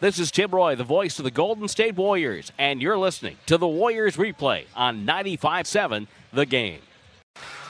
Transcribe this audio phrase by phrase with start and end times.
[0.00, 3.58] This is Tim Roye, the voice of the Golden State Warriors, and you're listening to
[3.58, 6.80] the Warriors replay on 95.7 The Game.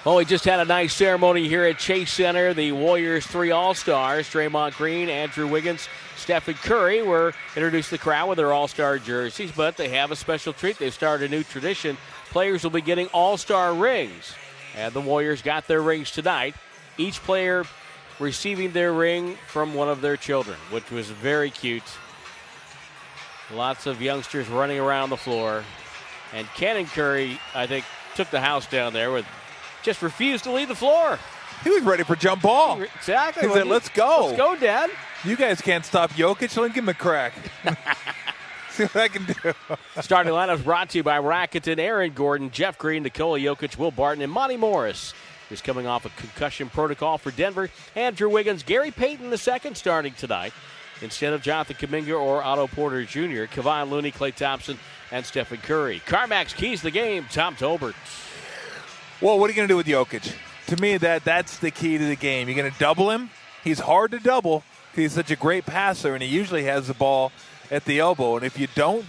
[0.04, 2.54] Well, we just had a nice ceremony here at Chase Center.
[2.54, 7.98] The Warriors' three All Stars, Draymond Green, Andrew Wiggins, Stephen Curry, were introduced to the
[7.98, 10.78] crowd with their All Star jerseys, but they have a special treat.
[10.78, 11.96] They've started a new tradition.
[12.30, 14.34] Players will be getting All Star rings,
[14.76, 16.54] and the Warriors got their rings tonight.
[16.96, 17.64] Each player
[18.20, 21.82] receiving their ring from one of their children, which was very cute.
[23.54, 25.64] Lots of youngsters running around the floor.
[26.32, 27.84] And Cannon Curry, I think,
[28.14, 29.26] took the house down there with
[29.82, 31.18] just refused to leave the floor.
[31.64, 32.80] He was ready for jump ball.
[32.80, 33.48] Exactly.
[33.48, 34.26] He said, "Let's go.
[34.26, 34.90] Let's go, Dad."
[35.24, 36.56] You guys can't stop Jokic.
[36.56, 37.34] Let me give him a crack.
[38.70, 39.52] See what I can do.
[40.00, 44.22] Starting lineups brought to you by Rakuten, Aaron Gordon, Jeff Green, Nikola Jokic, Will Barton,
[44.22, 45.12] and Monte Morris.
[45.48, 47.68] Who's coming off a concussion protocol for Denver.
[47.96, 50.52] Andrew Wiggins, Gary Payton II starting tonight
[51.02, 54.78] instead of Jonathan Kuminga or Otto Porter Jr., Kevon Looney, Klay Thompson,
[55.10, 56.00] and Stephen Curry.
[56.06, 57.26] Carmax keys the game.
[57.30, 57.94] Tom Tolbert.
[59.20, 60.34] Well, what are you going to do with Jokic?
[60.68, 62.48] To me, that that's the key to the game.
[62.48, 63.30] You're going to double him.
[63.64, 67.32] He's hard to double he's such a great passer, and he usually has the ball
[67.70, 68.36] at the elbow.
[68.36, 69.04] And if you don't,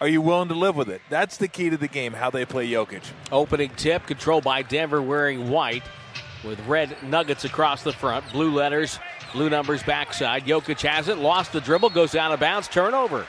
[0.00, 1.00] are you willing to live with it?
[1.10, 3.02] That's the key to the game, how they play Jokic.
[3.30, 5.84] Opening tip, controlled by Denver wearing white
[6.44, 8.98] with red nuggets across the front, blue letters,
[9.32, 10.44] blue numbers backside.
[10.44, 13.26] Jokic has it, lost the dribble, goes out of bounds, turnover.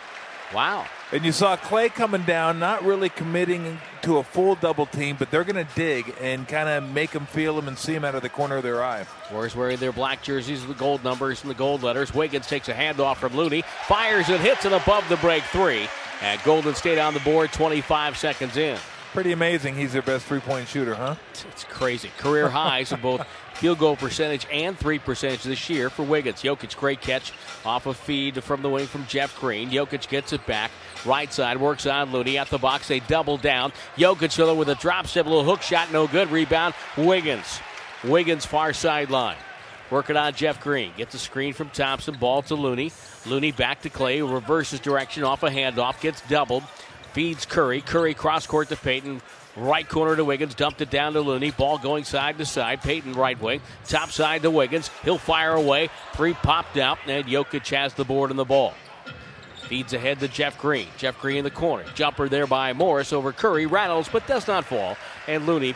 [0.53, 0.85] Wow.
[1.11, 5.31] And you saw Klay coming down, not really committing to a full double team, but
[5.31, 8.15] they're going to dig and kind of make them feel him and see him out
[8.15, 9.05] of the corner of their eye.
[9.31, 12.13] Warriors wearing their black jerseys with the gold numbers and the gold letters.
[12.13, 15.87] Wiggins takes a handoff from Looney, fires and hits it above the break three.
[16.21, 18.77] And Golden State on the board 25 seconds in.
[19.13, 19.75] Pretty amazing.
[19.75, 21.15] He's their best three point shooter, huh?
[21.51, 22.09] It's crazy.
[22.17, 23.25] Career highs in both
[23.63, 26.41] field goal percentage and three percentage this year for Wiggins.
[26.41, 27.31] Jokic, great catch
[27.63, 29.69] off a feed from the wing from Jeff Green.
[29.69, 30.69] Jokic gets it back.
[31.05, 32.89] Right side works on Looney at the box.
[32.89, 33.71] They double down.
[33.95, 36.29] Jokic with a drop step, a little hook shot, no good.
[36.29, 36.73] Rebound.
[36.97, 37.61] Wiggins.
[38.03, 39.37] Wiggins far sideline.
[39.89, 40.91] Working on Jeff Green.
[40.97, 42.15] Gets a screen from Thompson.
[42.15, 42.91] Ball to Looney.
[43.25, 44.21] Looney back to Clay.
[44.21, 46.01] Reverses direction off a handoff.
[46.01, 46.63] Gets doubled.
[47.13, 47.79] Feeds Curry.
[47.79, 49.21] Curry cross court to Payton.
[49.55, 50.55] Right corner to Wiggins.
[50.55, 51.51] Dumped it down to Looney.
[51.51, 52.81] Ball going side to side.
[52.81, 53.61] Payton right wing.
[53.85, 54.89] Top side to Wiggins.
[55.03, 55.89] He'll fire away.
[56.13, 56.97] Three popped out.
[57.05, 58.73] And Jokic has the board and the ball.
[59.67, 60.87] Feeds ahead to Jeff Green.
[60.97, 61.85] Jeff Green in the corner.
[61.93, 63.65] Jumper there by Morris over Curry.
[63.65, 64.97] Rattles but does not fall.
[65.27, 65.75] And Looney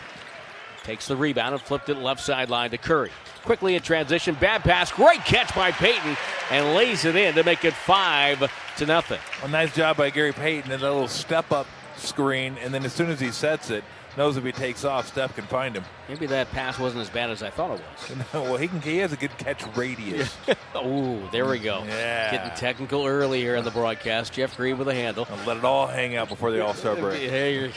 [0.84, 3.12] takes the rebound and flipped it left sideline to Curry.
[3.44, 4.36] Quickly in transition.
[4.40, 4.92] Bad pass.
[4.92, 6.18] Great catch by Payton.
[6.50, 9.20] And lays it in to make it five to nothing.
[9.44, 11.68] A nice job by Gary Payton and a little step up
[12.00, 12.58] screen.
[12.62, 13.84] And then as soon as he sets it,
[14.18, 15.84] knows if he takes off, Steph can find him.
[16.10, 18.18] Maybe that pass wasn't as bad as I thought it was.
[18.34, 18.82] well, he can.
[18.82, 20.36] He has a good catch radius.
[20.76, 21.84] Ooh, there we go.
[21.86, 22.32] Yeah.
[22.32, 24.34] Getting technical early here in the broadcast.
[24.34, 25.28] Jeff Green with a handle.
[25.30, 27.18] I'll let it all hang out before the All Star break.
[27.30, 27.70] Hey, you're,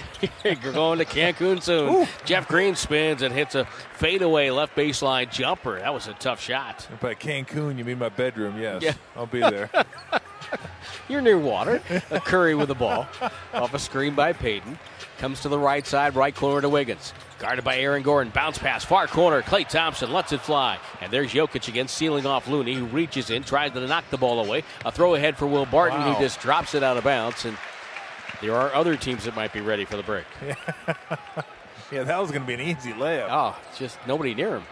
[0.44, 1.94] you're going to Cancun soon.
[1.94, 2.06] Ooh.
[2.24, 3.66] Jeff Green spins and hits a
[3.98, 5.78] fadeaway left baseline jumper.
[5.78, 6.88] That was a tough shot.
[7.00, 8.58] By Cancun, you mean my bedroom?
[8.58, 8.94] Yes, Yeah.
[9.14, 9.68] I'll be there.
[11.10, 11.82] You're near water.
[12.10, 13.06] A Curry with the ball
[13.52, 14.78] off a screen by Payton.
[15.18, 17.12] Comes to the right side, right corner to Wiggins.
[17.38, 18.32] Guarded by Aaron Gordon.
[18.32, 19.42] Bounce pass, far corner.
[19.42, 20.78] Klay Thompson lets it fly.
[21.00, 24.44] And there's Jokic again, sealing off Looney, who reaches in, tries to knock the ball
[24.44, 24.62] away.
[24.84, 26.14] A throw ahead for Will Barton, Wow.
[26.14, 27.44] who just drops it out of bounds.
[27.44, 27.56] And
[28.40, 30.24] there are other teams that might be ready for the break.
[31.92, 33.26] Yeah, that was going to be an easy layup.
[33.30, 34.62] Oh, just nobody near him.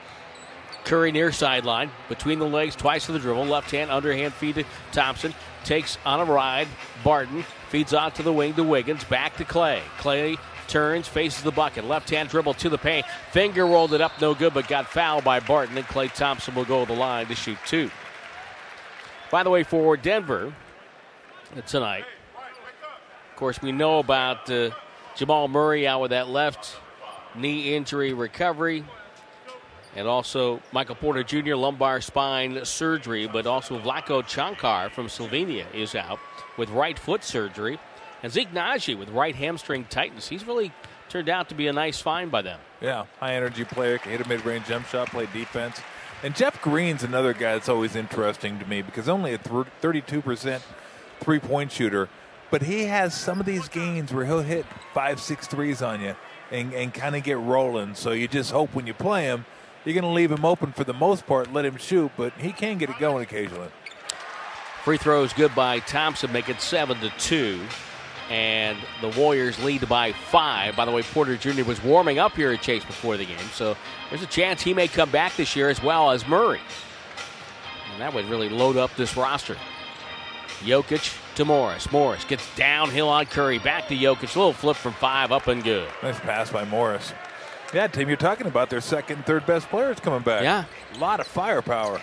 [0.88, 4.64] Curry near sideline, between the legs, twice to the dribble, left hand, underhand feed to
[4.90, 5.34] Thompson.
[5.62, 6.66] Takes on a ride.
[7.04, 9.80] Barton feeds out to the wing to Wiggins, back to Klay.
[9.98, 13.04] Klay turns, faces the bucket, left hand dribble to the paint.
[13.32, 15.76] Finger rolled it up, no good, but got fouled by Barton.
[15.76, 17.90] And Klay Thompson will go to the line to shoot two.
[19.30, 20.54] By the way, for Denver
[21.66, 22.06] tonight,
[23.30, 24.70] of course, we know about uh,
[25.16, 26.76] Jamal Murray out with that left
[27.34, 28.84] knee injury recovery.
[29.98, 31.56] And also Michael Porter Jr.
[31.56, 36.20] lumbar spine surgery, but also Vlatko Cancar from Slovenia is out
[36.56, 37.80] with right foot surgery.
[38.22, 40.28] And Zeke Nnaji with right hamstring tightness.
[40.28, 40.70] He's really
[41.08, 42.60] turned out to be a nice find by them.
[42.80, 45.80] Yeah, high energy player, can hit a mid range jump shot, play defense.
[46.22, 50.60] And Jeff Green's another guy that's always interesting to me because only a 32%
[51.18, 52.08] three point shooter,
[52.52, 54.64] but he has some of these games where he'll hit
[54.94, 56.14] five, six threes on you
[56.52, 57.96] and, and kind of get rolling.
[57.96, 59.44] So you just hope when you play him,
[59.84, 62.52] you're going to leave him open for the most part, let him shoot, but he
[62.52, 63.68] can get it going occasionally.
[64.84, 67.60] Free throws good by Thompson, make it seven to two.
[68.30, 70.76] And the Warriors lead by five.
[70.76, 71.64] By the way, Porter Jr.
[71.64, 73.74] was warming up here at Chase before the game, so
[74.10, 76.60] there's a chance he may come back this year as well as Murray.
[77.92, 79.56] And that would really load up this roster.
[80.60, 81.90] Jokic to Morris.
[81.90, 83.58] Morris gets downhill on Curry.
[83.58, 84.34] Back to Jokic.
[84.34, 85.88] Little flip from five, up and good.
[86.02, 87.12] Nice pass by Morris.
[87.74, 90.42] Yeah, Tim, you're talking about their second, third best players coming back.
[90.42, 90.64] Yeah.
[90.94, 92.00] A lot of firepower.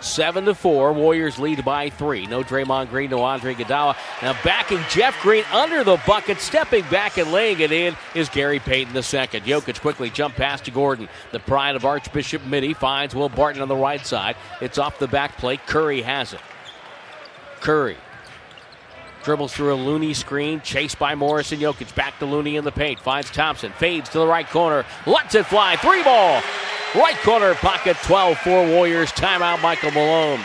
[0.00, 0.92] Seven to four.
[0.92, 2.26] Warriors lead by three.
[2.26, 3.96] No Draymond Green, no Andre Iguodala.
[4.20, 8.58] Now backing Jeff Green under the bucket, stepping back and laying it in is Gary
[8.58, 9.44] Payton the second.
[9.44, 11.08] Jokic quickly jump past to Gordon.
[11.30, 14.34] The pride of Archbishop Mitty finds Will Barton on the right side.
[14.60, 15.60] It's off the back plate.
[15.68, 16.40] Curry has it.
[17.60, 17.96] Curry
[19.22, 21.94] dribbles through a Looney screen, chased by Morris and Jokic.
[21.94, 23.00] Back to Looney in the paint.
[23.00, 23.72] Finds Thompson.
[23.72, 24.84] Fades to the right corner.
[25.06, 25.76] Lets it fly.
[25.76, 26.42] Three ball.
[26.94, 29.12] Right corner pocket 12 4 Warriors.
[29.12, 30.40] Timeout Michael Malone.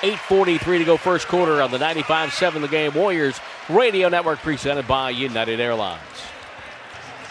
[0.00, 2.94] 8.43 to go first quarter on the 95 7 the game.
[2.94, 6.00] Warriors Radio Network presented by United Airlines.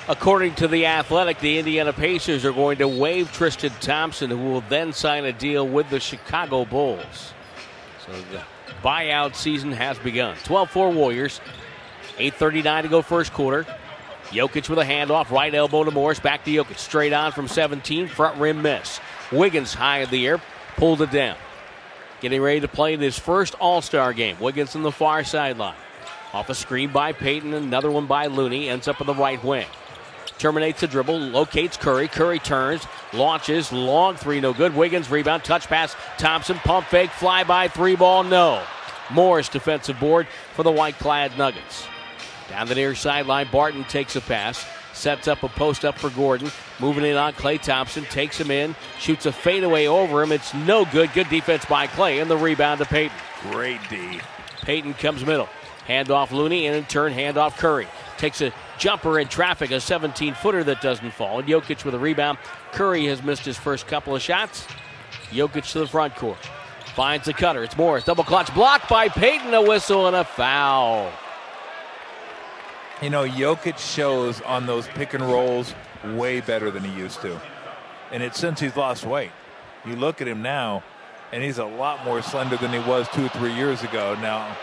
[0.09, 4.63] According to The Athletic, the Indiana Pacers are going to waive Tristan Thompson, who will
[4.69, 7.33] then sign a deal with the Chicago Bulls.
[8.05, 8.41] So the
[8.83, 10.35] buyout season has begun.
[10.43, 11.41] 12 4 Warriors.
[12.17, 13.65] 8.39 to go first quarter.
[14.29, 18.07] Jokic with a handoff, right elbow to Morris, back to Jokic, straight on from 17,
[18.07, 18.99] front rim miss.
[19.31, 20.41] Wiggins high in the air,
[20.75, 21.37] pulled it down.
[22.19, 24.37] Getting ready to play this first All Star game.
[24.39, 25.75] Wiggins on the far sideline.
[26.33, 29.67] Off a screen by Payton, another one by Looney, ends up in the right wing.
[30.37, 32.07] Terminates the dribble, locates Curry.
[32.07, 34.75] Curry turns, launches, long three, no good.
[34.75, 35.95] Wiggins rebound, touch pass.
[36.17, 38.63] Thompson pump fake, fly by three ball, no.
[39.09, 41.87] Morris defensive board for the white clad Nuggets.
[42.49, 46.51] Down the near sideline, Barton takes a pass, sets up a post up for Gordon,
[46.79, 50.31] moving in on Klay Thompson, takes him in, shoots a fadeaway over him.
[50.31, 51.11] It's no good.
[51.13, 53.17] Good defense by Klay, and the rebound to Payton.
[53.51, 54.19] Great D.
[54.61, 55.49] Payton comes middle.
[55.85, 57.87] Hand off Looney, and in turn, hand off Curry.
[58.17, 61.39] Takes a jumper in traffic, a 17 footer that doesn't fall.
[61.39, 62.37] And Jokic with a rebound.
[62.71, 64.65] Curry has missed his first couple of shots.
[65.29, 66.37] Jokic to the front court.
[66.95, 67.63] Finds the cutter.
[67.63, 68.05] It's Morris.
[68.05, 69.53] Double clutch blocked by Payton.
[69.53, 71.11] A whistle and a foul.
[73.01, 77.39] You know, Jokic shows on those pick and rolls way better than he used to.
[78.11, 79.31] And it's since he's lost weight.
[79.85, 80.83] You look at him now,
[81.31, 84.17] and he's a lot more slender than he was two or three years ago.
[84.19, 84.57] Now,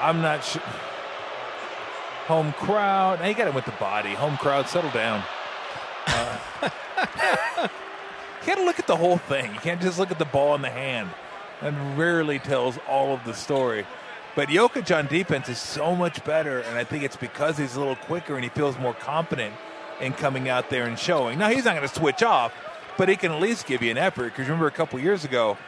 [0.00, 0.62] I'm not sure.
[2.28, 3.20] Home crowd.
[3.20, 4.10] Now you got him with the body.
[4.10, 5.22] Home crowd, settle down.
[6.06, 6.38] Uh,
[7.62, 9.52] you got to look at the whole thing.
[9.54, 11.10] You can't just look at the ball in the hand.
[11.62, 13.86] That rarely tells all of the story.
[14.36, 17.78] But Jokic on defense is so much better, and I think it's because he's a
[17.80, 19.54] little quicker and he feels more confident
[20.00, 21.38] in coming out there and showing.
[21.38, 22.52] Now, he's not going to switch off,
[22.96, 24.24] but he can at least give you an effort.
[24.26, 25.58] Because remember, a couple years ago,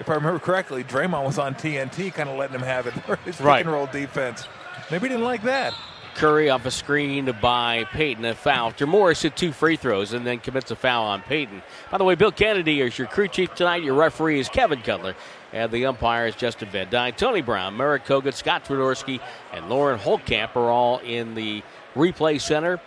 [0.00, 3.16] if I remember correctly, Draymond was on TNT, kind of letting him have it for
[3.16, 3.58] his Right.
[3.58, 4.48] pick and roll defense.
[4.90, 5.74] Maybe he didn't like that.
[6.16, 8.68] Curry off a screen by Payton, a foul.
[8.68, 11.62] After Morris hit two free throws and then commits a foul on Payton.
[11.90, 13.82] By the way, Bill Kennedy is your crew chief tonight.
[13.82, 15.14] Your referee is Kevin Cutler.
[15.52, 17.14] And the umpire is Justin Van Duyne.
[17.16, 19.20] Tony Brown, Marat Kogut, Scott Twardoski,
[19.52, 21.62] and Lauren Holtkamp are all in the
[21.94, 22.80] replay center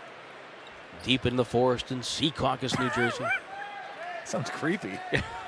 [1.04, 3.26] deep in the forest in Secaucus, New Jersey.
[4.26, 5.00] Sounds creepy.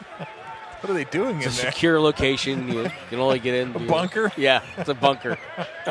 [0.82, 1.72] What are they doing It's in a there?
[1.72, 2.68] secure location.
[2.68, 3.76] You can only get in.
[3.76, 4.32] A bunker?
[4.36, 5.38] Yeah, it's a bunker.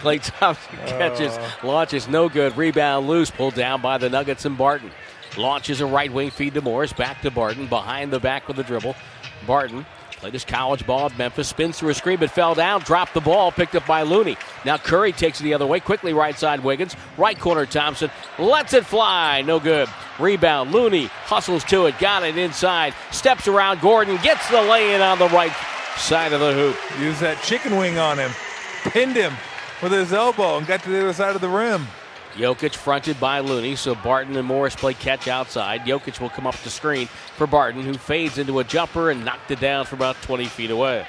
[0.00, 1.50] Klay Thompson catches, Uh.
[1.62, 2.56] launches, no good.
[2.56, 4.90] Rebound loose, pulled down by the Nuggets and Barton.
[5.36, 8.62] Launches a right wing feed to Morris, back to Barton, behind the back with the
[8.62, 8.94] dribble.
[9.46, 9.84] Barton
[10.32, 13.52] his college ball at Memphis, spins through a screen, but fell down, dropped the ball,
[13.52, 14.36] picked up by Looney.
[14.64, 18.72] Now Curry takes it the other way, quickly right side Wiggins, right corner Thompson, lets
[18.72, 19.88] it fly, no good.
[20.18, 25.00] Rebound, Looney hustles to it, got it inside, steps around Gordon, gets the lay in
[25.00, 25.52] on the right
[25.96, 26.76] side of the hoop.
[27.00, 28.30] Use that chicken wing on him.
[28.84, 29.34] Pinned him
[29.82, 31.86] with his elbow and got to the other side of the rim.
[32.34, 35.82] Jokic fronted by Looney, so Barton and Morris play catch outside.
[35.82, 39.50] Jokic will come up the screen for Barton, who fades into a jumper and knocked
[39.52, 41.06] it down from about 20 feet away.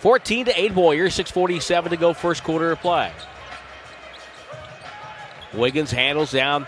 [0.00, 3.12] 14 to 8 Warriors, 6.47 to go, first quarter of play.
[5.54, 6.66] Wiggins handles down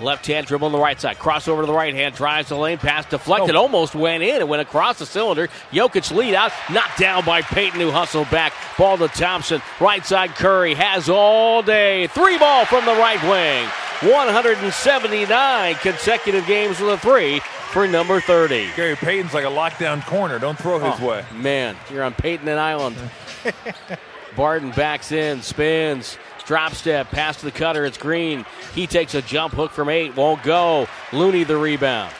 [0.00, 1.18] left hand dribble on the right side.
[1.18, 3.62] Crossover to the right hand, drives the lane, pass deflected, oh.
[3.62, 4.36] almost went in.
[4.40, 5.48] It went across the cylinder.
[5.72, 8.52] Jokic lead out, knocked down by Payton, who hustled back.
[8.78, 9.60] Ball to Thompson.
[9.80, 12.06] Right side Curry has all day.
[12.08, 13.68] Three ball from the right wing.
[14.10, 18.70] 179 consecutive games with a three for number 30.
[18.76, 20.38] Gary Payton's like a lockdown corner.
[20.38, 21.24] Don't throw his Oh, way.
[21.34, 22.96] Man, you're on Payton and Island.
[24.36, 27.84] Barton backs in, spins, drop step, pass to the cutter.
[27.84, 28.44] It's Green.
[28.74, 30.88] He takes a jump hook from eight, won't go.
[31.12, 32.12] Looney the rebound.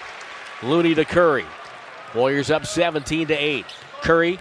[0.62, 1.46] Looney to Curry.
[2.14, 3.64] Warriors up 17 to 8.
[4.02, 4.38] Curry,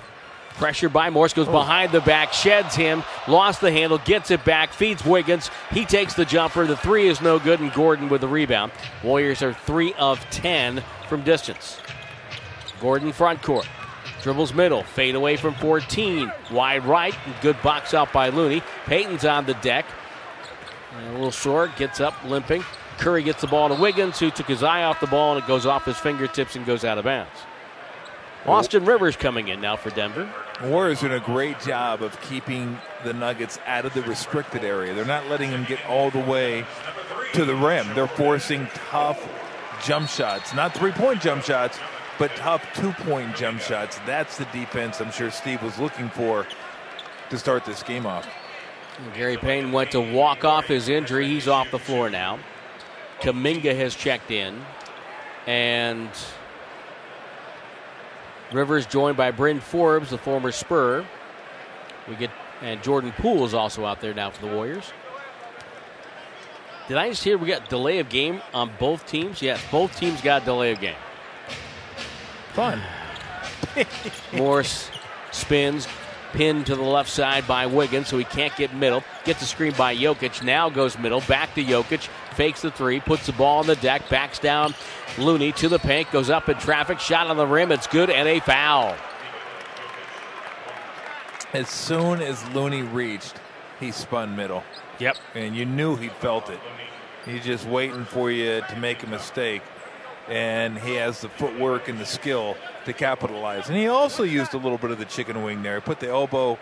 [0.55, 1.51] pressured by Morris, goes oh.
[1.51, 5.49] behind the back, sheds him, lost the handle, gets it back, feeds Wiggins.
[5.71, 6.65] He takes the jumper.
[6.67, 8.71] The three is no good, and Gordon with the rebound.
[9.03, 11.79] Warriors are 3 of 10 from distance.
[12.79, 13.67] Gordon front court.
[14.21, 16.31] Dribbles middle, fade away from 14.
[16.51, 18.61] Wide right, good box out by Looney.
[18.85, 19.85] Payton's on the deck.
[20.95, 22.63] A little short, gets up limping.
[22.97, 25.47] Curry gets the ball to Wiggins, who took his eye off the ball, and it
[25.47, 27.31] goes off his fingertips and goes out of bounds.
[28.45, 30.31] Austin Rivers coming in now for Denver.
[30.63, 34.93] Warriors doing a great job of keeping the Nuggets out of the restricted area.
[34.93, 36.65] They're not letting them get all the way
[37.33, 37.87] to the rim.
[37.93, 39.27] They're forcing tough
[39.83, 41.79] jump shots, not three point jump shots,
[42.21, 43.99] but tough two point jump shots.
[44.05, 46.45] That's the defense I'm sure Steve was looking for
[47.31, 48.29] to start this game off.
[49.15, 51.25] Gary Payton went to walk off his injury.
[51.25, 52.37] He's off the floor now.
[53.21, 54.63] Kuminga has checked in.
[55.47, 56.11] And
[58.51, 61.03] Rivers joined by Bryn Forbes, the former Spur.
[62.07, 62.29] We get
[62.61, 64.93] and Jordan Poole is also out there now for the Warriors.
[66.87, 69.41] Did I just hear we got delay of game on both teams?
[69.41, 70.93] Yes, both teams got delay of game.
[72.53, 72.81] Fun.
[74.33, 74.89] Morris
[75.31, 75.87] spins,
[76.33, 79.03] pinned to the left side by Wiggins, so he can't get middle.
[79.23, 80.43] Gets a screen by Jokic.
[80.43, 84.09] Now goes middle, back to Jokic, fakes the three, puts the ball on the deck,
[84.09, 84.73] backs down
[85.17, 87.71] Looney to the paint, goes up in traffic, shot on the rim.
[87.71, 88.95] It's good and a foul.
[91.53, 93.35] As soon as Looney reached,
[93.79, 94.63] he spun middle.
[94.99, 95.17] Yep.
[95.33, 96.59] and you knew he felt it.
[97.25, 99.63] He's just waiting for you to make a mistake,
[100.31, 103.67] and he has the footwork and the skill to capitalize.
[103.67, 105.75] And he also used a little bit of the chicken wing there.
[105.75, 106.57] He put the elbow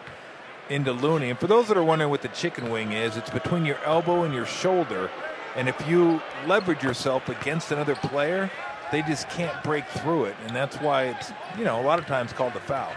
[0.70, 1.30] into Looney.
[1.30, 4.24] And for those that are wondering what the chicken wing is, it's between your elbow
[4.24, 5.12] and your shoulder.
[5.56, 8.50] And if you leverage yourself against another player,
[8.92, 10.36] they just can't break through it.
[10.48, 12.92] And that's why it's, you know, a lot of times called a foul.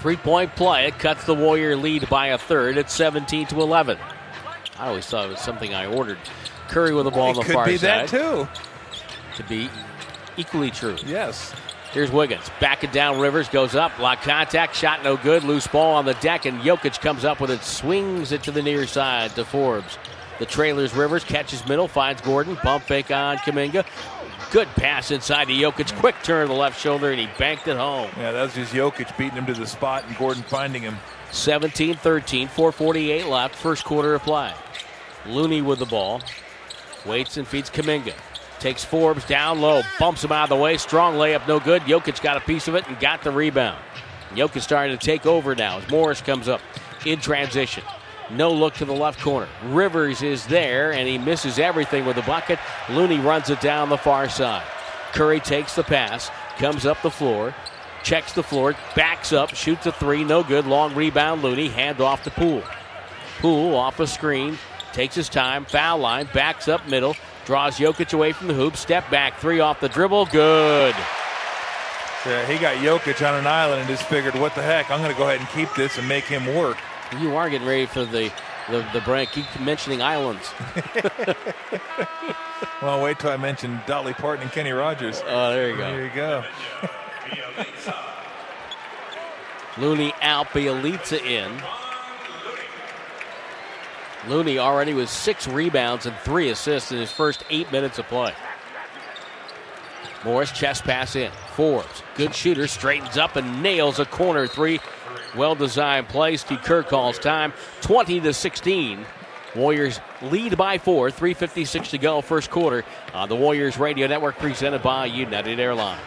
[0.00, 0.88] Three point play.
[0.88, 2.76] It cuts the Warrior lead by a third.
[2.76, 3.98] It's 17 to 11.
[4.80, 6.18] I always thought it was something I ordered.
[6.66, 8.48] Curry with the ball on the it the could far be that too.
[9.36, 9.70] To be
[10.36, 10.96] equally true.
[11.06, 11.52] Yes.
[11.92, 12.50] Here's Wiggins.
[12.58, 13.20] Back it down.
[13.20, 13.98] Rivers goes up.
[13.98, 14.74] Lock contact.
[14.74, 15.44] Shot no good.
[15.44, 16.46] Loose ball on the deck.
[16.46, 17.62] And Jokic comes up with it.
[17.62, 19.98] Swings it to the near side to Forbes.
[20.38, 21.86] The trailers Rivers catches middle.
[21.88, 22.56] Finds Gordon.
[22.64, 23.84] Bump fake on Kuminga.
[24.50, 25.94] Good pass inside to Jokic.
[25.98, 27.10] Quick turn to the left shoulder.
[27.10, 28.10] And he banked it home.
[28.16, 30.96] Yeah, that was just Jokic beating him to the spot and Gordon finding him.
[31.30, 32.48] 17 13.
[32.48, 33.54] 448 left.
[33.54, 34.54] First quarter of play.
[35.26, 36.22] Looney with the ball.
[37.04, 38.14] Waits and feeds Kuminga.
[38.62, 40.76] Takes Forbes down low, bumps him out of the way.
[40.76, 41.82] Strong layup, no good.
[41.82, 43.82] Jokic got a piece of it and got the rebound.
[44.36, 46.60] Jokic starting to take over now as Morris comes up
[47.04, 47.82] in transition.
[48.30, 49.48] No look to the left corner.
[49.64, 52.60] Rivers is there and he misses everything with the bucket.
[52.88, 54.62] Looney runs it down the far side.
[55.12, 57.52] Curry takes the pass, comes up the floor,
[58.04, 60.66] checks the floor, backs up, shoots a three, no good.
[60.66, 62.62] Long rebound, Looney, hand off to Poole.
[63.40, 64.56] Poole off a screen,
[64.92, 69.08] takes his time, foul line, backs up middle, draws Jokic away from the hoop, step
[69.10, 70.94] back, three off the dribble, good.
[72.24, 75.12] Yeah, he got Jokic on an island and just figured, what the heck, I'm going
[75.12, 76.78] to go ahead and keep this and make him work.
[77.20, 78.32] You are getting ready for the
[78.70, 79.30] the, the break.
[79.32, 80.52] Keep mentioning islands.
[82.82, 85.22] Well, wait till I mention Dolly Parton and Kenny Rogers.
[85.24, 85.82] Oh, there you go.
[85.82, 86.44] There you go.
[89.78, 91.62] Looney out, Bjelica in.
[94.28, 98.32] Looney already with six rebounds and three assists in his first eight minutes of play.
[100.24, 101.32] Morris chest pass in.
[101.56, 104.80] Forbes, good shooter, straightens up and nails a corner three.
[105.36, 106.36] Well designed play.
[106.36, 109.04] Steve Kerr calls time 20 to 16.
[109.54, 114.82] Warriors lead by four, 3.56 to go, first quarter on the Warriors Radio Network presented
[114.82, 116.00] by United Airlines.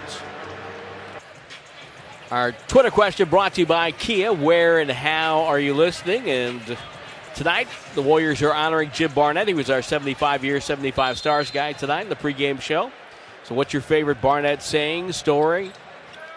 [2.31, 4.33] Our Twitter question brought to you by Kia.
[4.33, 6.27] Where and how are you listening?
[6.27, 6.77] And
[7.35, 9.47] tonight, the Warriors are honoring Jim Barnett.
[9.47, 12.91] He was our 75 year, 75 stars guy tonight in the pregame show.
[13.43, 15.71] So, what's your favorite Barnett saying, story,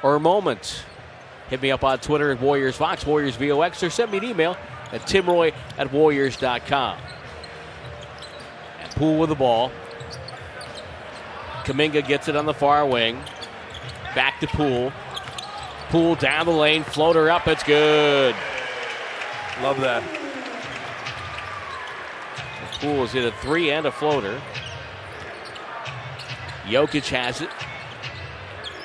[0.03, 0.85] or moment?
[1.49, 4.57] Hit me up on Twitter at Warriors VOX, Warriors VOX, or send me an email
[4.93, 6.99] at timroye at warriors.com.
[8.83, 9.73] And Poole with the ball.
[11.65, 13.19] Kuminga gets it on the far wing.
[14.15, 14.93] Back to Poole.
[15.89, 18.35] Poole down the lane, floater up, it's good.
[19.63, 20.18] Love that.
[22.81, 24.41] Poole is hit a three and a floater.
[26.65, 27.51] Jokic has it.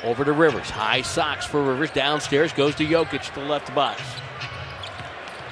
[0.04, 0.70] Over to Rivers.
[0.70, 1.92] High socks for Rivers.
[1.92, 4.02] Downstairs goes to Jokic to the left box.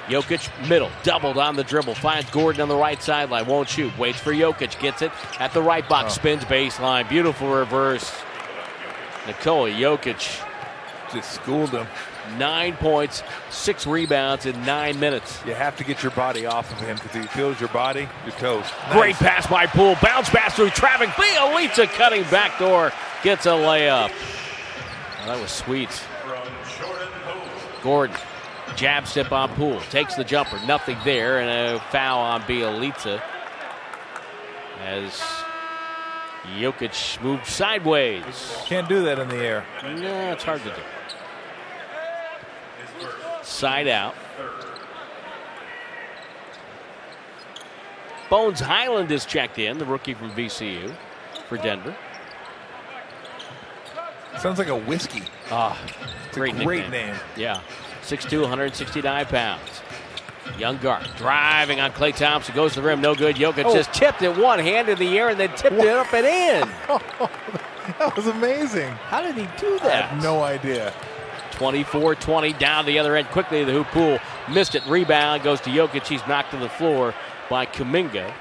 [0.06, 1.94] Jokic, middle, doubled on the dribble.
[1.94, 3.46] Finds Gordon on the right sideline.
[3.46, 3.96] Won't shoot.
[3.96, 4.78] Waits for Jokic.
[4.80, 6.12] Gets it at the right box.
[6.12, 6.14] Oh.
[6.16, 7.08] Spins baseline.
[7.08, 8.12] Beautiful reverse.
[9.26, 10.42] Nikola Jokic,
[11.12, 11.86] Just schooled him.
[12.38, 15.38] Nine points, six rebounds in nine minutes.
[15.46, 18.34] You have to get your body off of him because he feels your body, your
[18.36, 18.64] toes.
[18.90, 19.96] Great pass by Poole.
[20.02, 21.08] Bounce pass through traffic.
[21.10, 22.92] Bjelica cutting back door.
[23.22, 24.10] Gets a layup.
[25.22, 25.90] Oh, that was sweet.
[27.82, 28.16] Gordon.
[28.76, 29.80] Jab step on Poole.
[29.90, 30.58] Takes the jumper.
[30.66, 31.40] Nothing there.
[31.40, 33.20] And a foul on Bjelica.
[34.84, 35.20] As
[36.58, 38.56] Jokic moved sideways.
[38.64, 39.64] Can't do that in the air.
[39.82, 40.80] No, it's hard to do.
[43.42, 44.14] Side out.
[48.30, 50.94] Bones Hyland is checked in, the rookie from VCU
[51.48, 51.94] for Denver.
[54.40, 55.22] Sounds like a whiskey.
[55.50, 55.78] Ah,
[56.26, 57.14] It's great, great name.
[57.36, 57.60] Yeah,
[58.02, 59.82] 6'2", 169 pounds.
[60.58, 63.36] Young guard driving on Klay Thompson goes to the rim, no good.
[63.36, 63.74] Jokic Oh.
[63.74, 66.68] just tipped it one hand in the air and then tipped it up and in.
[67.98, 68.90] That was amazing.
[69.08, 70.04] How did he do that?
[70.04, 70.94] I have no idea.
[71.62, 73.62] 24 20 down the other end quickly.
[73.62, 74.18] The hoop Poole
[74.50, 74.84] missed it.
[74.86, 76.04] Rebound goes to Jokic.
[76.08, 77.14] He's knocked to the floor
[77.48, 78.34] by Kuminga.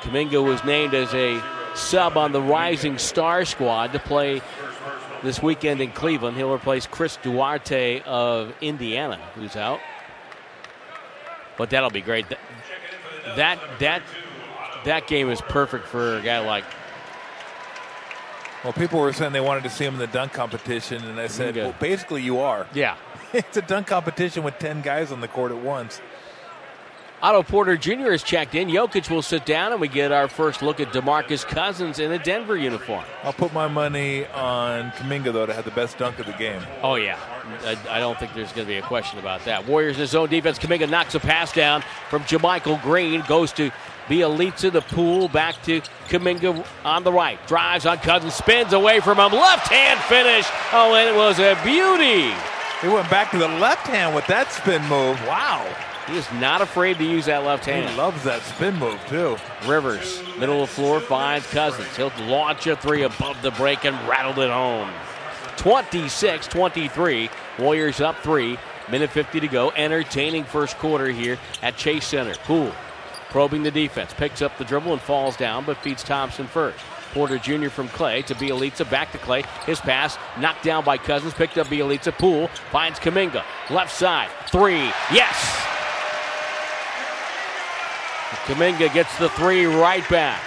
[0.00, 1.40] Kuminga was named as a
[1.76, 4.42] sub on the Rising Star squad to play
[5.22, 6.36] this weekend in Cleveland.
[6.36, 9.78] He'll replace Chris Duarte of Indiana, who's out.
[11.56, 12.28] But that'll be great.
[12.30, 12.40] That
[13.36, 14.02] that that,
[14.84, 16.64] that game is perfect for a guy like
[18.64, 21.28] Well, people were saying they wanted to see him in the dunk competition, and I
[21.28, 22.66] said, well, basically, you are.
[22.74, 22.96] yeah.
[23.32, 26.00] it's a dunk competition with 10 guys on the court at once.
[27.20, 28.12] Otto Porter Jr.
[28.12, 28.68] is checked in.
[28.68, 32.18] Jokic will sit down, and we get our first look at DeMarcus Cousins in a
[32.18, 33.04] Denver uniform.
[33.24, 36.62] I'll put my money on Kuminga, though, to have the best dunk of the game.
[36.80, 37.18] Oh, yeah.
[37.64, 39.66] I, I don't think there's going to be a question about that.
[39.66, 40.60] Warriors in his own defense.
[40.60, 43.22] Kuminga knocks a pass down from JaMychal Green.
[43.22, 43.72] Goes to
[44.08, 45.28] Bjelica, the Poole.
[45.28, 47.38] Back to Kuminga on the right.
[47.46, 48.34] Drives on Cousins.
[48.34, 49.32] Spins away from him.
[49.32, 50.46] Left hand finish.
[50.72, 52.34] Oh, and it was a beauty.
[52.80, 55.20] He went back to the left hand with that spin move.
[55.26, 55.66] Wow.
[56.06, 57.90] He is not afraid to use that left hand.
[57.90, 59.36] He loves that spin move, too.
[59.66, 61.94] Rivers, middle of the floor, finds Cousins.
[61.96, 64.90] He'll launch a three above the break and rattled it home.
[65.58, 67.28] 26 23.
[67.58, 68.56] Warriors up three.
[68.90, 69.70] Minute 50 to go.
[69.72, 72.34] Entertaining first quarter here at Chase Center.
[72.44, 72.72] Poole
[73.30, 74.12] probing the defense.
[74.14, 76.78] Picks up the dribble and falls down, but feeds Thompson first.
[77.12, 77.68] Porter Jr.
[77.68, 78.88] from Klay to Bjelica.
[78.90, 79.44] Back to Klay.
[79.64, 81.34] His pass knocked down by Cousins.
[81.34, 82.16] Picked up Bjelica.
[82.16, 83.44] Poole finds Kuminga.
[83.70, 84.28] Left side.
[84.48, 84.92] Three.
[85.12, 85.64] Yes!
[88.44, 90.42] Kuminga gets the three right back.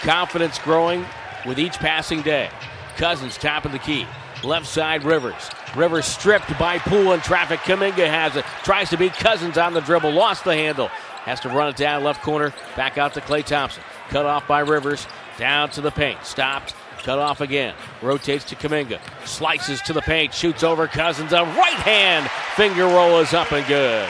[0.00, 1.04] Confidence growing
[1.46, 2.50] with each passing day.
[2.96, 4.06] Cousins top of the key.
[4.44, 5.50] Left side Rivers.
[5.74, 7.60] Rivers stripped by Poole in traffic.
[7.60, 8.44] Kuminga has it.
[8.64, 10.12] Tries to beat Cousins on the dribble.
[10.12, 10.90] Lost the handle.
[11.26, 12.54] Has to run it down left corner.
[12.76, 13.82] Back out to Klay Thompson.
[14.10, 15.08] Cut off by Rivers.
[15.38, 16.24] Down to the paint.
[16.24, 16.72] Stopped.
[16.98, 17.74] Cut off again.
[18.00, 19.00] Rotates to Kuminga.
[19.26, 20.32] Slices to the paint.
[20.32, 21.32] Shoots over Cousins.
[21.32, 24.08] A right hand finger roll is up and good.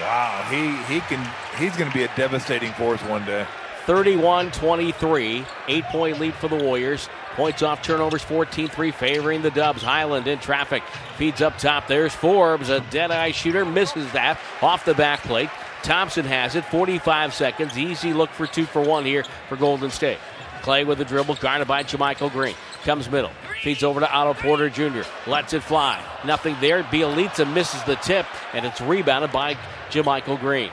[0.00, 0.46] Wow.
[0.48, 3.44] He, he can, he's going to be a devastating force one day.
[3.86, 5.44] 31 23.
[5.66, 7.08] Eight point lead for the Warriors.
[7.34, 9.82] Points off turnovers 14 3, favoring the Dubs.
[9.82, 10.84] Hyland in traffic.
[11.16, 11.88] Feeds up top.
[11.88, 13.64] There's Forbes, a dead eye shooter.
[13.64, 15.50] Misses that off the back plate.
[15.82, 16.64] Thompson has it.
[16.66, 17.76] 45 seconds.
[17.76, 20.18] Easy look for two for one here for Golden State.
[20.62, 22.54] Klay with the dribble, guarded by JaMychal Green.
[22.84, 25.02] Comes middle, feeds over to Otto Porter Jr.
[25.26, 26.02] Lets it fly.
[26.24, 26.82] Nothing there.
[26.84, 29.56] Bjelica misses the tip, and it's rebounded by
[29.90, 30.70] JaMychal Green.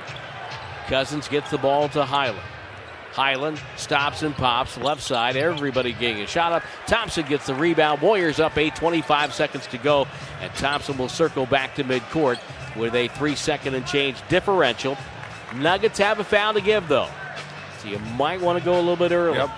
[0.88, 2.40] Cousins gets the ball to Hyland.
[3.12, 5.36] Hyland stops and pops left side.
[5.36, 6.64] Everybody getting a shot up.
[6.88, 8.02] Thompson gets the rebound.
[8.02, 10.08] Warriors up 8, 25 seconds to go.
[10.42, 12.40] And Thompson will circle back to midcourt
[12.78, 14.98] with a three second and change differential.
[15.56, 17.10] Nuggets have a foul to give, though.
[17.80, 19.38] So you might want to go a little bit early.
[19.38, 19.50] Yep.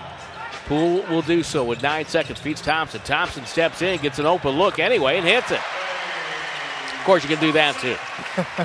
[0.66, 2.40] Poole will do so with nine seconds.
[2.40, 3.00] Feeds Thompson.
[3.02, 5.60] Thompson steps in, gets an open look anyway, and hits it.
[5.60, 7.94] Of course, you can do that too.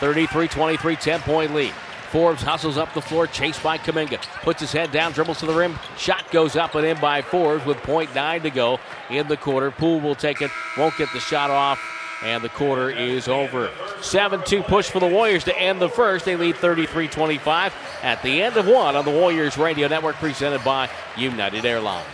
[0.00, 1.74] 33 23, 10 point lead.
[2.10, 4.20] Forbes hustles up the floor, chased by Kuminga.
[4.42, 5.78] Puts his head down, dribbles to the rim.
[5.96, 9.70] Shot goes up and in by Forbes with 0.9 to go in the quarter.
[9.70, 11.80] Poole will take it, won't get the shot off,
[12.24, 13.70] and the quarter is over.
[14.02, 16.24] 7 2 push for the Warriors to end the first.
[16.24, 20.64] They lead 33 25 at the end of one on the Warriors Radio Network, presented
[20.64, 22.06] by United Airlines.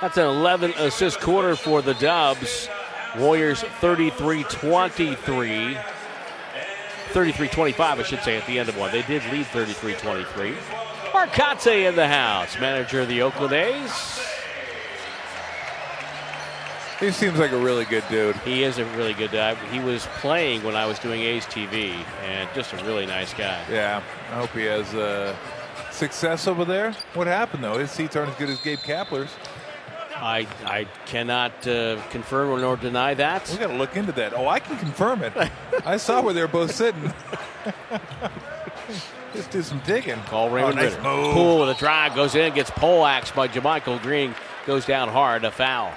[0.00, 2.70] That's an 11 assist quarter for the Dubs.
[3.18, 5.76] Warriors 33 23.
[7.16, 8.92] 33 25, I should say, at the end of one.
[8.92, 10.54] They did lead 33 23.
[11.14, 14.20] Mark Kotsay in the house, manager of the Oakland A's.
[17.00, 18.36] He seems like a really good dude.
[18.40, 19.54] He is a really good guy.
[19.70, 23.64] He was playing when I was doing A's TV, and just a really nice guy.
[23.70, 25.34] Yeah, I hope he has uh,
[25.90, 26.92] success over there.
[27.14, 27.78] What happened though?
[27.78, 29.30] His seats aren't as good as Gabe Kapler's.
[30.18, 33.48] I I cannot uh, confirm nor deny that.
[33.52, 34.34] We got to look into that.
[34.34, 35.32] Oh, I can confirm it.
[35.84, 37.12] I saw where they were both sitting.
[39.34, 40.18] Just do some digging.
[40.22, 41.02] Call Raymond oh, nice Ridder.
[41.08, 41.34] move.
[41.34, 44.34] Poole with a drive goes in, gets poleaxed by JaMychal Green,
[44.66, 45.92] goes down hard, a foul.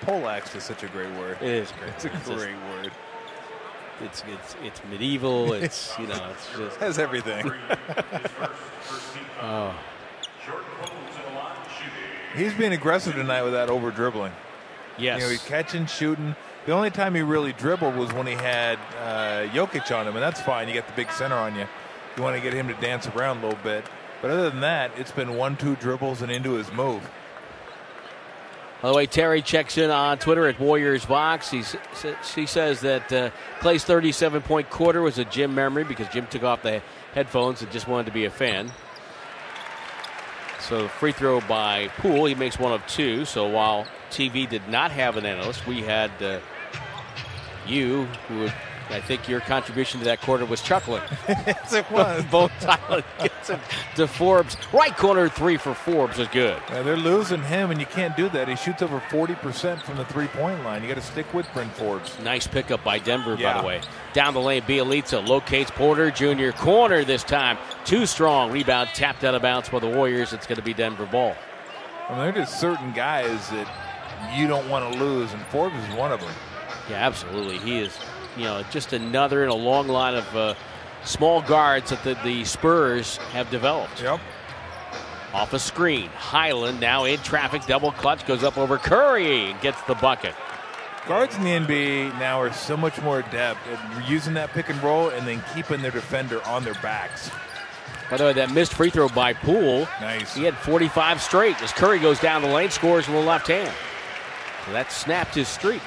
[0.00, 1.38] Poleaxe is such a great word.
[1.40, 1.90] It is great.
[1.90, 2.92] It's a It's great just- word.
[4.00, 5.52] It's it's it's medieval.
[5.52, 7.46] It's you know it's just Has everything.
[9.40, 9.72] oh
[12.34, 14.32] He's being aggressive tonight with that over dribbling.
[14.98, 15.18] yes.
[15.18, 16.34] You know, he's catching, shooting.
[16.66, 20.22] The only time he really dribbled was when he had uh, Jokic on him, and
[20.22, 20.66] that's fine.
[20.66, 21.66] You got the big center on you.
[22.16, 23.84] You want to get him to dance around a little bit.
[24.22, 27.02] But other than that, it's been one, two dribbles and into his move.
[28.80, 31.50] By the way, Terry checks in on Twitter at Warriors VOX.
[31.50, 31.76] He's,
[32.22, 36.42] she says that uh, Klay's 37 point quarter was a Jim memory because Jim took
[36.42, 36.82] off the
[37.14, 38.70] headphones and just wanted to be a fan.
[40.68, 43.26] So free throw by Poole, he makes one of two.
[43.26, 46.40] So while TV did not have an analyst, we had uh,
[47.66, 48.48] you, who
[48.90, 51.02] I think your contribution to that quarter was chuckling.
[51.28, 52.24] yes, it was.
[52.30, 53.58] Both Tyler gets it
[53.96, 54.56] to Forbes.
[54.72, 56.60] Right corner three for Forbes is good.
[56.68, 58.48] Yeah, they're losing him, and you can't do that.
[58.48, 60.82] He shoots over 40% from the three point line.
[60.82, 62.16] You got to stick with Bryn Forbes.
[62.22, 63.80] Nice pickup by Denver, by the way.
[64.12, 66.50] Down the lane, Bjelica locates Porter Jr.
[66.50, 67.58] Corner this time.
[67.84, 68.52] Too strong.
[68.52, 70.32] Rebound tapped out of bounds by the Warriors.
[70.32, 71.34] It's going to be Denver ball.
[72.08, 73.66] I mean, there are just certain guys that
[74.36, 76.32] you don't want to lose, and Forbes is one of them.
[76.90, 77.58] Yeah, absolutely.
[77.58, 77.96] He is,
[78.36, 80.54] you know, just another in a long line of uh,
[81.04, 84.02] small guards that the, the Spurs have developed.
[84.02, 84.20] Yep.
[85.32, 86.08] Off a screen.
[86.10, 87.64] Hyland now in traffic.
[87.66, 90.34] Double clutch goes up over Curry and gets the bucket.
[91.08, 94.82] Guards in the NBA now are so much more adept at using that pick and
[94.82, 97.30] roll and then keeping their defender on their backs.
[98.10, 99.88] By the way, that missed free throw by Poole.
[100.00, 100.34] Nice.
[100.34, 103.74] He had 45 straight as Curry goes down the lane, scores with the left hand.
[104.66, 105.82] So that snapped his streak.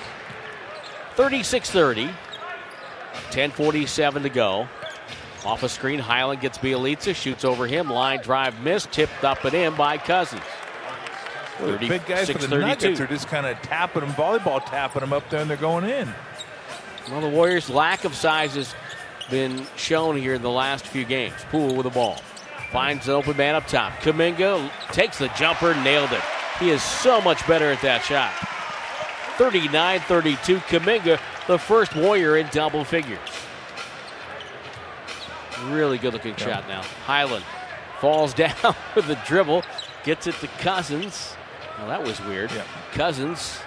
[1.16, 2.10] 36 30.
[3.32, 4.68] 10.47 to go.
[5.46, 7.90] Off a screen, Hyland gets Bjelica, shoots over him.
[7.90, 10.42] Line drive missed, tipped up and in by Cousins.
[11.60, 12.60] The big guys for the 36-32.
[12.60, 15.86] Nuggets are just kind of tapping them, volleyball tapping them up there, and they're going
[15.86, 16.14] in.
[17.10, 18.76] Well, the Warriors' lack of size has
[19.30, 21.34] been shown here in the last few games.
[21.50, 22.22] Poole with the ball.
[22.72, 23.94] Finds an open man up top.
[24.02, 26.22] Kuminga takes the jumper, nailed it.
[26.60, 28.34] He is so much better at that shot.
[29.38, 30.58] 39 32.
[30.58, 33.20] Kuminga, the first Warrior in double figures.
[35.66, 36.82] Really good looking shot now.
[37.06, 37.44] Hyland
[38.00, 38.54] falls down
[38.96, 39.64] with the dribble,
[40.04, 41.36] gets it to Cousins.
[41.80, 42.52] Well, that was weird.
[42.52, 42.64] Yeah.
[42.92, 43.60] Cousins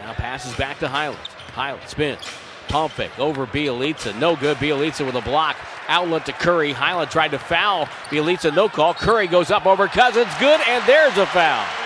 [0.00, 1.18] now passes back to Hyland.
[1.54, 2.20] Hyland spins.
[2.68, 4.18] Pump fake over Bjelica.
[4.18, 4.56] No good.
[4.58, 5.56] Bjelica with a block.
[5.88, 6.72] Outlet to Curry.
[6.72, 7.86] Hyland tried to foul.
[8.08, 8.94] Bjelica no call.
[8.94, 10.32] Curry goes up over Cousins.
[10.40, 11.83] Good, and there's a foul.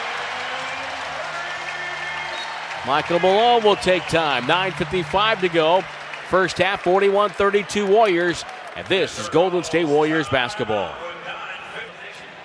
[2.88, 4.44] Michael Malone will take time.
[4.44, 5.85] 9.55 to go.
[6.31, 8.46] First half, 41 32 Warriors.
[8.77, 10.94] And this is Golden State Warriors basketball.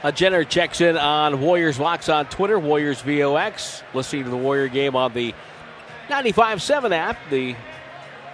[0.04, 3.84] A Jenner checks in on Warriors Locks on Twitter, Warriors VOX.
[3.94, 5.34] Listening to the Warrior game on the
[6.10, 7.56] 95.7 app, the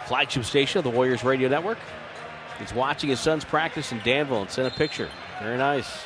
[0.07, 1.77] flagship station of the Warriors Radio Network.
[2.57, 5.09] He's watching his son's practice in Danville and sent a picture.
[5.43, 6.05] Very nice.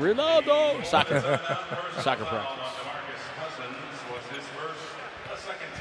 [0.00, 0.84] Ronaldo.
[0.84, 1.20] Soccer,
[2.00, 2.66] soccer practice.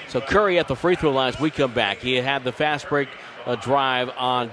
[0.09, 1.99] So Curry at the free throw line as we come back.
[1.99, 3.09] He had the fast break
[3.45, 4.51] uh, drive on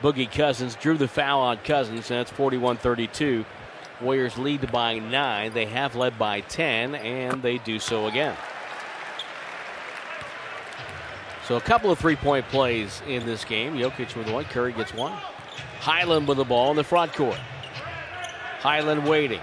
[0.00, 3.44] Boogie Cousins, drew the foul on Cousins, and that's 41 32.
[4.00, 5.52] Warriors lead by nine.
[5.52, 8.36] They have led by 10, and they do so again.
[11.48, 13.74] So a couple of three point plays in this game.
[13.74, 15.12] Jokic with one, Curry gets one.
[15.80, 17.38] Hyland with the ball in the front court.
[18.60, 19.40] Hyland waiting.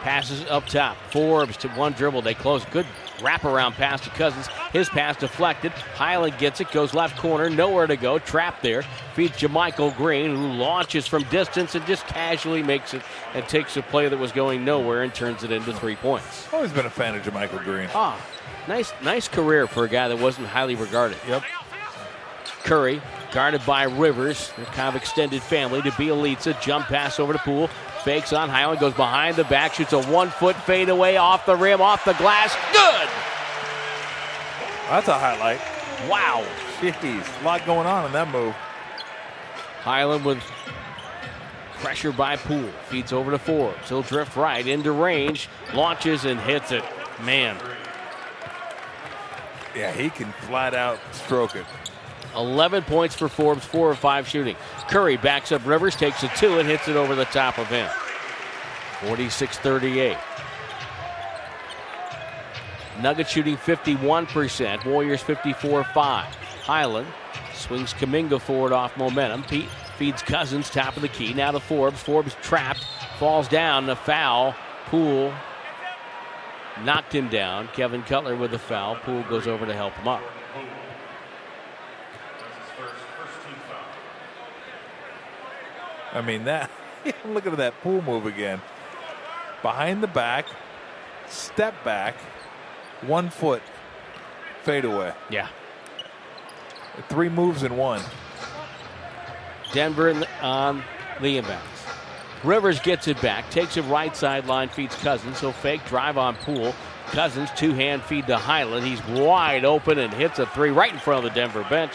[0.00, 0.96] Passes up top.
[1.10, 2.22] Forbes to one dribble.
[2.22, 2.64] They close.
[2.66, 2.86] Good
[3.18, 4.46] wraparound pass to Cousins.
[4.72, 5.72] His pass deflected.
[5.72, 6.70] Hyland gets it.
[6.70, 7.50] Goes left corner.
[7.50, 8.18] Nowhere to go.
[8.18, 8.82] Trapped there.
[9.14, 13.02] Feeds JaMychal Green, who launches from distance and just casually makes it
[13.34, 16.46] and takes a play that was going nowhere and turns it into three points.
[16.52, 17.88] Always been a fan of JaMychal Green.
[17.94, 18.20] Ah,
[18.68, 21.18] nice, nice career for a guy that wasn't highly regarded.
[21.26, 21.42] Yep.
[22.62, 26.60] Curry guarded by Rivers, their kind of extended family to Bjelica.
[26.60, 27.68] Jump pass over to Poole.
[28.04, 31.80] Fakes on Hyland, goes behind the back, shoots a one foot fadeaway off the rim,
[31.80, 32.54] off the glass.
[32.72, 33.08] Good!
[34.88, 35.60] That's a highlight.
[36.08, 36.46] Wow.
[36.80, 38.54] Jeez, a lot going on in that move.
[39.82, 40.38] Hyland with
[41.80, 42.70] pressure by Poole.
[42.88, 43.88] Feeds over to Forbes.
[43.88, 46.84] He'll drift right into range, launches and hits it.
[47.24, 47.56] Man,
[49.74, 51.66] Yeah, he can flat out stroke it.
[52.38, 54.56] 11 points for Forbes, 4 of 5 shooting.
[54.88, 57.90] Curry backs up Rivers, takes a 2 and hits it over the top of him.
[59.00, 60.16] 46 38.
[63.02, 66.34] Nuggets shooting 51%, Warriors 54 5.
[66.34, 67.06] Hyland
[67.54, 69.42] swings Kuminga forward off momentum.
[69.44, 71.32] Pete feeds Cousins, top of the key.
[71.32, 72.02] Now to Forbes.
[72.02, 72.84] Forbes trapped,
[73.18, 73.86] falls down.
[73.86, 74.54] The foul.
[74.86, 75.32] Poole
[76.84, 77.68] knocked him down.
[77.68, 78.96] Kevin Cutler with the foul.
[78.96, 80.22] Poole goes over to help him up.
[86.12, 86.70] I mean, that.
[87.24, 88.60] I'm looking at that Poole move again.
[89.62, 90.46] Behind the back,
[91.28, 92.14] step back,
[93.02, 93.62] one foot,
[94.62, 95.12] fade away.
[95.30, 95.48] Yeah.
[97.08, 98.02] Three moves in one.
[99.72, 100.82] Denver on
[101.20, 101.78] the inbounds.
[102.44, 105.40] Rivers gets it back, takes it right sideline, feeds Cousins.
[105.40, 106.74] He'll fake drive on Poole.
[107.08, 108.86] Cousins two hand feed to Hyland.
[108.86, 111.92] He's wide open and hits a three right in front of the Denver bench.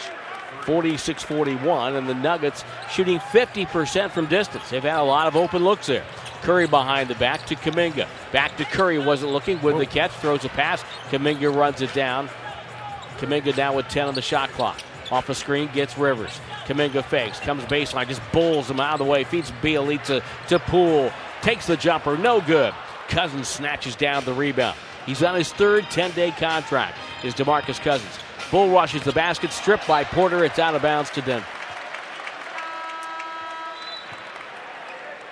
[0.64, 4.70] 46 41, and the Nuggets shooting 50% from distance.
[4.70, 6.04] They've had a lot of open looks there.
[6.42, 8.06] Curry behind the back to Kuminga.
[8.32, 10.84] Back to Curry, wasn't looking with the catch, throws a pass.
[11.10, 12.28] Kuminga runs it down.
[13.18, 14.78] Kuminga down with 10 on the shot clock.
[15.10, 16.40] Off a screen, gets Rivers.
[16.66, 21.12] Kuminga fakes, comes baseline, just bowls him out of the way, feeds Bjelica to Poole,
[21.42, 22.74] takes the jumper, no good.
[23.08, 24.76] Cousins snatches down the rebound.
[25.06, 28.18] He's on his third 10 day contract, is DeMarcus Cousins.
[28.50, 30.44] Bull rushes the basket, stripped by Porter.
[30.44, 31.46] It's out of bounds to Denver.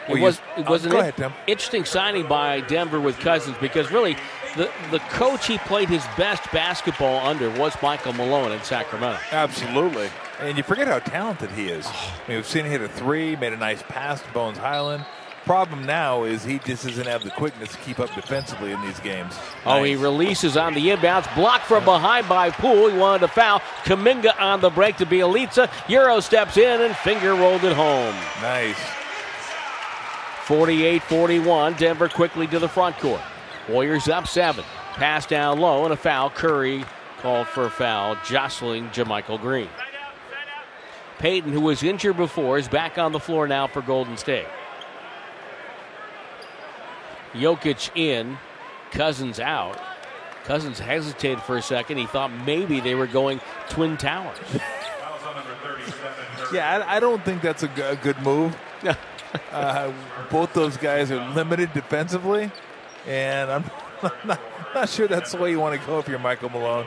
[0.08, 3.90] It was it was uh, an go ahead, interesting signing by Denver with Cousins because
[3.92, 4.16] really
[4.56, 9.20] the the coach he played his best basketball under was Michael Malone in Sacramento.
[9.30, 10.08] Absolutely.
[10.40, 11.86] And you forget how talented he is.
[11.86, 15.04] I mean, we've seen him hit a three, made a nice pass to Bones Hyland.
[15.44, 19.00] Problem now is he just doesn't have the quickness to keep up defensively in these
[19.00, 19.36] games.
[19.66, 22.88] Oh, he releases on the inbounds, blocked from behind by Poole.
[22.88, 23.58] He wanted to foul.
[23.84, 25.68] Kuminga on the break to Bjelica.
[25.88, 28.14] Euro steps in and finger rolled it home.
[28.40, 28.78] Nice.
[30.44, 31.74] 48 41.
[31.74, 33.20] Denver quickly to the front court.
[33.68, 34.64] Warriors up seven.
[34.94, 36.30] Pass down low and a foul.
[36.30, 36.84] Curry
[37.18, 39.68] called for a foul, jostling JaMychal Green.
[41.18, 44.46] Payton, who was injured before, is back on the floor now for Golden State.
[47.32, 48.38] Jokic in,
[48.90, 49.80] Cousins out.
[50.44, 51.98] Cousins hesitated for a second.
[51.98, 54.38] He thought maybe they were going Twin Towers.
[56.52, 58.54] Yeah, I, I don't think that's a, g- a good move.
[59.52, 59.92] uh,
[60.30, 62.50] both those guys are limited defensively,
[63.06, 63.64] and I'm
[64.24, 64.40] not,
[64.74, 66.86] not sure that's the way you want to go if you're Michael Malone.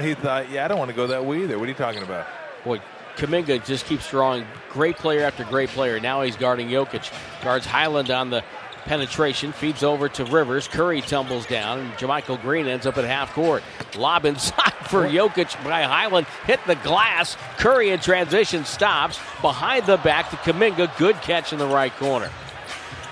[0.00, 1.58] He thought, yeah, I don't want to go that way either.
[1.58, 2.26] What are you talking about?
[2.64, 2.80] Boy,
[3.16, 6.00] Kuminga just keeps drawing great player after great player.
[6.00, 7.12] Now he's guarding Jokic.
[7.42, 8.42] Guards Hyland on the
[8.84, 10.68] penetration, feeds over to Rivers.
[10.68, 13.62] Curry tumbles down, and JaMychal Green ends up at half court.
[13.96, 16.26] Lob inside for Jokic by Hyland.
[16.46, 17.36] Hit the glass.
[17.58, 19.18] Curry in transition stops.
[19.40, 20.96] Behind the back to Kuminga.
[20.98, 22.30] Good catch in the right corner.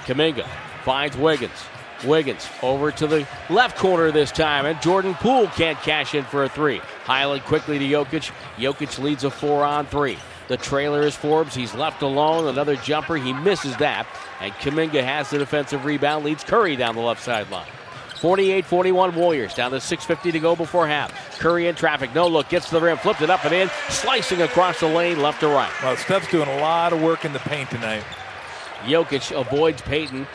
[0.05, 0.47] Kuminga
[0.85, 1.65] finds Wiggins.
[2.05, 6.45] Wiggins over to the left corner this time, and Jordan Poole can't cash in for
[6.45, 6.79] a three.
[7.05, 8.31] Hyland quickly to Jokic.
[8.57, 10.19] Jokic leads a four on three.
[10.51, 11.55] The trailer is Forbes.
[11.55, 12.49] He's left alone.
[12.49, 13.15] Another jumper.
[13.15, 14.05] He misses that.
[14.41, 17.69] And Kuminga has the defensive rebound, leads Curry down the left sideline.
[18.17, 21.39] 48 41 Warriors, down to 6.50 to go before half.
[21.39, 24.43] Curry in traffic, no look, gets to the rim, flipped it up and in, slicing
[24.43, 25.71] across the lane left to right.
[25.85, 28.03] Well, Steph's doing a lot of work in the paint tonight.
[28.83, 30.27] Jokic avoids Payton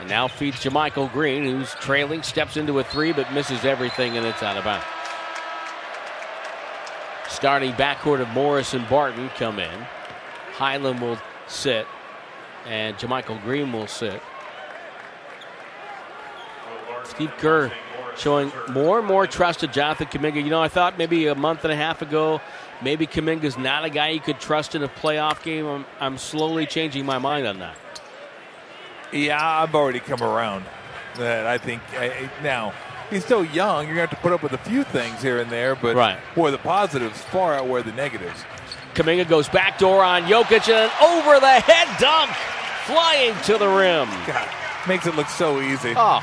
[0.00, 4.26] and now feeds JaMychal Green, who's trailing, steps into a three, but misses everything, and
[4.26, 4.84] it's out of bounds.
[7.32, 9.86] Starting backcourt of Morris and Barton come in.
[10.52, 11.18] Hyland will
[11.48, 11.86] sit,
[12.66, 14.22] and JaMychal Green will sit.
[17.04, 17.72] Steve Kerr
[18.18, 20.44] showing more and more trust to Jonathan Kuminga.
[20.44, 22.40] You know, I thought maybe a month and a half ago,
[22.82, 25.66] maybe Kuminga's not a guy you could trust in a playoff game.
[25.66, 27.76] I'm, I'm slowly changing my mind on that.
[29.10, 30.64] Yeah, I've already come around.
[31.16, 32.72] That I think I, now
[33.12, 33.86] he's still young.
[33.86, 35.94] You're going to have to put up with a few things here and there, but
[35.94, 36.18] right.
[36.34, 38.44] boy, the positives far outweigh the negatives.
[38.94, 42.30] Kuminga goes back door on Jokic and an over the head dunk,
[42.84, 44.08] flying to the rim.
[44.26, 44.48] God,
[44.86, 45.94] makes it look so easy.
[45.96, 46.22] Oh,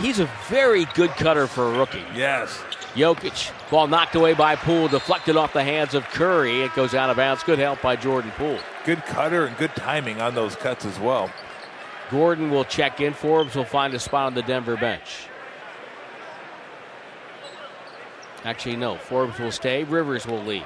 [0.00, 2.04] he's a very good cutter for a rookie.
[2.14, 2.58] Yes.
[2.94, 6.62] Jokic, ball knocked away by Poole, deflected off the hands of Curry.
[6.62, 7.44] It goes out of bounds.
[7.44, 8.58] Good help by Jordan Poole.
[8.84, 11.30] Good cutter and good timing on those cuts as well.
[12.10, 13.14] Gordon will check in.
[13.14, 15.28] Forbes will find a spot on the Denver bench.
[18.44, 18.96] Actually, no.
[18.96, 19.84] Forbes will stay.
[19.84, 20.64] Rivers will leave.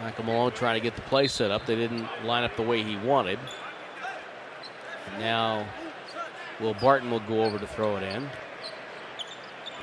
[0.00, 1.66] Michael Malone trying to get the play set up.
[1.66, 3.38] They didn't line up the way he wanted.
[5.12, 5.66] And now
[6.60, 8.28] Will Barton will go over to throw it in.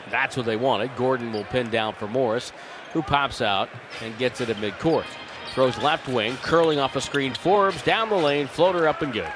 [0.10, 0.96] That's what they wanted.
[0.96, 2.52] Gordon will pin down for Morris,
[2.94, 3.70] who pops out
[4.02, 5.06] and gets it at midcourt.
[5.54, 7.34] Throws left wing, curling off a screen.
[7.34, 9.32] Forbes down the lane, floater up and good.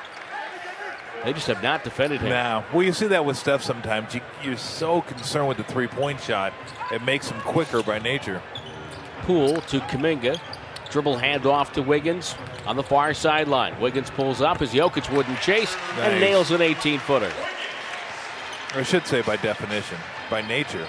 [1.24, 2.30] They just have not defended him.
[2.30, 4.14] Now, well, you see that with Steph sometimes.
[4.14, 6.54] You, you're so concerned with the three point shot,
[6.92, 8.42] it makes him quicker by nature.
[9.22, 10.40] Poole to Kuminga.
[10.90, 12.36] Dribble handoff to Wiggins
[12.68, 13.80] on the far sideline.
[13.80, 16.00] Wiggins pulls up as Jokic wouldn't chase Nice.
[16.12, 17.32] and nails an 18 footer.
[18.76, 19.98] Or I should say by definition,
[20.30, 20.88] by nature.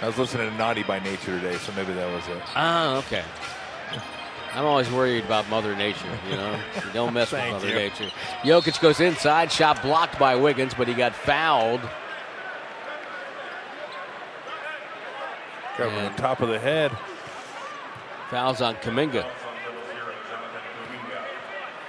[0.00, 2.42] I was listening to Naughty by Nature today, so maybe that was it.
[2.54, 3.22] Ah, okay.
[4.54, 6.58] I'm always worried about Mother Nature, you know.
[6.86, 7.74] You don't mess with Mother you.
[7.74, 8.10] Nature.
[8.44, 11.80] Jokic goes inside, shot blocked by Wiggins, but he got fouled.
[15.78, 16.90] Got him on the top of the head.
[18.30, 19.28] Fouls on Kuminga.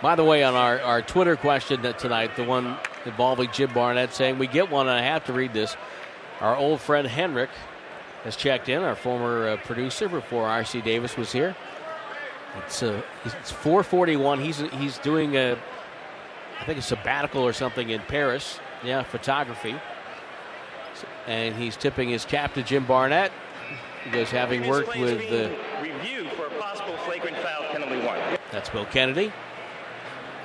[0.02, 4.14] By the way, on our, our Twitter question that tonight, the one involving Jim Barnett
[4.14, 5.76] saying we get one, and I have to read this.
[6.40, 7.50] Our old friend Henrik
[8.24, 11.56] has checked in, our former uh, producer before RC Davis was here.
[12.58, 14.40] It's uh, it's 441.
[14.40, 15.58] He's he's doing a,
[16.60, 18.60] I think a sabbatical or something in Paris.
[18.84, 19.76] Yeah, photography.
[21.26, 23.32] And he's tipping his cap to Jim Barnett.
[24.04, 28.20] He goes, having worked with the uh, review for a possible flagrant foul penalty one.
[28.52, 29.32] That's Bill Kennedy.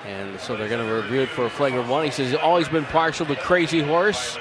[0.06, 2.04] And so they're going to review it for a flagrant one.
[2.04, 4.36] He says he's always been partial to Crazy Horse.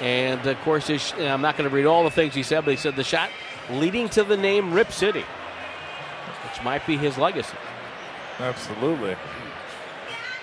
[0.00, 2.64] And of course, his, and I'm not going to read all the things he said,
[2.64, 3.30] but he said the shot
[3.70, 5.20] leading to the name Rip City,
[6.44, 7.56] which might be his legacy.
[8.38, 9.16] Absolutely.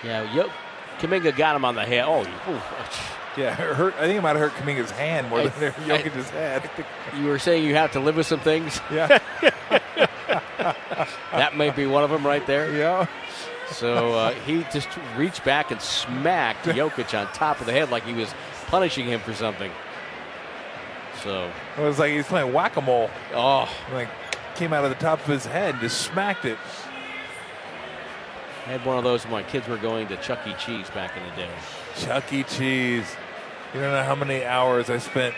[0.02, 0.50] Yeah, yo,
[0.98, 2.04] Kuminga got him on the head.
[2.06, 3.11] Oh, oof.
[3.36, 3.94] Yeah, hurt.
[3.96, 6.68] I think it might have hurt Kuminga's hand more I- than Jokic's head.
[7.18, 8.80] you were saying you have to live with some things.
[8.92, 9.18] Yeah,
[11.32, 12.72] That may be one of them right there.
[12.74, 13.06] yeah.
[13.70, 18.04] So uh, he just reached back and smacked Jokic on top of the head like
[18.04, 18.32] he was
[18.66, 19.70] punishing him for something.
[21.22, 23.08] So, It was like he's playing whack a mole.
[23.32, 24.08] oh, Like
[24.56, 26.58] came out of the top of his head, just smacked it.
[28.66, 30.54] I had one of those when my kids were going to Chuck E.
[30.58, 31.50] Cheese back in the day.
[31.96, 32.42] Chuck E.
[32.44, 33.06] Cheese.
[33.74, 35.34] You don't know how many hours I spent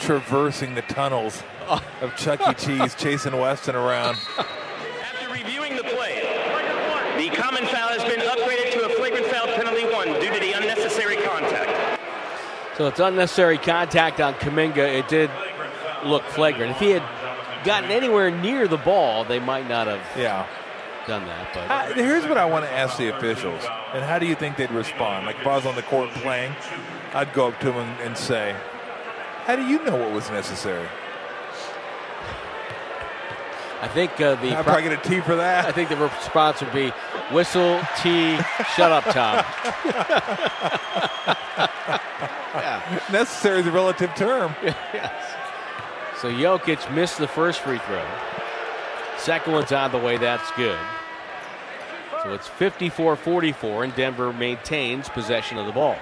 [0.00, 2.54] traversing the tunnels of Chuck E.
[2.54, 4.16] Cheese, chasing Weston around.
[4.36, 6.22] After reviewing the play,
[7.18, 10.52] the common foul has been upgraded to a flagrant foul penalty one due to the
[10.52, 12.00] unnecessary contact.
[12.76, 14.78] So it's unnecessary contact on Kuminga.
[14.98, 15.30] It did
[16.04, 16.72] look flagrant.
[16.72, 20.46] If he had gotten anywhere near the ball, they might not have Yeah.
[21.06, 21.54] done that.
[21.54, 24.56] But Uh, here's what I want to ask the officials, and how do you think
[24.56, 25.26] they'd respond?
[25.26, 26.56] Like if I was on the court playing,
[27.14, 28.54] I'd go up to him and, and say,
[29.44, 30.88] "How do you know what was necessary?"
[33.82, 35.66] I think uh, the I'd probably get a T for that.
[35.66, 36.90] I think the response would be
[37.32, 38.36] whistle, T,
[38.76, 39.44] shut up, Tom.
[43.12, 44.54] necessary is a relative term.
[44.62, 45.34] yes.
[46.20, 48.06] So Jokic missed the first free throw.
[49.18, 50.16] Second one's on the way.
[50.16, 50.78] That's good.
[52.22, 55.98] So it's 54 44, and Denver maintains possession of the ball.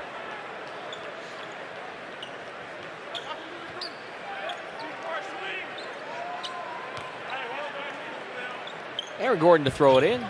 [9.20, 10.24] Aaron Gordon to throw it in.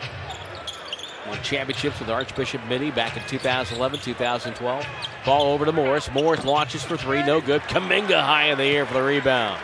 [1.29, 4.87] Won championships with Archbishop Mitty back in 2011, 2012.
[5.25, 6.11] Ball over to Morris.
[6.13, 7.63] Morris launches for three, no good.
[7.63, 9.61] Kuminga high in the air for the rebound.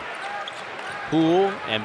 [1.09, 1.83] Poole and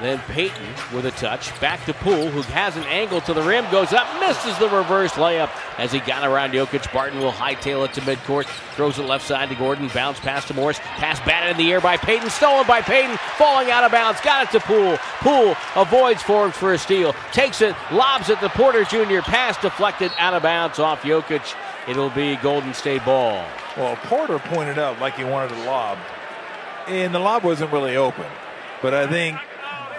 [0.00, 1.58] Then Payton with a touch.
[1.58, 5.12] Back to Poole, who has an angle to the rim, goes up, misses the reverse
[5.12, 6.92] layup as he got around Jokic.
[6.92, 8.44] Barton will hightail it to midcourt,
[8.74, 11.80] throws it left side to Gordon, bounce pass to Morris, pass batted in the air
[11.80, 14.98] by Payton, stolen by Payton, falling out of bounds, got it to Poole.
[15.20, 20.12] Poole avoids forms for a steal, takes it, lobs it to Porter Jr., pass deflected
[20.18, 21.54] out of bounds off Jokic.
[21.88, 23.42] It'll be Golden State ball.
[23.78, 25.98] Well, Porter pointed out like he wanted a lob,
[26.86, 28.26] and the lob wasn't really open.
[28.82, 29.38] But I think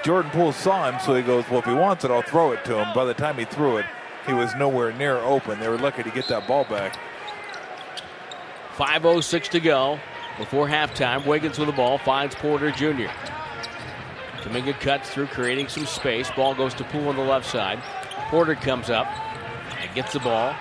[0.03, 2.63] Jordan Poole saw him, so he goes, Well, if he wants it, I'll throw it
[2.65, 2.93] to him.
[2.93, 3.85] By the time he threw it,
[4.25, 5.59] he was nowhere near open.
[5.59, 6.97] They were lucky to get that ball back.
[8.75, 9.99] 5.06 to go
[10.37, 11.25] before halftime.
[11.25, 13.09] Wiggins with the ball finds Porter Jr.
[14.41, 16.29] Kuminga cuts through, creating some space.
[16.31, 17.79] Ball goes to Poole on the left side.
[18.29, 19.07] Porter comes up
[19.79, 20.55] and gets the ball.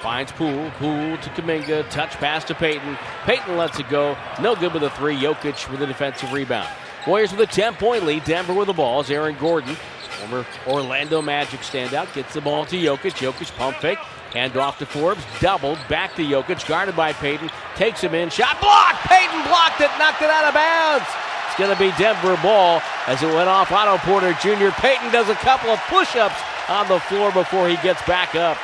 [0.00, 0.70] Finds Poole.
[0.78, 1.88] Poole to Kuminga.
[1.90, 2.98] Touch pass to Payton.
[3.24, 4.16] Payton lets it go.
[4.40, 5.16] No good with a three.
[5.16, 6.68] Jokic with a defensive rebound.
[7.08, 8.24] Warriors with a 10 point lead.
[8.24, 9.74] Denver with the ball is Aaron Gordon.
[10.20, 13.14] Former Orlando Magic standout gets the ball to Jokic.
[13.14, 13.96] Jokic pump fake.
[14.34, 15.24] Hand off to Forbes.
[15.40, 15.78] Doubled.
[15.88, 16.68] Back to Jokic.
[16.68, 17.48] Guarded by Payton.
[17.76, 18.28] Takes him in.
[18.28, 19.08] Shot blocked.
[19.08, 19.88] Payton blocked it.
[19.98, 21.06] Knocked it out of bounds.
[21.46, 24.68] It's going to be Denver ball as it went off Otto Porter Jr.
[24.78, 26.36] Payton does a couple of push ups
[26.68, 28.58] on the floor before he gets back up.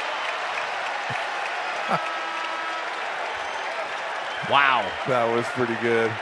[4.50, 4.86] wow.
[5.08, 6.12] That was pretty good.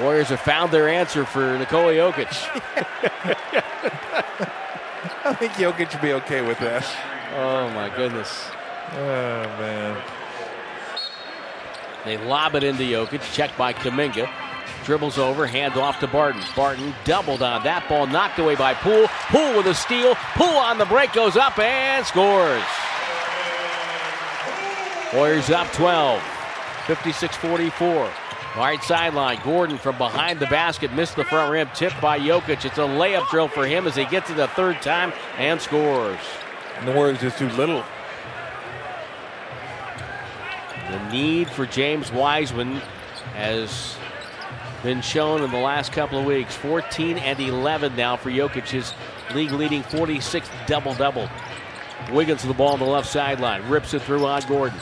[0.00, 2.28] Warriors have found their answer for Nikola Jokic.
[5.24, 6.86] I think Jokic should be okay with that.
[7.34, 8.48] Oh, my goodness.
[8.92, 10.00] Oh, man.
[12.04, 14.30] They lob it into Jokic, checked by Kuminga.
[14.84, 16.42] Dribbles over, hand off to Barton.
[16.56, 19.08] Barton doubled on that ball, knocked away by Poole.
[19.28, 20.14] Poole with a steal.
[20.34, 22.62] Poole on the break goes up and scores.
[25.12, 26.22] Warriors up 12,
[26.86, 28.10] 56 44.
[28.56, 29.38] Right sideline.
[29.44, 31.68] Gordon from behind the basket missed the front rim.
[31.74, 32.64] Tipped by Jokic.
[32.64, 36.18] It's a layup drill for him as he gets it the third time and scores.
[36.78, 37.84] And the Warriors just too little.
[40.90, 42.80] The need for James Wiseman
[43.34, 43.96] has
[44.82, 46.56] been shown in the last couple of weeks.
[46.56, 48.94] 14 and 11 now for Jokic's
[49.34, 51.28] league leading 46th double double.
[52.10, 53.68] Wiggins with the ball on the left sideline.
[53.68, 54.78] Rips it through on Gordon.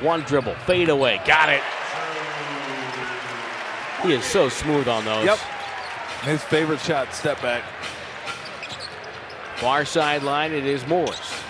[0.00, 0.54] One dribble.
[0.66, 1.20] Fade away.
[1.26, 1.62] Got it.
[4.02, 5.24] He is so smooth on those.
[5.24, 5.38] Yep.
[6.22, 7.62] His favorite shot, step back.
[9.56, 11.40] Far sideline, it is Morris.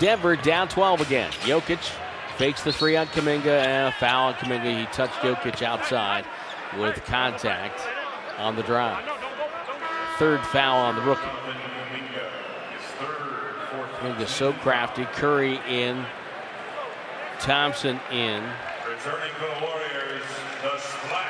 [0.00, 1.30] Denver down 12 again.
[1.42, 1.78] Jokic
[2.36, 4.78] fakes the three on Kuminga and a foul on Kuminga.
[4.78, 6.24] He touched Jokic outside
[6.78, 7.80] with contact
[8.38, 9.04] on the drive.
[10.18, 11.22] Third foul on the rookie.
[13.98, 15.04] Kuminga so crafty.
[15.04, 16.04] Curry in.
[17.38, 18.42] Thompson in.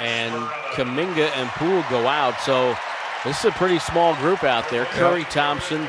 [0.00, 0.34] And
[0.74, 2.40] Kuminga and Poole go out.
[2.40, 2.76] So
[3.24, 4.84] this is a pretty small group out there.
[4.86, 5.88] Curry, Thompson,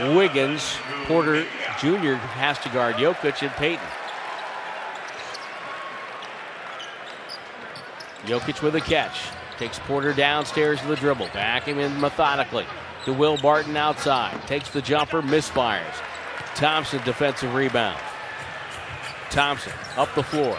[0.00, 1.44] Wiggins, Porter
[1.78, 2.14] Jr.
[2.14, 3.86] has to guard Jokic and Payton.
[8.24, 9.20] Jokic with a catch.
[9.58, 11.28] Takes Porter downstairs to the dribble.
[11.34, 12.66] Back him in methodically.
[13.04, 14.40] To Will Barton outside.
[14.46, 15.94] Takes the jumper, misfires.
[16.54, 18.00] Thompson defensive rebound.
[19.30, 20.56] Thompson up the floor.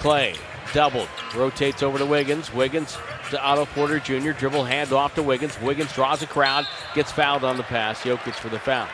[0.00, 0.36] Klay
[0.72, 1.08] doubled.
[1.34, 2.52] Rotates over to Wiggins.
[2.52, 2.98] Wiggins
[3.30, 4.32] to Otto Porter Jr.
[4.32, 5.60] Dribble hand off to Wiggins.
[5.60, 6.66] Wiggins draws a crowd.
[6.94, 8.02] Gets fouled on the pass.
[8.02, 8.88] Jokic for the foul.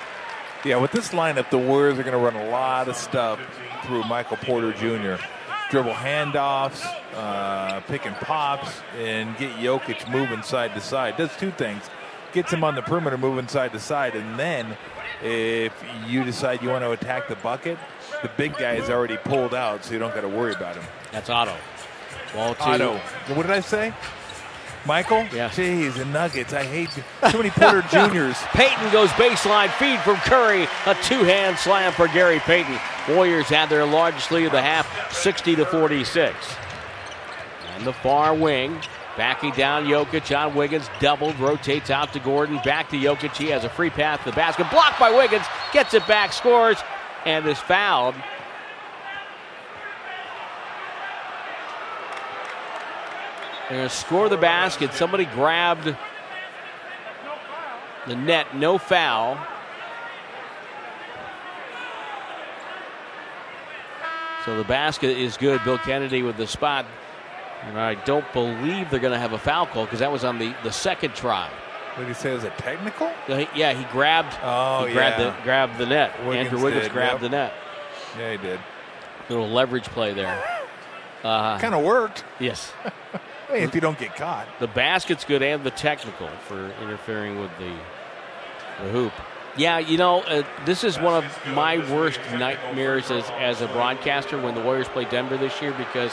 [0.65, 3.39] Yeah, with this lineup, the Warriors are going to run a lot of stuff
[3.85, 5.23] through Michael Porter Jr.
[5.71, 6.83] Dribble handoffs,
[7.15, 11.17] uh, pick and pops, and get Jokic moving side to side.
[11.17, 11.83] Does two things:
[12.33, 14.77] gets him on the perimeter, moving side to side, and then
[15.23, 15.73] if
[16.07, 17.79] you decide you want to attack the bucket,
[18.23, 20.85] the big guy is already pulled out, so you don't got to worry about him.
[21.13, 21.57] That's Otto.
[22.35, 22.97] Ball to Otto.
[23.35, 23.93] What did I say?
[24.87, 25.27] Michael?
[25.35, 25.51] Yeah.
[25.51, 26.53] Jeez, the Nuggets.
[26.53, 28.37] I hate too many Porter Juniors.
[28.53, 30.67] Payton goes baseline feed from Curry.
[30.87, 32.79] A two-hand slam for Gary Payton.
[33.09, 36.35] Warriors had their largest lead of the half, 60 to 46.
[37.75, 38.81] And the far wing,
[39.19, 43.37] backing down Jokic John Wiggins, doubled, rotates out to Gordon, back to Jokic.
[43.37, 46.79] He has a free path to the basket, blocked by Wiggins, gets it back, scores,
[47.27, 48.15] and is fouled.
[53.69, 54.95] They're going to score the basket.
[54.95, 55.97] Somebody grabbed
[58.07, 59.37] the net, no foul.
[64.45, 65.63] So the basket is good.
[65.65, 66.87] Bill Kennedy with the spot.
[67.63, 70.39] And I don't believe they're going to have a foul call because that was on
[70.39, 71.51] the, the second try.
[71.95, 72.33] What did he say?
[72.33, 73.11] Was it technical?
[73.29, 74.37] Yeah, he grabbed.
[74.43, 75.37] Oh, he grabbed yeah.
[75.37, 76.17] the grabbed the net.
[76.25, 77.31] Wiggins Andrew Wiggins did, grabbed yep.
[77.31, 77.53] the net.
[78.17, 78.61] Yeah, he did.
[79.29, 80.43] Little leverage play there.
[81.25, 82.23] Uh, Kind of worked.
[82.39, 82.73] yes.
[83.53, 84.47] Mean, if you don't get caught.
[84.61, 87.75] The basket's good and the technical for interfering with the,
[88.83, 89.13] the hoop.
[89.57, 94.41] Yeah, you know, uh, this is one of my worst nightmares as, as a broadcaster
[94.41, 96.13] when the Warriors play Denver this year because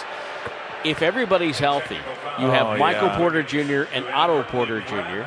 [0.85, 1.97] if everybody's healthy,
[2.39, 3.17] you have Oh, Michael yeah.
[3.17, 3.83] Porter Jr.
[3.93, 5.25] and Otto Porter Jr.,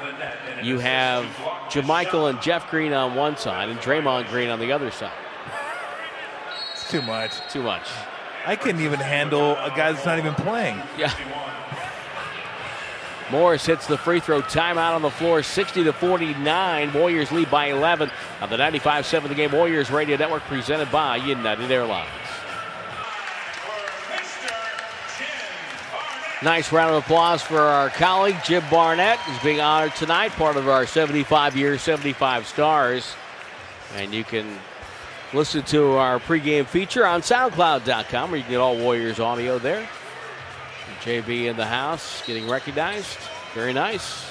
[0.63, 1.25] you have
[1.71, 5.13] JaMychal and Jeff Green on one side and Draymond Green on the other side.
[6.73, 7.33] It's too much.
[7.53, 7.87] Too much.
[8.47, 10.81] I couldn't even handle a guy that's not even playing.
[10.97, 11.13] Yeah.
[13.31, 16.93] Morris hits the free throw timeout on the floor, 60 to 49.
[16.95, 21.71] Warriors lead by 11 on the 95-7 The Game Warriors Radio Network presented by United
[21.71, 22.09] Airlines.
[26.43, 30.69] Nice round of applause for our colleague Jim Barnett, who's being honored tonight, part of
[30.69, 33.13] our 75 year 75 stars.
[33.97, 34.47] And you can
[35.33, 39.89] listen to our pregame feature on SoundCloud.com, where you can get all Warriors audio there.
[41.03, 43.19] JB in the house, getting recognized.
[43.55, 44.31] Very nice.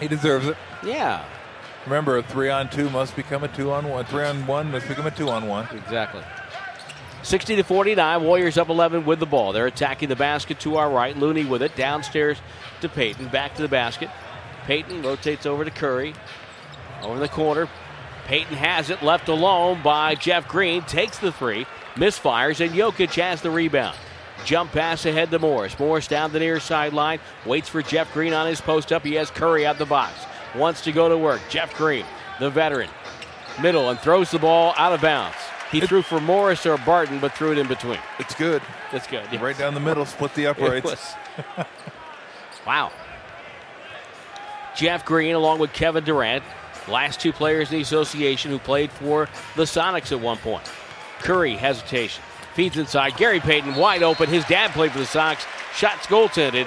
[0.00, 0.56] He deserves it.
[0.82, 1.24] Yeah,
[1.88, 4.04] Remember, a three on two must become a two on one.
[4.04, 5.66] Three on one must become a two on one.
[5.72, 6.22] exactly.
[7.28, 8.24] 60 to 49.
[8.24, 9.52] Warriors up 11 with the ball.
[9.52, 11.14] They're attacking the basket to our right.
[11.14, 12.38] Looney with it downstairs
[12.80, 13.28] to Payton.
[13.28, 14.08] Back to the basket.
[14.64, 16.14] Payton rotates over to Curry.
[17.02, 17.68] Over the corner.
[18.24, 20.80] Payton has it left alone by Jeff Green.
[20.82, 21.66] Takes the three.
[21.96, 23.96] Misfires, and Jokic has the rebound.
[24.46, 25.78] Jump pass ahead to Morris.
[25.78, 27.20] Morris down the near sideline.
[27.44, 29.04] Waits for Jeff Green on his post up.
[29.04, 30.14] He has Curry out the box.
[30.54, 31.42] Wants to go to work.
[31.50, 32.06] Jeff Green,
[32.40, 32.88] the veteran.
[33.60, 35.36] Middle and throws the ball out of bounds.
[35.70, 37.98] He threw for Morris or Barton, but threw it in between.
[38.18, 38.62] It's good.
[38.92, 39.26] It's good.
[39.30, 39.40] yes.
[39.40, 41.14] Right down the middle, split the uprights.
[42.66, 42.90] wow.
[44.76, 46.42] Jeff Green, along with Kevin Durant,
[46.86, 50.64] last two players in the association who played for the Sonics at one point.
[51.18, 52.22] Curry, hesitation.
[52.54, 53.16] Feeds inside.
[53.16, 54.28] Gary Payton, wide open.
[54.28, 55.44] His dad played for the Sox.
[55.74, 56.66] Shots goaltended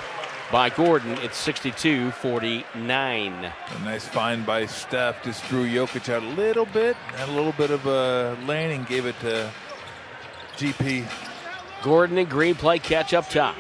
[0.52, 1.18] by Gordon.
[1.20, 3.34] It's 62 49.
[3.34, 5.24] A nice find by Steph.
[5.24, 6.96] Just drew Jokic out a little bit.
[6.96, 9.50] Had a little bit of a lane and gave it to
[10.58, 11.06] GP.
[11.82, 13.56] Gordon and Green play catch up top.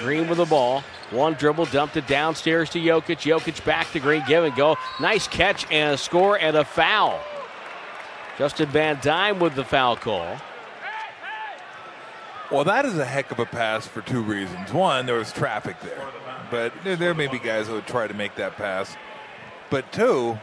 [0.00, 0.82] Green with the ball.
[1.10, 3.18] One dribble, dumped it downstairs to Jokic.
[3.18, 4.76] Jokic back to Green, give and go.
[5.00, 7.20] Nice catch and a score and a foul.
[8.36, 10.36] Justin Van Duyne with the foul call.
[12.50, 14.72] Well, that is a heck of a pass for two reasons.
[14.72, 16.00] One, there was traffic there,
[16.50, 18.96] but there, there may be guys who would try to make that pass.
[19.68, 20.38] But two,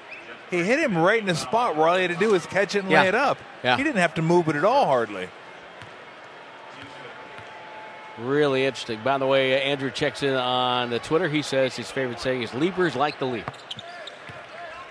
[0.51, 2.75] he hit him right in the spot where all he had to do was catch
[2.75, 3.03] it and Yeah.
[3.03, 3.37] lay it up.
[3.63, 3.77] Yeah.
[3.77, 5.29] He didn't have to move it at all, hardly.
[8.19, 8.99] Really interesting.
[9.03, 11.27] By the way, Andrew checks in on the Twitter.
[11.29, 13.49] He says his favorite saying is "Leapers like the leap."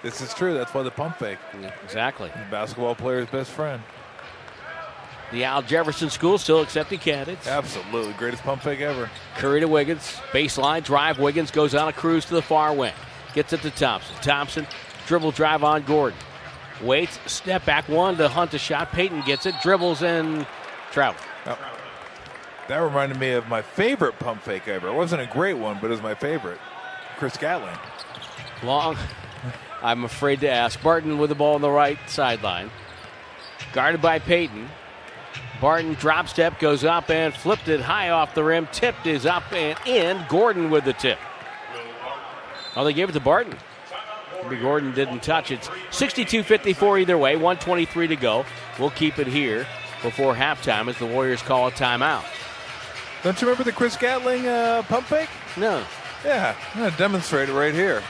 [0.03, 0.55] This is true.
[0.55, 1.39] That's why the pump fake.
[1.85, 2.29] Exactly.
[2.35, 3.81] The basketball player's best friend.
[5.33, 7.47] The Al Jefferson School still accepting candidates.
[7.47, 8.13] Absolutely.
[8.15, 9.11] Greatest pump fake ever.
[9.37, 10.03] Curry to Wiggins.
[10.31, 11.19] Baseline drive.
[11.19, 12.93] Wiggins goes on a cruise to the far wing.
[13.35, 14.15] Gets it to Thompson.
[14.17, 14.67] Thompson
[15.07, 16.19] dribble drive on Gordon.
[16.83, 17.19] Waits.
[17.27, 18.93] Step back one to hunt a shot.
[18.93, 19.55] Payton gets it.
[19.63, 20.47] Dribbles and
[20.91, 21.17] Trout.
[22.69, 24.89] That reminded me of my favorite pump fake ever.
[24.89, 26.59] It wasn't a great one, but it was my favorite.
[27.17, 27.77] Chris Gatling.
[28.63, 28.97] Long.
[29.83, 30.81] I'm afraid to ask.
[30.83, 32.71] Barton with the ball on the right sideline.
[33.73, 34.69] Guarded by Payton.
[35.63, 38.67] Barton drop step goes up and flipped it high off the rim.
[38.73, 40.21] Tipped is up and in.
[40.29, 41.21] Gordon with the tip.
[42.75, 43.57] Oh, they gave it to Barton.
[44.43, 45.71] Maybe Gordon didn't touch it.
[45.93, 47.37] 62 54 either way.
[47.37, 48.45] 123 to go.
[48.77, 49.65] We'll keep it here
[50.03, 52.25] before halftime as the Warriors call a timeout.
[53.23, 55.31] Don't you remember the Chris Gatling uh, pump fake?
[55.57, 55.85] No.
[56.25, 58.03] Yeah, I'm going to demonstrate it right here.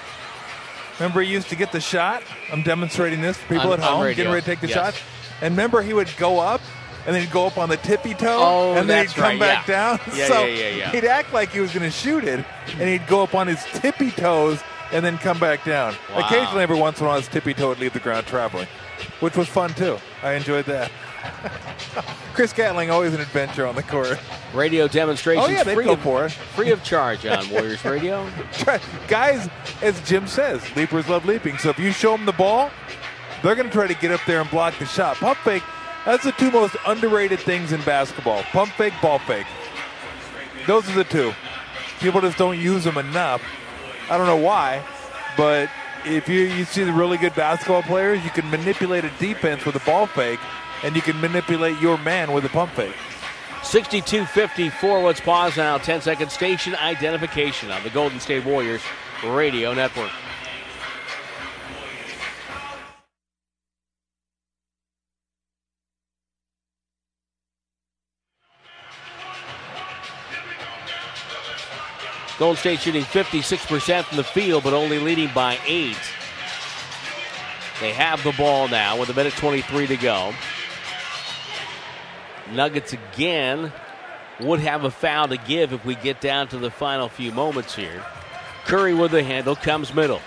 [0.98, 2.22] Remember, he used to get the shot?
[2.50, 4.94] I'm demonstrating this for people On- at home, getting ready to take the yes.
[4.94, 5.02] shot.
[5.42, 6.62] And remember, he would go up
[7.06, 9.40] and then he'd go up on the tippy toe, Oh, and then he'd come right,
[9.40, 9.96] back yeah.
[9.96, 10.00] down.
[10.16, 10.90] Yeah, so yeah, yeah, yeah.
[10.92, 12.44] he'd act like he was going to shoot it,
[12.78, 14.60] and he'd go up on his tippy toes
[14.92, 15.94] and then come back down.
[16.14, 16.26] Wow.
[16.26, 18.68] Occasionally, every once in a while, his tippy toe would leave the ground traveling,
[19.20, 19.98] which was fun too.
[20.22, 20.90] I enjoyed that.
[22.34, 24.18] Chris Gatling always an adventure on the court.
[24.54, 26.32] Radio demonstrations Oh, yeah, free, go of, for it.
[26.32, 28.28] free of charge on Warriors Radio.
[29.08, 29.48] Guys,
[29.82, 31.58] as Jim says, leapers love leaping.
[31.58, 32.70] So if you show them the ball,
[33.42, 35.16] they're going to try to get up there and block the shot.
[35.16, 35.62] Pump fake,
[36.04, 39.46] that's the two most underrated things in basketball pump fake, ball fake.
[40.66, 41.32] Those are the two.
[42.00, 43.42] People just don't use them enough.
[44.10, 44.84] I don't know why,
[45.36, 45.68] but
[46.04, 49.76] if you, you see the really good basketball players, you can manipulate a defense with
[49.76, 50.40] a ball fake,
[50.82, 52.94] and you can manipulate your man with a pump fake.
[53.62, 55.02] 62 54.
[55.02, 55.78] Let's pause now.
[55.78, 58.82] 10 second station identification on the Golden State Warriors
[59.24, 60.10] Radio Network.
[72.42, 75.96] Golden State shooting 56% from the field, but only leading by eight.
[77.80, 80.34] They have the ball now with a minute 23 to go.
[82.50, 83.72] Nuggets again
[84.40, 87.76] would have a foul to give if we get down to the final few moments
[87.76, 88.04] here.
[88.64, 90.20] Curry with the handle comes middle.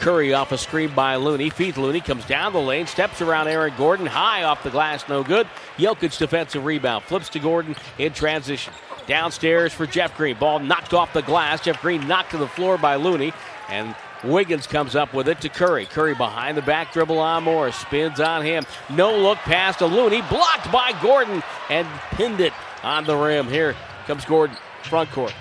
[0.00, 1.50] Curry off a screen by Looney.
[1.50, 5.22] Feeds Looney, comes down the lane, steps around Aaron Gordon, high off the glass, no
[5.22, 5.46] good.
[5.76, 8.72] Jokic defensive rebound, flips to Gordon in transition.
[9.06, 10.38] Downstairs for Jeff Green.
[10.38, 11.60] Ball knocked off the glass.
[11.60, 13.32] Jeff Green knocked to the floor by Looney.
[13.68, 15.86] And Wiggins comes up with it to Curry.
[15.86, 17.76] Curry behind the back dribble on Morris.
[17.76, 18.64] Spins on him.
[18.88, 20.22] No look pass to Looney.
[20.22, 23.48] Blocked by Gordon and pinned it on the rim.
[23.48, 23.74] Here
[24.06, 25.34] comes Gordon, front court.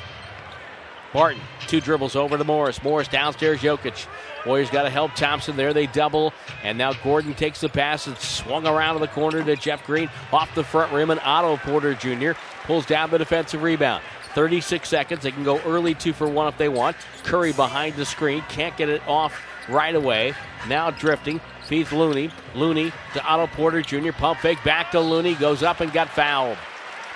[1.14, 2.84] Barton, two dribbles over to Morris.
[2.84, 4.07] Morris downstairs, Jokic.
[4.46, 5.74] Warriors got to help Thompson there.
[5.74, 6.34] They double,
[6.64, 10.10] and now Gordon takes the pass and swung around to the corner to Jeff Green
[10.32, 12.32] off the front rim, and Otto Porter Jr.
[12.64, 14.04] pulls down the defensive rebound.
[14.36, 15.24] 36 seconds.
[15.24, 16.96] They can go early two for one if they want.
[17.24, 18.44] Curry behind the screen.
[18.50, 20.34] Can't get it off right away.
[20.68, 21.42] Now drifting.
[21.66, 22.32] Feeds Looney.
[22.56, 24.12] Looney to Otto Porter Jr.
[24.12, 25.36] Pump fake back to Looney.
[25.36, 26.58] Goes up and got fouled.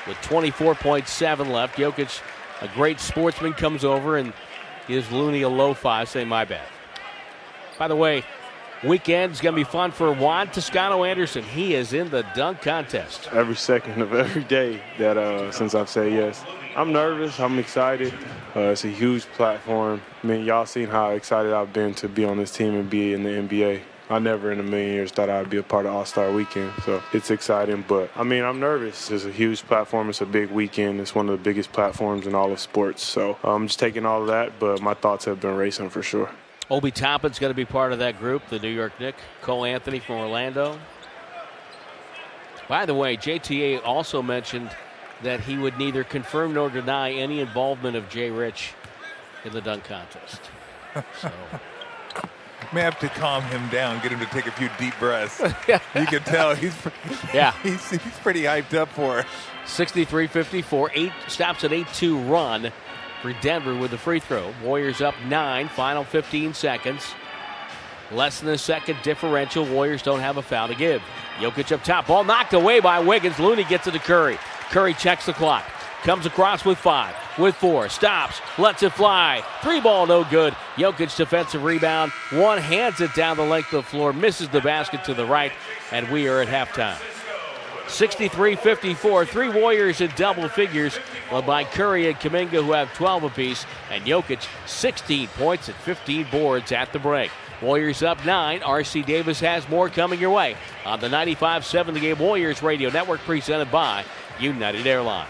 [0.08, 2.22] With 24.7 left, Jokic,
[2.62, 4.34] a great sportsman, comes over and
[4.88, 6.68] gives Looney a low five, saying, My bad.
[7.78, 8.24] By the way,
[8.84, 11.44] weekend's going to be fun for Juan Toscano Anderson.
[11.44, 13.30] He is in the dunk contest.
[13.32, 16.44] Every second of every day that uh, since I've said yes.
[16.76, 17.40] I'm nervous.
[17.40, 18.14] I'm excited.
[18.56, 20.02] Uh, it's a huge platform.
[20.24, 23.14] I mean, y'all seen how excited I've been to be on this team and be
[23.14, 23.82] in the NBA.
[24.10, 26.72] I never in a million years thought I'd be a part of All Star Weekend,
[26.84, 27.86] so it's exciting.
[27.88, 29.10] But I mean, I'm nervous.
[29.10, 30.10] It's a huge platform.
[30.10, 31.00] It's a big weekend.
[31.00, 33.04] It's one of the biggest platforms in all of sports.
[33.04, 34.60] So I'm just taking all of that.
[34.60, 36.30] But my thoughts have been racing for sure.
[36.70, 39.16] Obi Toppin's going to be part of that group, the New York Knick.
[39.42, 40.80] Cole Anthony from Orlando.
[42.68, 44.70] By the way, JTA also mentioned
[45.24, 48.74] that he would neither confirm nor deny any involvement of Jay Rich
[49.44, 50.42] in the dunk contest.
[51.20, 51.32] So.
[52.74, 55.40] May have to calm him down, get him to take a few deep breaths.
[55.68, 56.76] you can tell he's
[57.34, 59.26] yeah he's, he's pretty hyped up for it.
[59.66, 62.72] 63-54, eight stops an 8-2 run
[63.24, 64.54] for Denver with the free throw.
[64.62, 67.16] Warriors up nine, final 15 seconds.
[68.12, 69.66] Less than a second differential.
[69.66, 71.02] Warriors don't have a foul to give.
[71.38, 73.40] Jokic up top, ball knocked away by Wiggins.
[73.40, 74.38] Looney gets it to Curry.
[74.72, 75.64] Curry checks the clock.
[76.04, 79.42] Comes across with five, with four, stops, lets it fly.
[79.62, 80.52] Three ball, no good.
[80.76, 82.12] Jokic defensive rebound.
[82.32, 85.54] One hands it down the length of the floor, misses the basket to the right,
[85.94, 87.00] and we are at halftime.
[87.94, 89.26] 63 54.
[89.26, 90.98] Three Warriors in double figures,
[91.32, 96.28] led by Curry and Kuminga, who have 12 apiece, and Jokic 16 points and 15
[96.32, 97.30] boards at the break.
[97.62, 98.62] Warriors up nine.
[98.62, 102.90] RC Davis has more coming your way on the 95 7 The Game Warriors Radio
[102.90, 104.04] Network, presented by
[104.40, 105.30] United Airlines.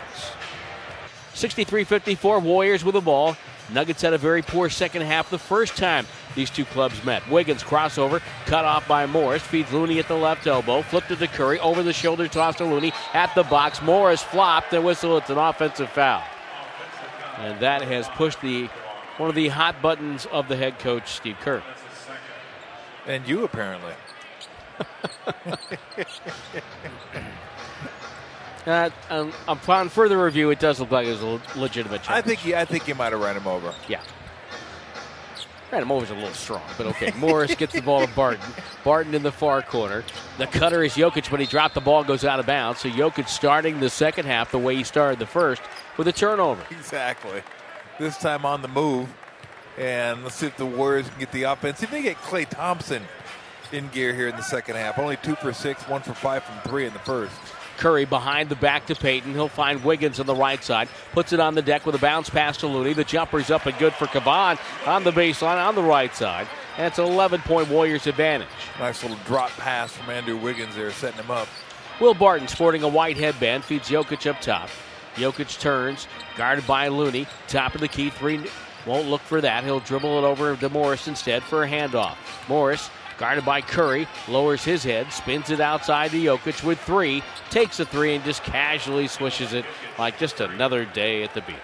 [1.33, 3.35] 63 54, Warriors with the ball.
[3.71, 6.05] Nuggets had a very poor second half the first time
[6.35, 7.27] these two clubs met.
[7.29, 11.27] Wiggins crossover, cut off by Morris, feeds Looney at the left elbow, flipped it to
[11.27, 13.81] Curry, over the shoulder toss to Looney at the box.
[13.81, 15.17] Morris flopped and whistle.
[15.17, 16.23] It's an offensive foul.
[17.37, 18.69] And that has pushed the
[19.17, 21.61] one of the hot buttons of the head coach, Steve Kerr.
[23.05, 23.93] And you apparently.
[28.65, 32.23] Uh, um, upon further review, it does look like it was a legitimate challenge.
[32.23, 33.73] I think you, I think you might have ran him over.
[33.89, 34.01] Yeah.
[35.73, 37.11] Over is a little strong, but okay.
[37.17, 38.45] Morris gets the ball to Barton.
[38.83, 40.03] Barton in the far corner.
[40.37, 42.81] The cutter is Jokic, but he dropped the ball, goes out of bounds.
[42.81, 45.61] So Jokic starting the second half the way he started the first
[45.97, 46.63] with a turnover.
[46.71, 47.41] Exactly.
[47.99, 49.13] This time on the move.
[49.77, 51.81] And let's see if the Warriors can get the offense.
[51.81, 53.03] If they get Klay Thompson
[53.73, 54.99] in gear here in the second half.
[54.99, 57.35] Only two for six, one for five from three in the first.
[57.77, 59.33] Curry behind the back to Payton.
[59.33, 60.89] He'll find Wiggins on the right side.
[61.11, 62.93] Puts it on the deck with a bounce pass to Looney.
[62.93, 66.47] The jumper's up and good for Kevon on the baseline on the right side.
[66.77, 68.47] And it's an 11 point Warriors advantage.
[68.79, 71.47] Nice little drop pass from Andrew Wiggins there, setting him up.
[71.99, 74.69] Will Barton sporting a white headband feeds Jokic up top.
[75.15, 77.27] Jokic turns, guarded by Looney.
[77.47, 78.41] Top of the key, three.
[78.85, 79.63] Won't look for that.
[79.63, 82.15] He'll dribble it over to Morris instead for a handoff.
[82.49, 87.79] Morris Guarded by Curry, lowers his head, spins it outside to Jokic with three, takes
[87.79, 89.65] a three, and just casually swishes it
[89.97, 91.57] like just another day at the beach.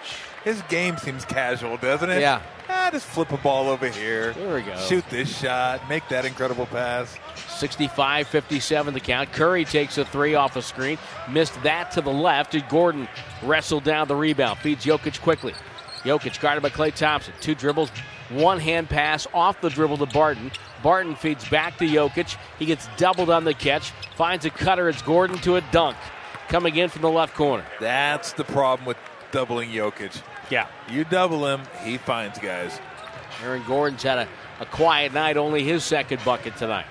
[0.44, 2.22] His game seems casual, doesn't it?
[2.22, 2.42] Yeah.
[2.70, 4.34] Ah, just flip a ball over here.
[4.34, 4.76] There we go.
[4.78, 7.18] Shoot this shot, make that incredible pass.
[7.48, 9.32] 65 57 the count.
[9.34, 10.98] Curry takes a three off a screen,
[11.30, 12.54] missed that to the left.
[12.54, 13.08] And Gordon
[13.44, 15.54] wrestled down the rebound, feeds Jokic quickly.
[16.04, 17.34] Jokic guarded by Klay Thompson.
[17.42, 17.92] Two dribbles,
[18.30, 20.52] one hand pass off the dribble to Barton.
[20.84, 22.38] Barton feeds back to Jokic.
[22.58, 24.90] He gets doubled on the catch, finds a cutter.
[24.90, 25.98] It's Gordon to a dunk.
[26.48, 27.66] Coming in from the left corner.
[27.80, 28.98] That's the problem with
[29.32, 30.22] doubling Jokic.
[30.50, 30.68] Yeah.
[30.90, 32.80] You double him, he finds guys.
[33.44, 34.28] Aaron Gordon's had a,
[34.60, 36.86] a quiet night, only his second bucket tonight.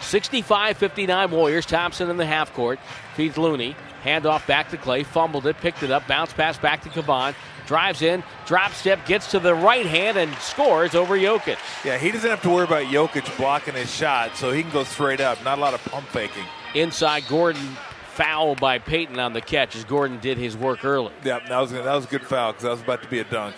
[0.00, 1.66] 65 59 Warriors.
[1.66, 2.78] Thompson in the half court.
[3.14, 3.74] Feeds Looney.
[4.04, 5.04] Handoff back to Klay.
[5.04, 7.34] Fumbled it, picked it up, bounce pass back to Kevon.
[7.66, 11.58] Drives in, drop step, gets to the right hand and scores over Jokic.
[11.84, 14.84] Yeah, he doesn't have to worry about Jokic blocking his shot, so he can go
[14.84, 15.42] straight up.
[15.44, 16.44] Not a lot of pump faking.
[16.74, 17.76] Inside Gordon
[18.16, 21.12] foul by Payton on the catch as Gordon did his work early.
[21.24, 23.24] Yeah, that was that was a good foul because that was about to be a
[23.24, 23.54] dunk.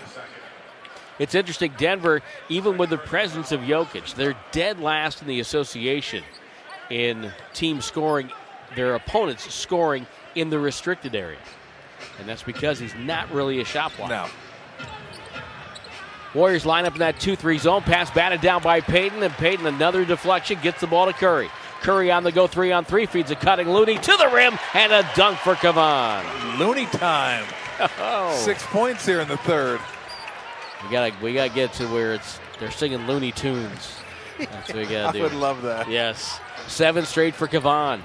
[1.19, 1.73] It's interesting.
[1.77, 6.25] Denver, even with the presence of Jokic, they're dead last in the association
[6.91, 8.31] in team scoring,
[8.77, 11.39] their opponents scoring in the restricted area.
[12.19, 14.15] And that's because he's not really a shot blocker.
[14.15, 14.27] No.
[16.35, 17.83] Warriors line up in that 2 3 zone.
[17.83, 21.51] Pass batted down by Payton, and Payton another deflection gets the ball to Curry.
[21.81, 24.93] Curry on the go three on three, feeds a cutting Looney to the rim, and
[24.93, 26.59] a dunk for Kevon.
[26.59, 27.45] Looney time.
[28.01, 28.37] Oh.
[28.37, 29.81] Six points here in the third.
[30.83, 33.97] We gotta we gotta get to where it's they're singing Looney Tunes.
[34.39, 35.21] That's what we gotta do.
[35.21, 35.89] I would love that.
[35.89, 36.41] Yes.
[36.67, 38.01] Seven straight for Kevon.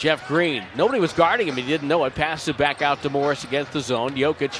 [0.00, 0.64] Jeff Green.
[0.74, 1.56] Nobody was guarding him.
[1.56, 2.14] He didn't know it.
[2.14, 4.12] Passed it back out to Morris against the zone.
[4.12, 4.58] Jokic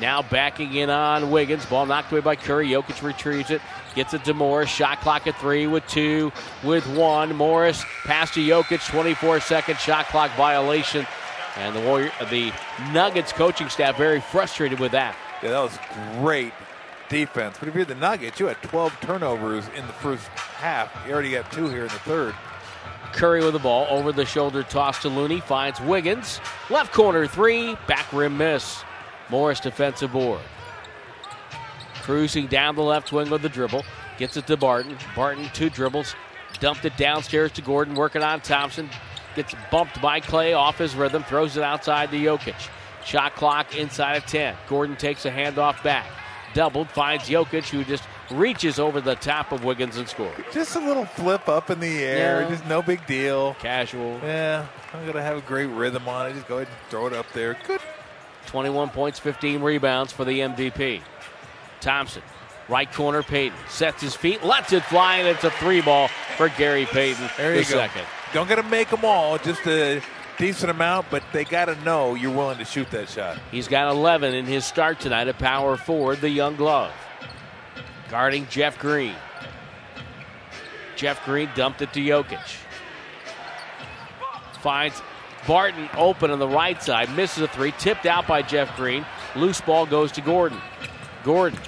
[0.00, 1.64] now backing in on Wiggins.
[1.64, 2.70] Ball knocked away by Curry.
[2.70, 3.62] Jokic retrieves it.
[3.94, 4.68] Gets it to Morris.
[4.68, 6.32] Shot clock at three with two,
[6.64, 7.36] with one.
[7.36, 8.84] Morris pass to Jokic.
[8.90, 11.06] 24 second shot clock violation.
[11.56, 12.52] And the Warrior, the
[12.92, 15.16] Nuggets coaching staff very frustrated with that.
[15.40, 15.78] Yeah, that was
[16.18, 16.52] great
[17.08, 17.58] defense.
[17.60, 20.92] But if you're the Nuggets, you had 12 turnovers in the first half.
[21.06, 22.34] You already got two here in the third.
[23.12, 26.40] Curry with the ball, over the shoulder toss to Looney, finds Wiggins.
[26.68, 28.82] Left corner three, back rim miss.
[29.28, 30.40] Morris defensive board.
[32.02, 33.84] Cruising down the left wing with the dribble,
[34.18, 34.96] gets it to Barton.
[35.14, 36.14] Barton, two dribbles,
[36.58, 38.88] dumped it downstairs to Gordon, working on Thompson.
[39.36, 42.68] Gets bumped by Klay off his rhythm, throws it outside to Jokic.
[43.04, 44.56] Shot clock inside of 10.
[44.68, 46.06] Gordon takes a handoff back.
[46.52, 50.32] Doubled, finds Jokic, who just reaches over the top of Wiggins and scores.
[50.52, 52.48] Just a little flip up in the air, Yeah.
[52.48, 53.54] just no big deal.
[53.60, 54.20] Casual.
[54.24, 56.34] Yeah, I'm gonna have a great rhythm on it.
[56.34, 57.56] Just go ahead and throw it up there.
[57.66, 57.80] Good.
[58.46, 61.02] 21 points, 15 rebounds for the MVP.
[61.80, 62.22] Thompson,
[62.68, 66.48] right corner, Payton sets his feet, lets it fly, and it's a three ball for
[66.50, 67.30] Gary Payton.
[67.36, 67.70] There the you go.
[67.76, 68.02] second.
[68.32, 70.00] Don't gotta make them all, just a
[70.38, 73.38] decent amount, but they gotta know you're willing to shoot that shot.
[73.50, 76.92] He's got 11 in his start tonight at power forward, the young glove.
[78.10, 79.14] Guarding Jeff Green.
[80.96, 82.56] Jeff Green dumped it to Jokic.
[84.60, 85.00] Finds
[85.46, 89.06] Barton open on the right side, misses a three, tipped out by Jeff Green.
[89.36, 90.60] Loose ball goes to Gordon.
[91.24, 91.58] Gordon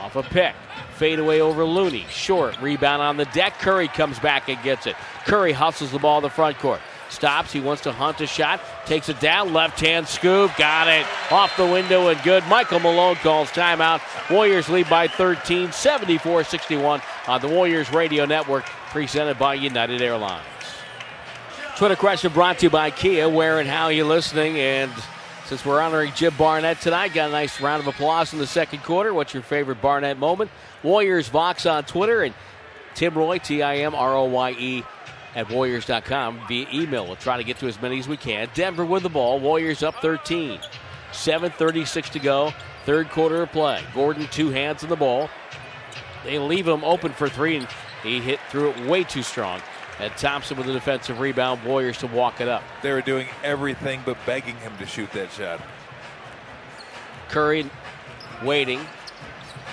[0.00, 0.54] off a pick.
[0.96, 2.06] Fade away over Looney.
[2.08, 2.60] Short.
[2.60, 3.58] Rebound on the deck.
[3.58, 4.96] Curry comes back and gets it.
[5.26, 6.80] Curry hustles the ball to the front court.
[7.12, 7.52] Stops.
[7.52, 8.60] He wants to hunt a shot.
[8.86, 9.52] Takes it down.
[9.52, 10.50] Left hand scoop.
[10.56, 11.06] Got it.
[11.30, 12.44] Off the window and good.
[12.46, 14.00] Michael Malone calls timeout.
[14.30, 20.44] Warriors lead by 13, 74 61 on the Warriors Radio Network, presented by United Airlines.
[21.76, 23.28] Twitter question brought to you by Kia.
[23.28, 24.58] Where and how are you listening?
[24.58, 24.92] And
[25.46, 28.82] since we're honoring Jim Barnett tonight, got a nice round of applause in the second
[28.82, 29.12] quarter.
[29.12, 30.50] What's your favorite Barnett moment?
[30.82, 32.34] Warriors Vox on Twitter and
[32.94, 34.84] Tim Roye, T I M R O Y E,
[35.34, 37.06] at Warriors.com via email.
[37.06, 38.48] We'll try to get to as many as we can.
[38.54, 39.40] Denver with the ball.
[39.40, 40.60] Warriors up 13.
[41.12, 42.52] 7.36 to go.
[42.84, 43.82] Third quarter of play.
[43.94, 45.30] Gordon, two hands on the ball.
[46.24, 47.68] They leave him open for three, and
[48.02, 49.60] he hit through it way too strong.
[50.00, 51.64] And Thompson with a defensive rebound.
[51.64, 52.62] Warriors to walk it up.
[52.82, 55.60] They were doing everything but begging him to shoot that shot.
[57.28, 57.70] Curry
[58.42, 58.80] waiting.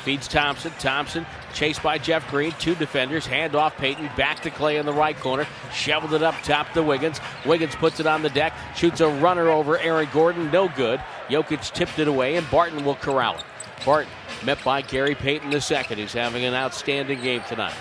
[0.04, 0.72] Feeds Thompson.
[0.80, 2.52] Thompson chased by Jeff Green.
[2.60, 3.26] Two defenders.
[3.26, 4.10] Hand off Payton.
[4.16, 5.45] Back to Klay in the right corner.
[5.74, 7.20] Shoveled it up top to Wiggins.
[7.45, 8.54] Wiggins puts it on the deck.
[8.76, 10.50] Shoots a runner over Aaron Gordon.
[10.52, 11.02] No good.
[11.30, 13.43] Jokic tipped it away, and Barton will corral it.
[13.86, 14.12] Barton
[14.43, 17.76] met by Gary Payton II, who's having an outstanding game tonight.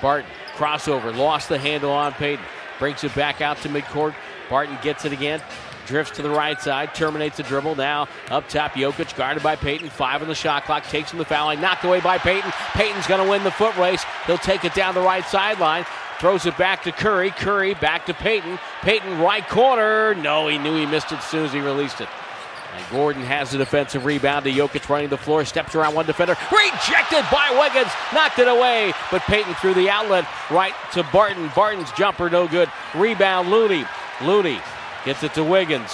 [0.00, 1.14] Barton crossover.
[1.16, 2.44] Lost the handle on Payton.
[2.78, 4.14] Brings it back out to midcourt.
[4.48, 5.42] Barton gets it again.
[5.90, 7.74] Drifts to the right side, terminates the dribble.
[7.74, 9.90] Now up top, Jokic guarded by Payton.
[9.90, 12.52] Five on the shot clock, takes him the foul line, knocked away by Payton.
[12.74, 14.04] Payton's going to win the foot race.
[14.28, 15.84] He'll take it down the right sideline,
[16.20, 17.30] throws it back to Curry.
[17.30, 18.60] Curry back to Payton.
[18.82, 20.14] Payton right corner.
[20.14, 22.08] No, he knew he missed it as soon as he released it.
[22.76, 26.36] And Gordon has the defensive rebound to Jokic running the floor, steps around one defender,
[26.52, 31.50] rejected by Wiggins, knocked it away, but Payton threw the outlet right to Barton.
[31.56, 32.70] Barton's jumper no good.
[32.94, 33.84] Rebound Looney.
[34.22, 34.60] Looney
[35.04, 35.90] gets it to Wiggins.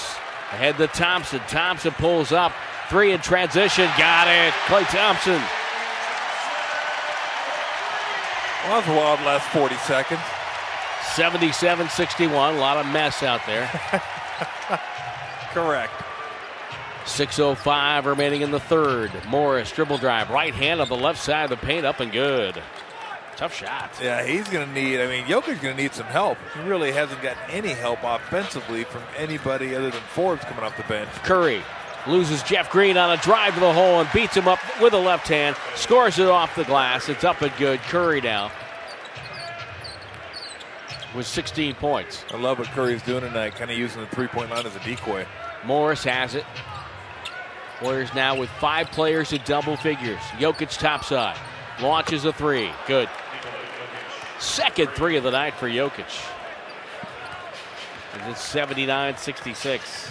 [0.52, 1.40] Ahead to Thompson.
[1.48, 2.52] Thompson pulls up.
[2.88, 3.86] Three in transition.
[3.98, 4.52] Got it.
[4.66, 5.42] Klay Thompson.
[8.62, 10.20] Well, that was a wild last 40 seconds.
[11.14, 12.54] 77 61.
[12.54, 13.68] A lot of mess out there.
[15.52, 15.92] Correct.
[17.06, 19.12] 6.05 remaining in the third.
[19.28, 22.60] Morris dribble drive, right hand on the left side of the paint, up and good.
[23.36, 23.90] Tough shot.
[24.02, 26.38] Yeah, he's going to need, I mean, Jokic's going to need some help.
[26.54, 30.84] He really hasn't gotten any help offensively from anybody other than Forbes coming off the
[30.84, 31.10] bench.
[31.22, 31.62] Curry
[32.06, 34.98] loses Jeff Green on a drive to the hole and beats him up with a
[34.98, 37.08] left hand, scores it off the glass.
[37.08, 37.78] It's up and good.
[37.80, 38.50] Curry now
[41.14, 42.24] with 16 points.
[42.30, 44.80] I love what Curry's doing tonight, kind of using the three point line as a
[44.80, 45.26] decoy.
[45.64, 46.44] Morris has it.
[47.82, 50.20] Warriors now with five players in double figures.
[50.38, 51.36] Jokic topside.
[51.80, 52.70] Launches a three.
[52.86, 53.08] Good.
[54.38, 56.04] Second three of the night for Jokic.
[58.14, 60.10] And it's 79 66.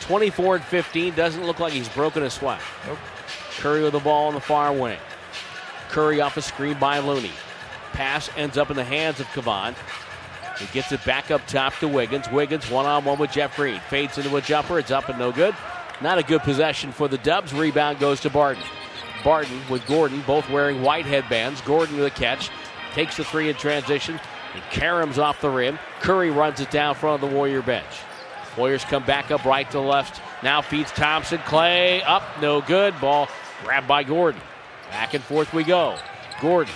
[0.00, 1.14] 24 and 15.
[1.14, 2.60] Doesn't look like he's broken a sweat.
[2.86, 2.98] Nope.
[3.58, 4.98] Curry with the ball on the far wing.
[5.88, 7.30] Curry off a screen by Looney.
[7.92, 9.74] Pass ends up in the hands of Kevon.
[10.58, 12.30] He gets it back up top to Wiggins.
[12.30, 13.80] Wiggins one on one with Jeff Green.
[13.88, 14.78] Fades into a jumper.
[14.78, 15.54] It's up and no good.
[16.00, 17.52] Not a good possession for the Dubs.
[17.52, 18.64] Rebound goes to Barton.
[19.22, 21.60] Barton with Gordon, both wearing white headbands.
[21.60, 22.50] Gordon with a catch.
[22.92, 24.20] Takes the three in transition.
[24.54, 25.78] And caroms off the rim.
[26.00, 27.86] Curry runs it down front of the Warrior bench.
[28.56, 30.20] Warriors come back up right to left.
[30.42, 31.38] Now feeds Thompson.
[31.38, 32.98] Klay up, no good.
[33.00, 33.28] Ball
[33.64, 34.40] grabbed by Gordon.
[34.90, 35.96] Back and forth we go.
[36.40, 36.74] Gordon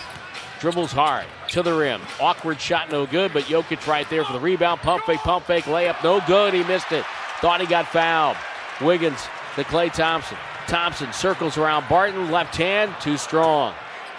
[0.59, 2.01] dribbles hard to the rim.
[2.19, 4.81] Awkward shot, no good, but Jokic right there for the rebound.
[4.81, 6.55] Pump fake, pump fake, layup, no good.
[6.55, 7.05] He missed it.
[7.41, 8.39] Thought he got fouled.
[8.81, 9.21] Wiggins
[9.57, 10.39] to Klay Thompson.
[10.67, 13.75] Thompson circles around Barton, left hand, too strong.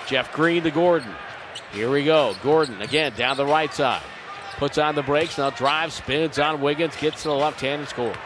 [0.05, 1.13] Jeff Green to Gordon.
[1.71, 2.35] Here we go.
[2.43, 4.03] Gordon again down the right side.
[4.57, 7.89] Puts on the brakes, now drives, spins on Wiggins, gets to the left hand and
[7.89, 8.17] scores.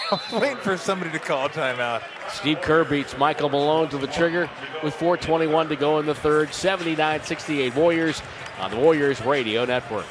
[0.32, 2.02] Waiting for somebody to call a timeout.
[2.30, 4.50] Steve Kerr beats Michael Malone to the trigger
[4.82, 6.52] with 4.21 to go in the third.
[6.52, 8.22] 79 68 Warriors
[8.58, 10.06] on the Warriors Radio Network.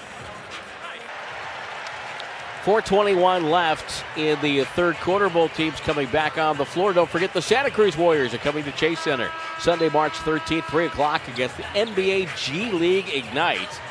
[2.63, 5.29] 421 left in the third quarter.
[5.29, 6.93] Both teams coming back on the floor.
[6.93, 10.85] Don't forget the Santa Cruz Warriors are coming to Chase Center Sunday, March 13th, 3
[10.85, 13.81] o'clock against the NBA G League Ignite.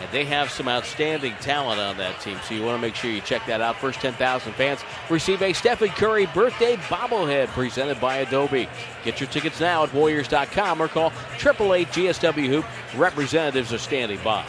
[0.00, 3.10] And they have some outstanding talent on that team, so you want to make sure
[3.10, 3.76] you check that out.
[3.76, 8.68] First 10,000 fans receive a Stephen Curry birthday bobblehead presented by Adobe.
[9.04, 12.64] Get your tickets now at Warriors.com or call 888 GSW Hoop.
[12.96, 14.44] Representatives are standing by.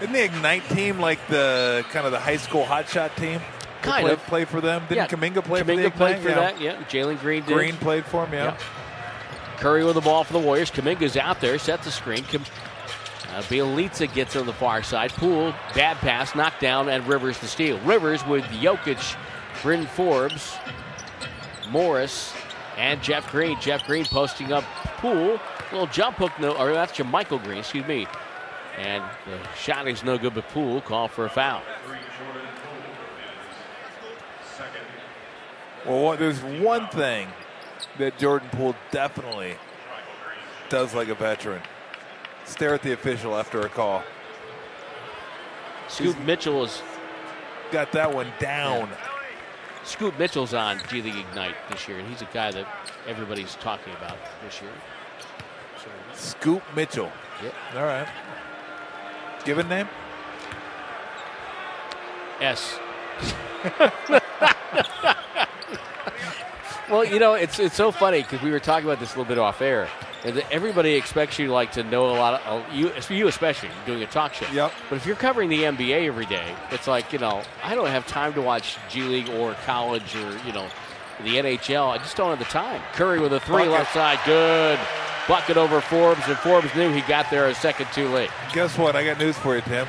[0.00, 3.40] Isn't the Ignite team like the kind of the high school hotshot team?
[3.82, 4.18] Kind play, of.
[4.26, 4.82] play for them.
[4.88, 5.96] Didn't Yeah, Kuminga play for the Kaminga Ignite?
[5.96, 6.34] played for yeah.
[6.34, 6.76] that, yeah.
[6.84, 7.54] Jalen Green did.
[7.54, 8.44] Green played for him, yeah.
[8.44, 8.56] Yeah.
[9.58, 10.70] Curry with the ball for the Warriors.
[10.70, 12.24] Kuminga's out there, sets the screen.
[12.24, 12.44] Kam-
[13.34, 15.10] uh, Bjelica gets on the far side.
[15.12, 17.78] Poole, bad pass, knocked down, and Rivers the steal.
[17.80, 19.16] Rivers with Jokic,
[19.62, 20.56] Bryn Forbes,
[21.68, 22.32] Morris,
[22.76, 23.60] and Jeff Green.
[23.60, 24.64] Jeff Green posting up
[24.98, 25.38] Poole.
[25.70, 28.06] Little jump hook, no, or that's Michael Green, excuse me.
[28.80, 31.62] And the shot is no good, but Poole call for a foul.
[35.86, 37.28] Well, what, there's one thing
[37.98, 39.56] that Jordan Poole definitely
[40.68, 41.62] does like a veteran
[42.44, 44.02] stare at the official after a call.
[45.88, 46.82] Scoot Mitchell has
[47.70, 48.88] Got that one down.
[49.84, 52.66] Scoop Mitchell's on G League Ignite this year, and he's a guy that
[53.06, 54.70] everybody's talking about this year.
[56.14, 57.10] Scoop Mitchell.
[57.42, 57.54] Yep.
[57.76, 58.08] All right.
[59.44, 59.88] Given name?
[62.40, 62.78] S.
[66.90, 69.28] well, you know, it's it's so funny because we were talking about this a little
[69.28, 69.88] bit off air,
[70.24, 74.02] and everybody expects you like to know a lot of uh, you, you especially doing
[74.02, 74.46] a talk show.
[74.52, 74.72] Yep.
[74.88, 78.06] But if you're covering the NBA every day, it's like you know I don't have
[78.06, 80.66] time to watch G League or college or you know
[81.22, 81.88] the NHL.
[81.88, 82.80] I just don't have the time.
[82.94, 83.72] Curry with a three Bucket.
[83.72, 84.78] left side, good
[85.30, 88.30] bucket over Forbes, and Forbes knew he got there a second too late.
[88.52, 88.96] Guess what?
[88.96, 89.86] I got news for you, Tim.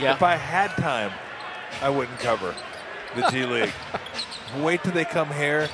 [0.00, 0.14] Yeah.
[0.14, 1.12] If I had time,
[1.82, 2.54] I wouldn't cover
[3.14, 3.72] the G League.
[4.60, 5.68] Wait till they come here,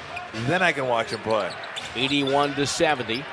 [0.46, 1.48] then I can watch them play.
[1.94, 3.24] 81 to 70.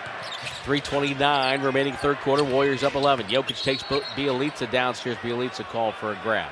[0.64, 2.44] 329 remaining third quarter.
[2.44, 3.26] Warriors up 11.
[3.26, 5.18] Jokic takes Bjelica downstairs.
[5.18, 6.52] Bjelica called for a grab.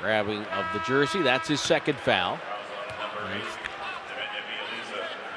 [0.00, 1.20] Grabbing of the jersey.
[1.20, 2.40] That's his second foul.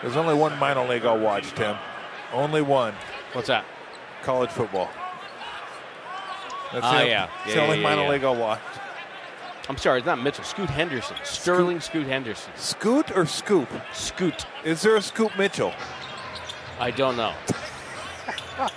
[0.02, 1.76] There's only one minor league I'll watch, Tim.
[2.34, 2.94] Only one.
[3.34, 3.66] What's that?
[4.24, 4.90] College football.
[6.74, 7.08] That's ah, it.
[7.08, 7.30] yeah.
[7.46, 8.10] It's Yeah, the only yeah, minor yeah.
[8.10, 8.62] league I'll watch.
[9.68, 10.44] I'm sorry, it's not Mitchell.
[10.44, 11.16] Scoot Henderson.
[11.24, 12.52] Sterling Scoot Henderson.
[12.56, 13.70] Scoot or Scoop?
[13.94, 14.46] Scoot.
[14.64, 15.74] Is there a Scoop Mitchell?
[16.80, 17.34] I don't know.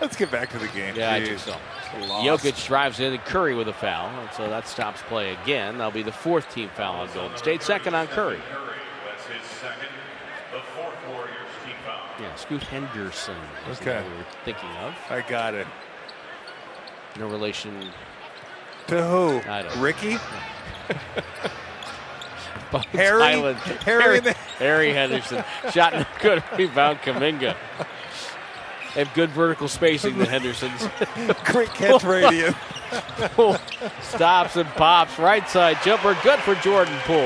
[0.00, 0.94] Let's get back to the game.
[0.94, 1.56] Yeah, I think so.
[1.92, 4.08] Jokic drives in and Curry with a foul.
[4.08, 5.78] And so that stops play again.
[5.78, 7.62] That'll be the fourth team foul on Golden State.
[7.62, 8.40] Second on Curry.
[12.36, 13.36] Scoot Henderson.
[13.70, 14.02] Okay.
[14.02, 14.94] we were thinking of.
[15.10, 15.66] I got it.
[17.18, 17.90] No relation.
[18.88, 19.40] To who?
[19.50, 20.16] I don't- Ricky?
[22.92, 23.58] Harry- Highland.
[23.58, 25.44] Harry Harry, Harry Henderson.
[25.72, 26.42] Shot no good.
[26.58, 27.54] Rebound Kuminga.
[28.94, 30.88] They have good vertical spacing, the Hendersons.
[31.44, 32.54] Great catch radius.
[33.36, 33.56] Poole
[34.02, 35.18] stops and pops.
[35.18, 36.16] Right side jumper.
[36.22, 37.18] Good for Jordan Poole.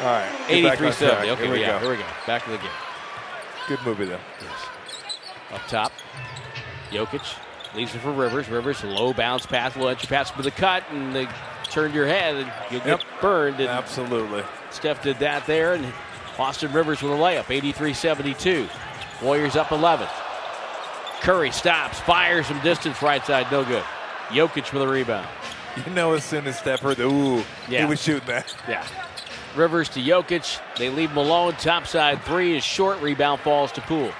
[0.00, 0.30] All right.
[0.48, 1.30] get 83 70.
[1.30, 1.78] Okay, Here we yeah, go.
[1.80, 2.04] here we go.
[2.26, 2.66] Back to the game.
[3.68, 4.18] Good movie, though.
[4.40, 4.66] Yes.
[5.52, 5.92] Up top,
[6.90, 7.36] Jokic
[7.74, 8.48] leaves it for Rivers.
[8.48, 11.28] Rivers, low bounce pass, low entry pass with the cut, and they
[11.64, 13.00] turned your head, and you get Yep.
[13.20, 13.60] burned.
[13.60, 14.42] And Absolutely.
[14.70, 15.92] Steph did that there, and
[16.38, 18.68] Austin Rivers with a layup, 83 72.
[19.22, 20.06] Warriors up 11.
[21.20, 23.82] Curry stops, fires from distance, right side, no good.
[24.28, 25.26] Jokic with a rebound.
[25.86, 27.80] You know, as soon as Steph heard the ooh, Yeah.
[27.80, 28.54] he was shooting that.
[28.68, 28.84] Yeah.
[29.58, 30.60] Rivers to Jokic.
[30.78, 31.54] They leave him alone.
[31.54, 33.00] Top side three is short.
[33.02, 34.12] Rebound falls to Poole.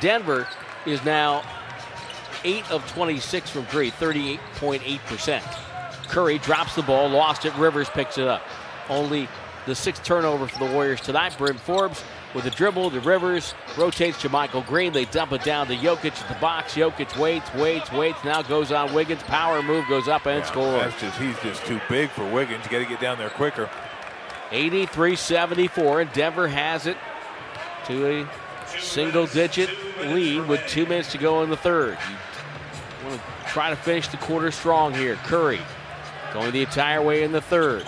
[0.00, 0.46] Denver
[0.86, 1.42] is now
[2.44, 5.40] 8 of 26 from three, 38.8%.
[6.08, 7.54] Curry drops the ball, lost it.
[7.56, 8.42] Rivers picks it up.
[8.88, 9.28] Only
[9.66, 11.36] the sixth turnover for the Warriors tonight.
[11.38, 12.02] Bryn Forbes
[12.34, 14.92] with a dribble to Rivers, rotates to Michael Green.
[14.92, 16.74] They dump it down to Jokic at the box.
[16.74, 18.24] Jokic waits, waits, waits.
[18.24, 19.22] Now goes on Wiggins.
[19.22, 20.82] Power move goes up and scores.
[20.82, 22.66] That's just he's just too big for Wiggins.
[22.68, 23.70] Got to get down there quicker.
[24.52, 26.96] 83 74, and Denver has it
[27.86, 28.28] to a
[28.78, 31.98] single digit lead with two minutes to go in the third.
[33.00, 35.16] You want to try to finish the quarter strong here.
[35.16, 35.60] Curry
[36.32, 37.84] going the entire way in the third.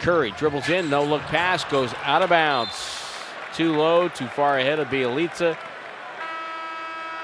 [0.00, 2.72] Curry dribbles in, no look pass, goes out of bounds.
[3.54, 5.56] Too low, too far ahead of Bjelica.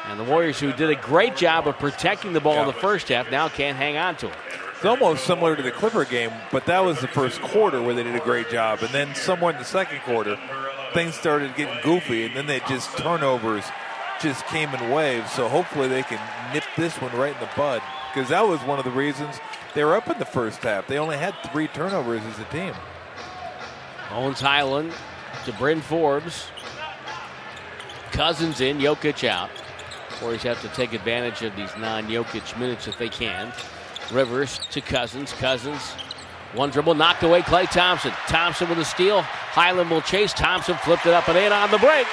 [0.08, 3.08] And the Warriors, who did a great job of protecting the ball in the first
[3.08, 4.34] half, now can't hang on to it.
[4.76, 8.02] It's almost similar to the Clipper game, but that was the first quarter where they
[8.02, 8.82] did a great job.
[8.82, 10.38] And then somewhere in the second quarter,
[10.92, 13.64] things started getting goofy, and then they just turnovers
[14.20, 15.30] just came in waves.
[15.32, 16.20] So hopefully they can
[16.52, 17.80] nip this one right in the bud
[18.12, 19.40] because that was one of the reasons
[19.74, 20.86] they were up in the first half.
[20.86, 22.74] They only had three turnovers as a team.
[24.10, 24.92] Bones Hyland
[25.46, 26.48] to Bryn Forbes.
[28.12, 29.50] Cousins in, Jokic out.
[30.22, 33.52] Warriors have to take advantage of these non Jokic minutes if they can.
[34.10, 35.32] Rivers to Cousins.
[35.32, 35.92] Cousins,
[36.54, 38.12] one dribble, knocked away Klay Thompson.
[38.28, 39.22] Thompson with a steal.
[39.22, 40.32] Hyland will chase.
[40.32, 42.06] Thompson flipped it up and in on the break.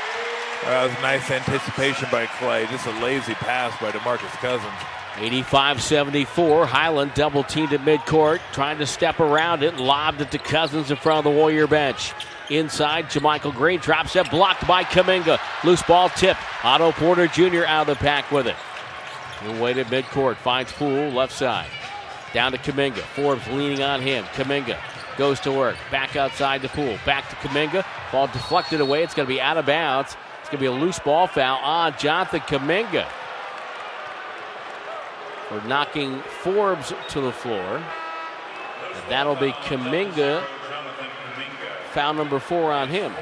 [0.63, 2.69] That was nice anticipation by Klay.
[2.69, 4.71] Just a lazy pass by DeMarcus Cousins.
[5.17, 6.65] 85 74.
[6.65, 10.97] Hyland double teamed at midcourt, trying to step around it, lobbed it to Cousins in
[10.97, 12.13] front of the Warrior bench.
[12.49, 15.39] Inside, JaMychal Green drops it, blocked by Kuminga.
[15.63, 16.37] Loose ball tip.
[16.63, 17.65] Otto Porter Jr.
[17.65, 18.55] out of the pack with it.
[19.41, 21.69] He'll wait at midcourt, finds Poole left side.
[22.33, 22.97] Down to Kuminga.
[22.97, 24.25] Forbes leaning on him.
[24.35, 24.77] Kuminga
[25.17, 25.75] goes to work.
[25.91, 26.97] Back outside the Poole.
[27.05, 27.85] Back to Kuminga.
[28.11, 29.03] Ball deflected away.
[29.03, 30.17] It's going to be out of bounds.
[30.41, 33.07] It's going to be a loose ball foul on Jonathan Kuminga
[35.47, 37.77] for knocking Forbes to the floor.
[37.77, 40.43] And that'll be Kuminga,
[41.91, 43.13] foul number four on him.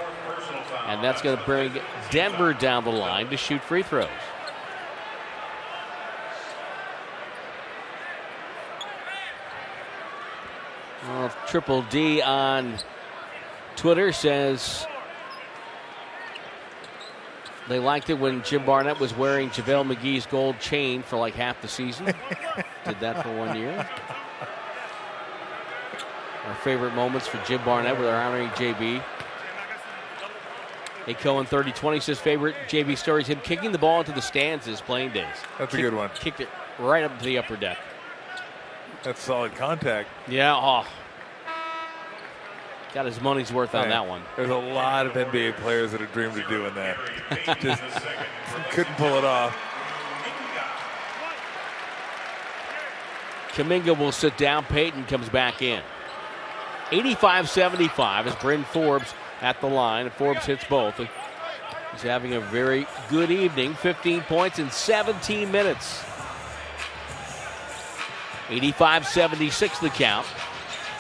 [0.87, 1.73] And that's going to bring
[2.09, 4.07] Denver down the line to shoot free throws.
[11.11, 12.77] Well, Triple D on
[13.75, 14.87] Twitter says
[17.67, 21.61] they liked it when Jim Barnett was wearing JaVale McGee's gold chain for like half
[21.61, 22.05] the season.
[22.85, 23.89] Did that for one year.
[26.47, 29.03] Our favorite moments for Jim Barnett with our honoring JB.
[31.07, 34.79] A Cohen 3020 says favorite JB stories him kicking the ball into the stands his
[34.79, 35.35] playing days.
[35.59, 36.09] That's a good one.
[36.15, 36.49] Kicked it
[36.79, 37.77] right up to the upper deck.
[39.03, 40.07] That's solid contact.
[40.27, 40.85] Yeah, oh.
[42.93, 44.21] Got his money's worth on that one.
[44.35, 46.97] There's a lot of NBA players that have dreamed of doing that.
[47.61, 47.81] Just
[48.71, 49.57] couldn't pull it off.
[53.53, 54.65] Kuminga will sit down.
[54.65, 55.81] Payton comes back in.
[56.91, 60.09] 85 75 is Bryn Forbes at the line.
[60.09, 60.97] Forbes hits both.
[60.97, 63.73] He's having a very good evening.
[63.73, 66.03] 15 points in 17 minutes.
[68.49, 70.27] 85 76 the count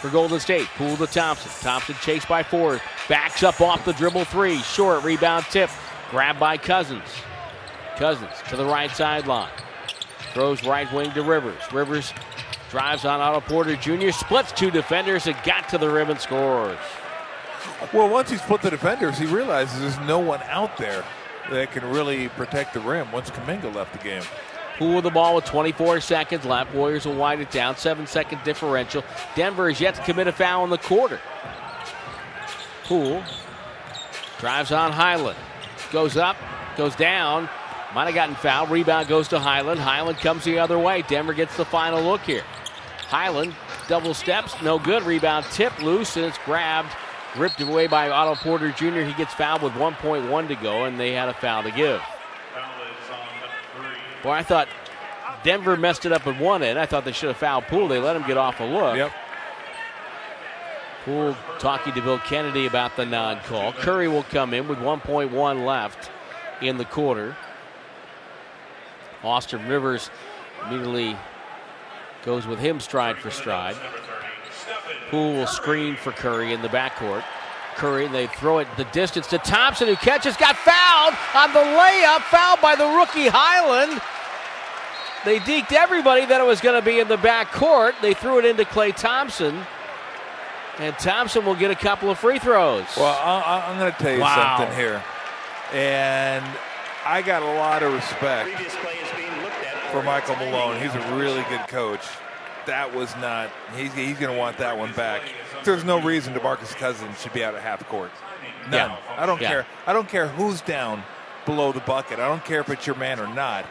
[0.01, 0.67] for Golden State.
[0.75, 1.51] Poole to Thompson.
[1.61, 2.81] Thompson chased by Ford.
[3.07, 4.57] Backs up off the dribble three.
[4.59, 5.69] Short rebound tip.
[6.09, 7.07] Grabbed by Cousins.
[7.95, 9.51] Cousins to the right sideline.
[10.33, 11.61] Throws right wing to Rivers.
[11.71, 12.13] Rivers
[12.69, 14.11] drives on Otto Porter Jr.
[14.11, 16.77] Splits two defenders and got to the rim and scores.
[17.93, 21.03] Well, once he split the defenders, he realizes there's no one out there
[21.49, 24.23] that can really protect the rim once Kuminga left the game.
[24.81, 26.73] Poole with the ball with 24 seconds left.
[26.73, 27.77] Warriors will wind it down.
[27.77, 29.03] Seven second differential.
[29.35, 31.19] Denver is yet to commit a foul in the quarter.
[32.85, 33.23] Poole
[34.39, 35.37] drives on Hyland.
[35.91, 36.35] Goes up,
[36.77, 37.47] goes down.
[37.93, 38.71] Might have gotten fouled.
[38.71, 39.79] Rebound goes to Hyland.
[39.79, 41.03] Hyland comes the other way.
[41.03, 42.43] Denver gets the final look here.
[43.07, 43.53] Hyland
[43.87, 45.03] double steps, no good.
[45.03, 46.89] Rebound tip loose, and it's grabbed
[47.37, 49.01] ripped away by Otto Porter Jr.
[49.01, 52.01] He gets fouled with 1.1 to go, and they had a foul to give.
[54.23, 54.67] Boy, I thought
[55.43, 56.77] Denver messed it up at one end.
[56.77, 57.87] I thought they should have fouled Poole.
[57.87, 58.95] They let him get off a look.
[58.95, 59.11] Yep.
[61.05, 63.73] Poole talking to Bill Kennedy about the non call.
[63.73, 66.11] Curry will come in with 1.1 left
[66.61, 67.35] in the quarter.
[69.23, 70.09] Austin Rivers
[70.65, 71.17] immediately
[72.23, 73.75] goes with him stride for stride.
[75.09, 77.23] Poole will screen for Curry in the backcourt.
[77.75, 82.21] Curry, they throw it the distance to Thompson, who catches, got fouled on the layup,
[82.23, 84.01] fouled by the rookie Hyland.
[85.23, 87.95] They deked everybody that it was going to be in the back court.
[88.01, 89.63] They threw it into Klay Thompson.
[90.79, 92.85] And Thompson will get a couple of free throws.
[92.97, 94.57] Well, I, am going to tell you Wow.
[94.57, 95.03] something here.
[95.73, 96.43] And
[97.05, 100.81] I got a lot of respect Previous play is being looked at for Michael Malone.
[100.81, 102.01] He's a really good coach.
[102.67, 105.21] That was not, he's, he's going to want that one back.
[105.63, 108.11] There's no reason DeMarcus Cousins should be out at half court.
[108.69, 108.91] None.
[108.91, 108.97] Yeah.
[109.17, 109.47] I don't Yeah.
[109.49, 109.67] care.
[109.87, 111.03] I don't care who's down
[111.45, 112.19] below the bucket.
[112.19, 113.65] I don't care if it's your man or not.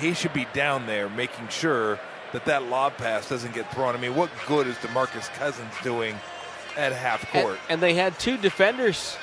[0.00, 1.98] He should be down there making sure
[2.32, 3.94] that that lob pass doesn't get thrown.
[3.94, 6.16] I mean, what good is DeMarcus Cousins doing
[6.78, 7.58] at half and, court?
[7.68, 9.16] and they had two defenders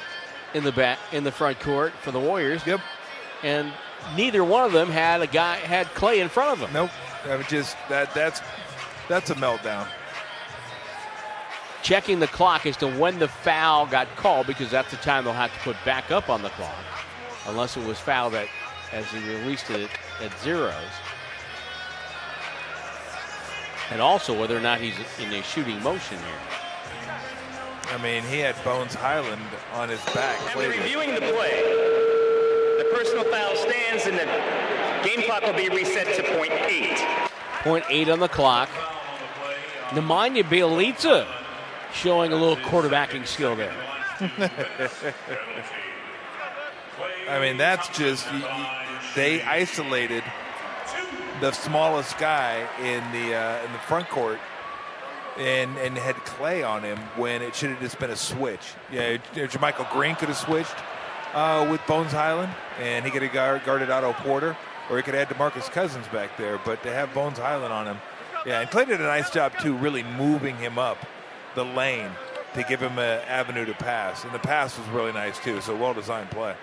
[0.54, 2.62] in the back in the front court for the Warriors.
[2.68, 2.82] Yep.
[3.42, 3.74] And
[4.16, 6.70] neither one of them had a guy had Klay in front of them.
[6.72, 6.92] Nope.
[7.26, 8.42] I mean, just that that's
[9.10, 9.88] that's a meltdown.
[11.82, 15.34] Checking the clock as to when the foul got called because that's the time they'll
[15.34, 16.78] have to put back up on the clock,
[17.48, 18.48] unless it was fouled at
[18.94, 19.90] as he released it
[20.22, 20.74] at zeros.
[23.92, 27.10] And also whether or not he's in a shooting motion here.
[27.92, 29.42] I mean, he had Bones Hyland
[29.74, 30.40] on his back.
[30.42, 30.78] After clearly.
[30.78, 31.64] reviewing the play,
[32.78, 37.04] the personal foul stands and the game clock will be reset to point eight.
[37.64, 38.70] Point eight on the clock.
[39.90, 41.28] Nemanja Bjelica
[41.94, 43.74] showing a little quarterbacking skill there.
[47.30, 48.28] I mean, that's just
[49.16, 50.24] they isolated
[51.42, 54.40] the smallest guy in the uh, in the front court,
[55.38, 58.74] and and had Klay on him when it should have just been a switch.
[58.92, 60.76] Yeah, JaMychal Green could have switched
[61.34, 64.58] uh, with Bones Hyland, and he could have guard, guarded Otto Porter,
[64.90, 66.60] or he could have had Demarcus Cousins back there.
[66.66, 67.98] But to have Bones Hyland on him,
[68.46, 70.98] yeah, and Klay did a nice job too, really moving him up
[71.56, 72.10] the lane
[72.54, 75.62] to give him an avenue to pass, and the pass was really nice too.
[75.62, 76.56] So well designed play.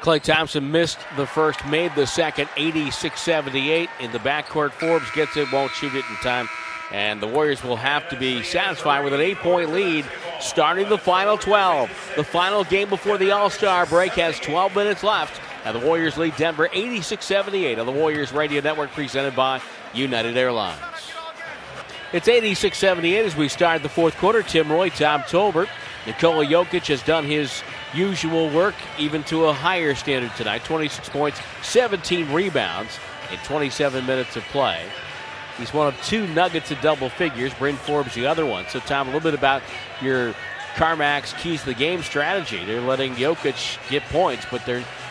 [0.00, 3.90] Klay Thompson missed the first, made the second, 86 78.
[4.00, 6.48] In the backcourt, Forbes gets it, won't shoot it in time.
[6.90, 10.04] And the Warriors will have to be satisfied with an eight point lead
[10.40, 12.12] starting the final 12.
[12.16, 15.40] The final game before the All Star break has 12 minutes left.
[15.64, 19.60] And the Warriors lead Denver 86 78 on the Warriors Radio Network presented by
[19.94, 20.80] United Airlines.
[22.12, 24.42] It's 86 78 as we start the fourth quarter.
[24.42, 25.68] Tim Roye, Tom Tolbert.
[26.06, 27.62] Nikola Jokic has done his
[27.94, 32.98] usual work, even to a higher standard tonight 26 points, 17 rebounds
[33.30, 34.82] in 27 minutes of play.
[35.58, 37.52] He's one of two nuggets of double figures.
[37.54, 38.66] Bryn Forbes, the other one.
[38.68, 39.62] So, Tom, a little bit about
[40.00, 40.34] your
[40.74, 42.64] Carmax keys to the game strategy.
[42.64, 44.62] They're letting Jokic get points, but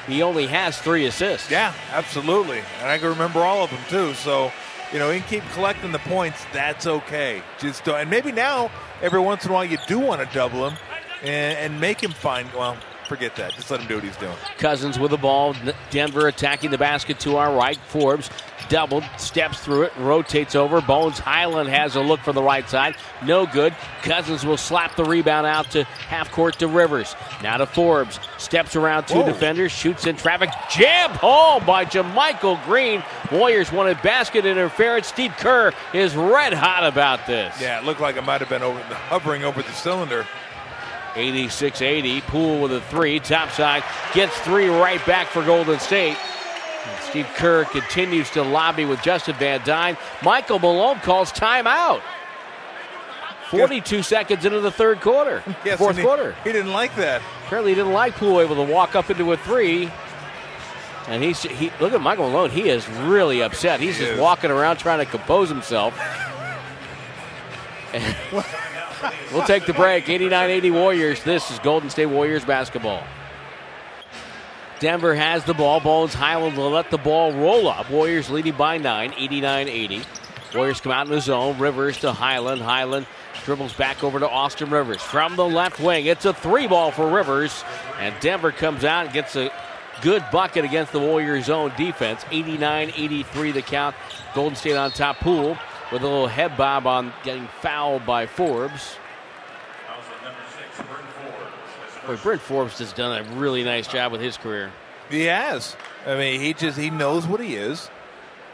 [0.08, 1.52] he only has three assists.
[1.52, 2.64] Yeah, absolutely.
[2.80, 4.16] And I can remember all of them too.
[4.16, 4.52] So,
[4.92, 6.44] you know, he can keep collecting the points.
[6.54, 7.44] That's okay.
[7.60, 8.72] Just and maybe now
[9.02, 10.78] every once in a while you do want to double him
[11.22, 12.52] and, and make him find.
[12.54, 12.78] Well,
[13.10, 13.54] forget that.
[13.54, 14.36] Just let him do what he's doing.
[14.58, 15.56] Cousins with the ball.
[15.90, 17.78] Denver attacking the basket to our right.
[17.88, 18.30] Forbes
[18.70, 20.80] doubled, steps through it, rotates over.
[20.80, 22.96] Bones Hyland has a look from the right side.
[23.26, 23.76] No good.
[24.04, 27.16] Cousins will slap the rebound out to half court to Rivers.
[27.44, 28.20] Now to Forbes.
[28.38, 29.26] Steps around two Whoa.
[29.26, 30.52] defenders, shoots in traffic.
[30.70, 33.04] Jam home by JaMychal Green.
[33.32, 35.08] Warriors wanted basket interference.
[35.08, 37.60] Steve Kerr is red hot about this.
[37.60, 40.26] Yeah, it looked like it might have been over, hovering over the cylinder.
[41.16, 42.22] 86 80.
[42.22, 43.20] Poole with a three.
[43.20, 43.84] Top side
[44.14, 46.18] gets three right back for Golden State.
[46.86, 49.98] And Steve Kerr continues to lobby with Justin Van Duyne.
[50.24, 52.02] Michael Malone calls timeout.
[53.50, 55.44] 42 seconds into the third quarter.
[55.66, 56.36] Yes, fourth he- quarter.
[56.44, 57.22] He didn't like that.
[57.46, 59.90] Apparently, he didn't like Poole able to walk up into a three.
[61.08, 62.52] And he's he look at Michael Malone.
[62.52, 63.80] He is really upset.
[63.80, 64.20] He's He just is.
[64.20, 65.98] walking around trying to compose himself.
[69.32, 70.06] We'll take the break.
[70.06, 71.24] 89-80 Warriors.
[71.24, 73.04] This is Golden State Warriors basketball.
[74.80, 75.80] Denver has the ball.
[75.80, 77.90] Bones Hyland will let the ball roll up.
[77.90, 80.06] Warriors leading by nine, 89-80.
[80.56, 81.60] Warriors come out in the zone.
[81.60, 82.62] Rivers to Hyland.
[82.62, 83.06] Hyland
[83.44, 86.06] dribbles back over to Austin Rivers from the left wing.
[86.06, 87.64] It's a three ball for Rivers,
[88.00, 89.52] and Denver comes out and gets a
[90.02, 92.24] good bucket against the Warriors' own defense.
[92.26, 93.96] 89-83 the count.
[94.34, 95.18] Golden State on top.
[95.18, 95.58] Poole
[95.92, 98.96] with a little head bob on getting fouled by Forbes.
[102.06, 104.72] Boy, Bryn Forbes has done a really nice job with his career.
[105.10, 105.76] He has.
[106.08, 107.90] I mean, he just he knows what he is,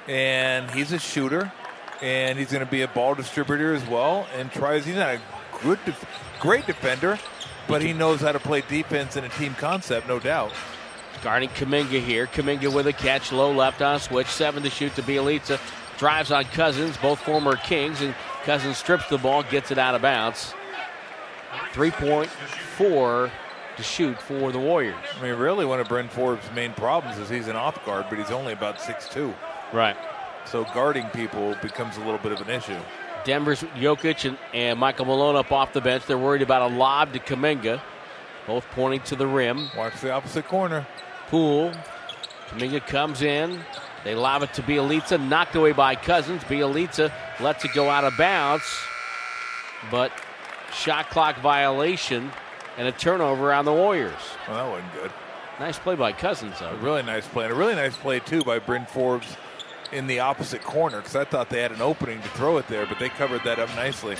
[0.07, 1.51] and he's a shooter,
[2.01, 4.27] and he's going to be a ball distributor as well.
[4.35, 4.85] And tries.
[4.85, 5.21] He's not a
[5.61, 6.05] good, def-
[6.39, 7.19] great defender,
[7.67, 10.51] but he knows how to play defense in a team concept, no doubt.
[11.23, 12.27] Guarding Kuminga here.
[12.27, 15.59] Kuminga with a catch, low left on switch, seven to shoot to Bjelica.
[15.97, 18.13] Drives on Cousins, both former Kings, and
[18.43, 20.53] Cousins strips the ball, gets it out of bounds.
[21.73, 23.31] 3.4
[23.77, 24.95] to shoot for the Warriors.
[25.17, 28.17] I mean, really, one of Bryn Forbes' main problems is he's an off guard, but
[28.17, 29.33] he's only about 6'2.
[29.73, 29.97] Right.
[30.45, 32.77] So guarding people becomes a little bit of an issue.
[33.23, 36.05] Denver's Jokic and, and Michael Malone up off the bench.
[36.05, 37.81] They're worried about a lob to Kuminga,
[38.45, 39.69] both pointing to the rim.
[39.75, 40.85] Watch the opposite corner.
[41.27, 41.71] Poole.
[42.49, 43.59] Kuminga comes in.
[44.05, 46.43] They lob it to Bjelica, knocked away by Cousins.
[46.43, 48.63] Bjelica lets it go out of bounds,
[49.89, 50.11] but
[50.71, 52.31] shot clock violation
[52.77, 54.13] and a turnover on the Warriors.
[54.47, 55.11] Well, that wasn't good.
[55.59, 56.69] Nice play by Cousins, though.
[56.69, 57.45] A really nice play.
[57.45, 59.35] And a really nice play, too, by Bryn Forbes
[59.91, 62.85] in the opposite corner because I thought they had an opening to throw it there,
[62.85, 64.17] but they covered that up nicely.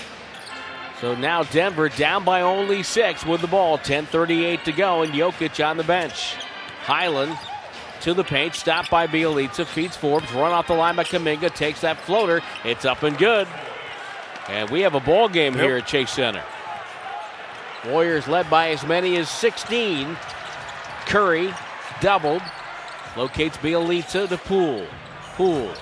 [1.00, 3.78] So now Denver down by only six with the ball.
[3.78, 6.34] 10.38 to go, and Jokic on the bench.
[6.82, 7.36] Hyland
[8.02, 11.80] to the paint, stopped by Bjelica, feeds Forbes, run off the line by Kuminga, takes
[11.80, 12.40] that floater.
[12.64, 13.46] It's up and good.
[14.48, 15.62] And we have a ball game Yep.
[15.62, 16.42] here at Chase Center.
[17.86, 20.16] Warriors led by as many as 16.
[21.06, 21.52] Curry
[22.00, 22.42] doubled,
[23.16, 24.86] locates Bjelica to Poole.
[25.36, 25.72] Poole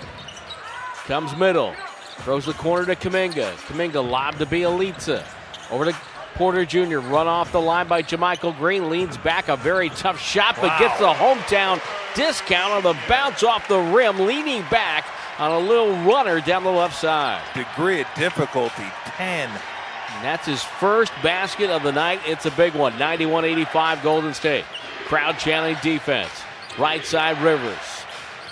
[1.07, 1.75] comes middle,
[2.19, 3.53] throws the corner to Kuminga.
[3.67, 5.23] Kuminga lob to Bjelica.
[5.71, 5.97] Over to
[6.35, 6.99] Porter Jr.
[6.99, 8.91] Run off the line by JaMychal Green.
[8.91, 9.49] Leans back.
[9.49, 10.79] A very tough shot, but Wow.
[10.79, 11.81] gets the hometown
[12.15, 14.27] discount on the bounce off the rim.
[14.27, 15.07] Leaning back
[15.39, 17.41] on a little runner down the left side.
[17.55, 18.85] Degree of difficulty
[19.17, 19.49] 10.
[19.49, 22.21] And that's his first basket of the night.
[22.27, 22.97] It's a big one.
[22.99, 24.65] 91 85 Golden State.
[25.07, 26.31] Crowd chanting defense.
[26.79, 27.77] Right side Rivers.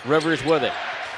[0.04, 0.72] Rivers with it.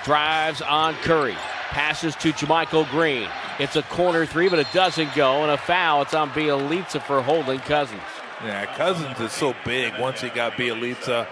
[0.05, 1.37] Drives on Curry.
[1.75, 3.29] Passes to JaMychal Green.
[3.59, 5.43] It's a corner three, but it doesn't go.
[5.43, 6.03] And a foul.
[6.03, 8.01] It's on Bjelica for holding Cousins.
[8.45, 9.93] Yeah, Cousins is so big.
[9.99, 11.27] Once he got Bjelica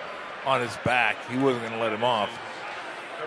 [0.44, 2.28] on his back, he wasn't going to let him off.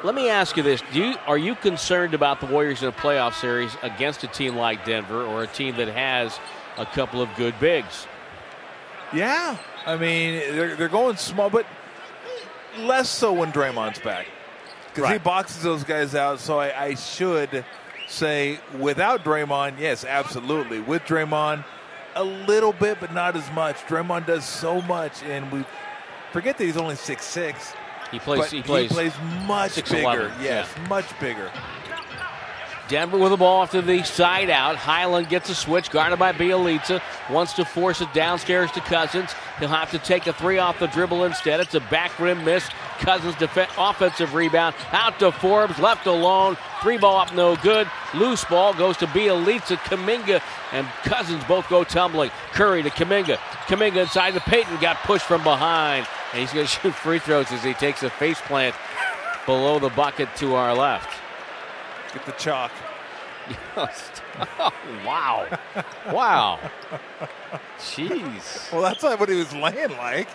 [0.04, 2.92] Let me ask you this: Do you are you concerned about the Warriors in a
[2.92, 6.38] playoff series against a team like Denver or a team that has
[6.78, 8.08] a couple of good bigs?
[9.14, 9.56] Yeah,
[9.86, 11.66] I mean they're they're going small, but
[12.78, 14.28] less so when Draymond's back
[14.96, 16.40] because he boxes those guys out.
[16.40, 17.66] So I, I should
[18.08, 20.80] say without Draymond, yes, absolutely.
[20.80, 21.66] With Draymond,
[22.16, 23.76] a little bit, but not as much.
[23.88, 25.66] Draymond does so much, and we
[26.32, 27.74] forget that he's only six six.
[28.12, 28.40] He plays.
[28.40, 29.14] But he plays.
[29.46, 30.34] much 6'11", bigger.
[30.42, 30.88] Yes, yeah.
[30.88, 31.52] much bigger.
[32.88, 34.76] Denver with the ball off to the side out.
[34.76, 37.02] Hyland gets a switch, guarded by Bjelica.
[37.32, 39.32] Wants to force it downstairs to Cousins.
[39.60, 41.60] He'll have to take a three off the dribble instead.
[41.60, 42.68] It's a back rim miss.
[43.00, 44.76] Cousins def- offensive rebound.
[44.92, 46.58] Out to Forbes, left alone.
[46.82, 47.90] Three ball up, no good.
[48.14, 49.78] Loose ball goes to Bjelica.
[49.78, 50.42] Kuminga
[50.72, 52.30] and Cousins both go tumbling.
[52.52, 53.38] Curry to Kuminga.
[53.68, 56.06] Kuminga inside the Payton got pushed from behind.
[56.34, 58.76] And he's going to shoot free throws as he takes a face plant
[59.48, 61.25] below the bucket to our left.
[62.16, 62.72] Get the chalk.
[65.06, 65.48] wow.
[66.12, 66.60] Wow.
[67.80, 68.72] Jeez.
[68.72, 70.28] Well, that's not what he was laying like.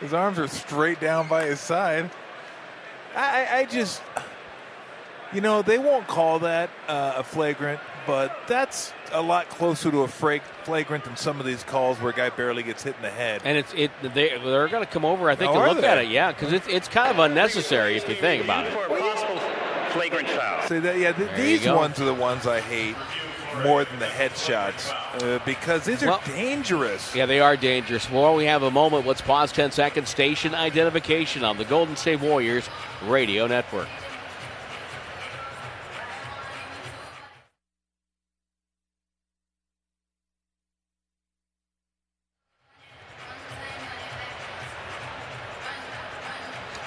[0.00, 2.10] His arms are straight down by his side.
[3.14, 4.02] I, I- I just,
[5.32, 10.02] you know, they won't call that uh, a flagrant, but that's a lot closer to
[10.02, 13.10] a flagrant than some of these calls where a guy barely gets hit in the
[13.10, 13.42] head.
[13.44, 15.84] And it's it they they're going to come over I think Oh, to are look
[15.84, 16.08] at it.
[16.08, 18.72] Yeah, cuz it's it's kind of unnecessary if you think about it.
[18.72, 19.40] For a possible
[19.96, 20.68] flagrant foul.
[20.68, 20.98] See that?
[20.98, 22.96] Yeah, th- these ones are the ones I hate
[23.62, 24.92] more than the headshots
[25.22, 27.14] uh, because these are Well- dangerous.
[27.14, 28.10] Yeah, they are dangerous.
[28.10, 29.06] Well, we have a moment.
[29.06, 30.08] Let's pause 10 seconds.
[30.10, 32.68] Station identification on the Golden State Warriors
[33.06, 33.88] radio network.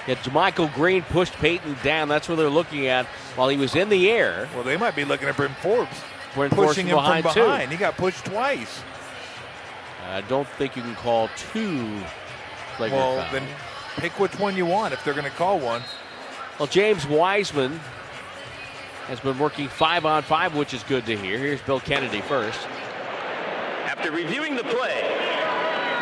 [0.09, 2.07] Yeah, JaMychal Green pushed Payton down.
[2.09, 3.05] That's where they're looking at
[3.35, 4.49] while he was in the air.
[4.55, 6.01] Well, they might be looking at Brent Forbes
[6.33, 7.71] Bryn pushing Forbes him from behind, too.
[7.71, 8.81] He got pushed twice.
[10.07, 12.01] I don't think you can call two
[12.79, 13.31] Well, fouls.
[13.31, 13.43] then
[13.97, 15.83] pick which one you want if they're going to call one.
[16.57, 17.79] Well, James Wiseman
[19.09, 21.37] has been working five on five, which is good to hear.
[21.37, 22.67] Here's Bill Kennedy first.
[23.85, 25.03] After reviewing the play,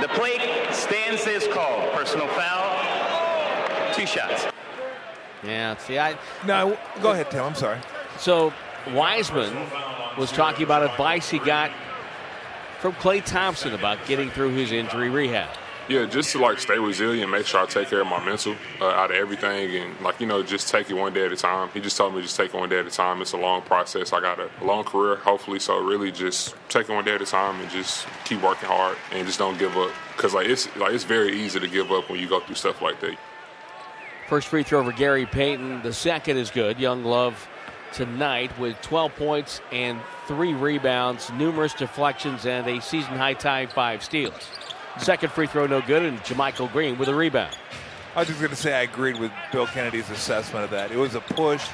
[0.01, 0.38] the play
[0.71, 1.91] stands as called.
[1.91, 2.77] Personal foul,
[3.93, 4.47] two shots.
[5.43, 7.43] Yeah, see, I No, go ahead, Tim.
[7.43, 7.80] I'm sorry.
[8.18, 8.53] so
[8.91, 9.55] Wiseman
[10.18, 11.72] was talking about advice he got
[12.80, 15.49] from Klay Thompson about getting through his injury rehab.
[15.89, 18.88] Yeah, just to like stay resilient, make sure I take care of my mental uh,
[18.88, 21.69] out of everything, and like you know, just take it one day at a time.
[21.73, 23.22] He just told me just take it one day at a time.
[23.22, 24.11] It's a long process.
[24.11, 27.26] I got a long career, hopefully, so really just take it one day at a
[27.26, 29.91] time and just keep working hard and just don't give up.
[30.18, 32.81] Cause like it's like it's very easy to give up when you go through stuff
[32.81, 33.15] like that.
[34.27, 35.83] First free throw for Gary Payton.
[35.83, 36.79] The second is good.
[36.79, 37.47] Young Glove
[37.93, 44.03] tonight with 12 points and three rebounds, numerous deflections, and a season high tie five
[44.03, 44.49] steals.
[44.99, 47.55] Second free throw, no good, and JaMychal Green with a rebound.
[48.15, 50.91] I was just going to say I agreed with Bill Kennedy's assessment of that.
[50.91, 51.65] It was a push,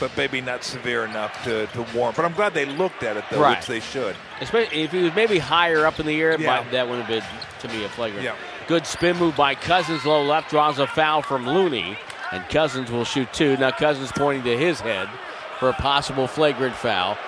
[0.00, 2.16] but maybe not severe enough to, to warrant.
[2.16, 3.56] But I'm glad they looked at it, though, Right.
[3.56, 4.16] which they should.
[4.40, 6.46] Especially if he was maybe higher up in the air, Yeah.
[6.58, 7.22] might- that would have been
[7.60, 8.24] to me a flagrant.
[8.24, 8.34] Yeah.
[8.72, 11.98] Good spin move by Cousins, low left, draws a foul from Looney,
[12.32, 13.54] and Cousins will shoot two.
[13.58, 15.10] Now Cousins pointing to his head
[15.58, 17.18] for a possible flagrant foul,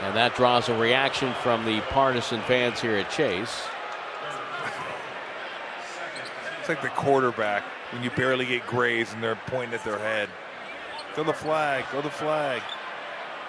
[0.00, 3.62] and that draws a reaction from the partisan fans here at Chase.
[6.58, 10.30] It's like the quarterback when you barely get grazed and they're pointing at their head.
[11.14, 12.60] Go the flag, go the flag.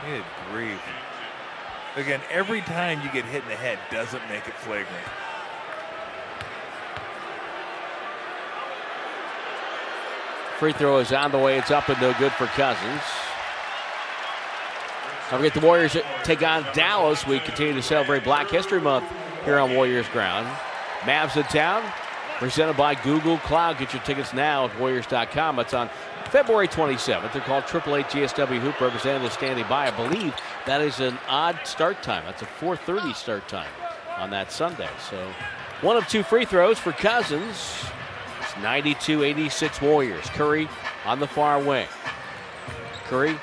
[0.05, 0.81] Good grief.
[1.95, 5.07] Again, every time you get hit in the head doesn't make it flagrant.
[10.64, 11.57] Free throw is on the way.
[11.57, 13.02] It's up and no good for Cousins.
[15.30, 17.27] Don't forget the Warriors take on Dallas.
[17.27, 19.11] We continue to celebrate Black History Month
[19.44, 20.48] here on Warriors ground.
[21.02, 21.84] Mavs in town,
[22.38, 23.77] presented by Google Cloud.
[23.77, 25.60] Get your tickets now at Warriors.com.
[25.60, 25.90] It's on
[26.30, 27.34] February 27th.
[27.34, 29.88] They're called Triple Eight GSW Hoop Representative standing by.
[29.88, 30.34] I believe
[30.65, 32.23] that is an odd start time.
[32.26, 33.68] That's a 4:30 start time
[34.18, 34.88] on that Sunday.
[35.10, 35.30] So
[35.81, 37.84] one of two free throws for Cousins.
[38.55, 40.25] It's 92-86 Warriors.
[40.27, 40.67] Curry
[41.05, 41.88] on the far wing.
[43.05, 43.38] Curry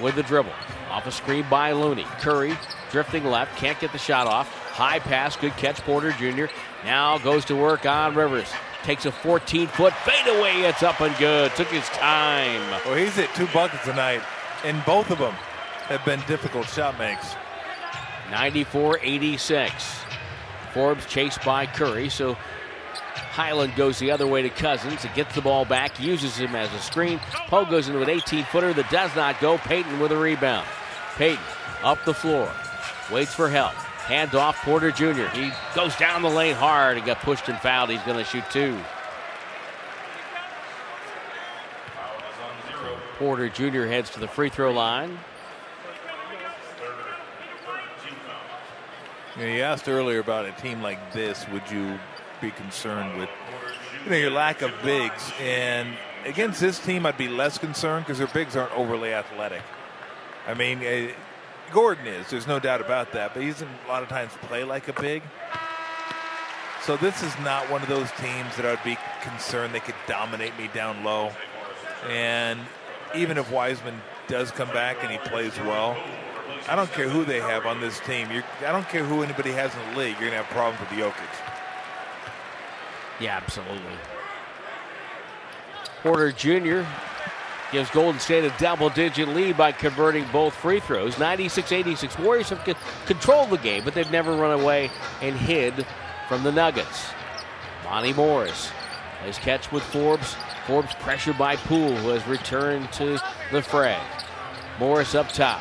[0.00, 0.52] with the dribble.
[0.90, 2.04] Off a screen by Looney.
[2.20, 2.56] Curry
[2.90, 4.48] drifting left, can't get the shot off.
[4.72, 6.46] High pass, good catch, Porter Jr.
[6.84, 8.48] Now goes to work on Rivers.
[8.82, 10.62] Takes a 14 foot fadeaway.
[10.62, 11.54] It's up and good.
[11.54, 12.60] Took his time.
[12.84, 14.22] Well, he's hit two buckets tonight,
[14.64, 15.34] and both of them
[15.86, 17.34] have been difficult shot makes.
[18.30, 20.00] 94 86.
[20.72, 22.08] Forbes chased by Curry.
[22.08, 22.36] So
[23.32, 25.06] Hyland goes the other way to Cousins.
[25.06, 27.18] It gets the ball back, uses him as a screen.
[27.48, 29.56] Poe goes into an 18 footer that does not go.
[29.56, 30.66] Payton with a rebound.
[31.16, 31.42] Payton
[31.82, 32.52] up the floor,
[33.10, 33.72] waits for help.
[33.72, 35.28] Hand off Porter Jr.
[35.28, 37.88] He goes down the lane hard and got pushed and fouled.
[37.88, 38.78] He's going to shoot two.
[43.18, 43.86] Porter Jr.
[43.86, 45.18] heads to the free throw line.
[49.38, 51.48] You, you asked earlier about a team like this.
[51.48, 51.98] Would you
[52.42, 53.30] be concerned with,
[54.04, 55.32] you know, your lack of bigs?
[55.40, 55.96] And
[56.26, 59.62] against this team, I'd be less concerned because their bigs aren't overly athletic.
[60.46, 61.12] I mean, uh,
[61.72, 62.28] Gordon is.
[62.28, 63.32] There's no doubt about that.
[63.32, 65.22] But he doesn't a lot of times play like a big.
[66.82, 70.58] So this is not one of those teams that I'd be concerned they could dominate
[70.58, 71.30] me down low.
[72.08, 72.58] And
[73.14, 75.96] even if Wiseman does come back and he plays well,
[76.68, 78.30] I don't care who they have on this team.
[78.30, 80.12] You're, I don't care who anybody has in the league.
[80.20, 81.41] You're going to have problems with the Jokic.
[83.22, 83.78] Yeah, absolutely.
[86.02, 86.82] Porter Jr.
[87.70, 91.20] gives Golden State a double digit lead by converting both free throws.
[91.20, 92.18] 96 86.
[92.18, 92.74] Warriors have c-
[93.06, 94.90] controlled the game, but they've never run away
[95.20, 95.86] and hid
[96.28, 97.06] from the Nuggets.
[97.84, 98.72] Monte Morris.
[99.24, 100.34] Nice catch with Forbes.
[100.66, 103.22] Forbes pressured by Poole, who has returned to
[103.52, 104.00] the fray.
[104.80, 105.60] Morris up top.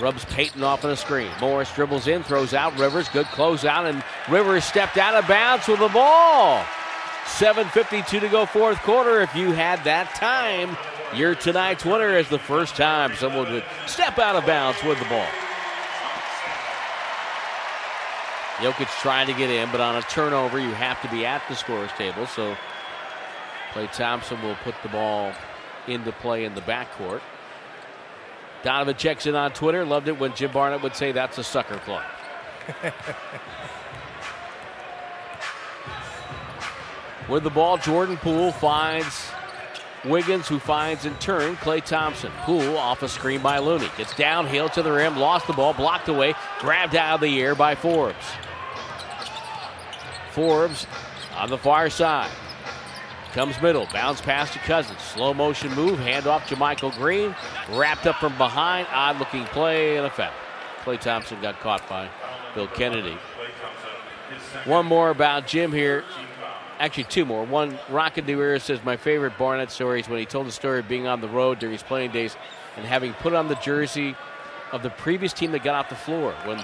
[0.00, 1.30] Rubs Payton off on a screen.
[1.42, 3.10] Morris dribbles in, throws out Rivers.
[3.10, 6.64] Good closeout, and Rivers stepped out of bounds with the ball.
[7.24, 9.20] 7.52 to go, fourth quarter.
[9.20, 10.76] If you had that time,
[11.14, 15.04] you're tonight's winner is the first time someone would step out of bounds with the
[15.06, 15.26] ball.
[18.56, 21.56] Jokic trying to get in, but on a turnover, you have to be at the
[21.56, 22.26] scorer's table.
[22.26, 22.56] So
[23.72, 25.32] Klay Thompson will put the ball
[25.88, 27.20] into play in the backcourt.
[28.62, 29.84] Donovan checks in on Twitter.
[29.84, 32.04] Loved it when Jim Barnett would say that's a sucker club.
[37.28, 39.30] With the ball, Jordan Poole finds
[40.04, 42.32] Wiggins, who finds in turn Klay Thompson.
[42.42, 43.88] Poole off a screen by Looney.
[43.96, 47.54] Gets downhill to the rim, lost the ball, blocked away, grabbed out of the air
[47.54, 48.26] by Forbes.
[50.32, 50.86] Forbes
[51.36, 52.30] on the far side.
[53.32, 55.00] Comes middle, bounce pass to Cousins.
[55.00, 57.34] Slow motion move, hand off to Michael Green.
[57.70, 60.32] Wrapped up from behind, odd looking play and a foul.
[60.84, 62.10] Klay Thompson got caught by
[62.54, 63.16] Bill Kennedy.
[64.64, 66.04] One more about Jim here.
[66.82, 67.44] Actually, two more.
[67.44, 70.88] One, Rocket New says my favorite Barnett story is when he told the story of
[70.88, 72.36] being on the road during his playing days
[72.76, 74.16] and having put on the jersey
[74.72, 76.58] of the previous team that got off the floor when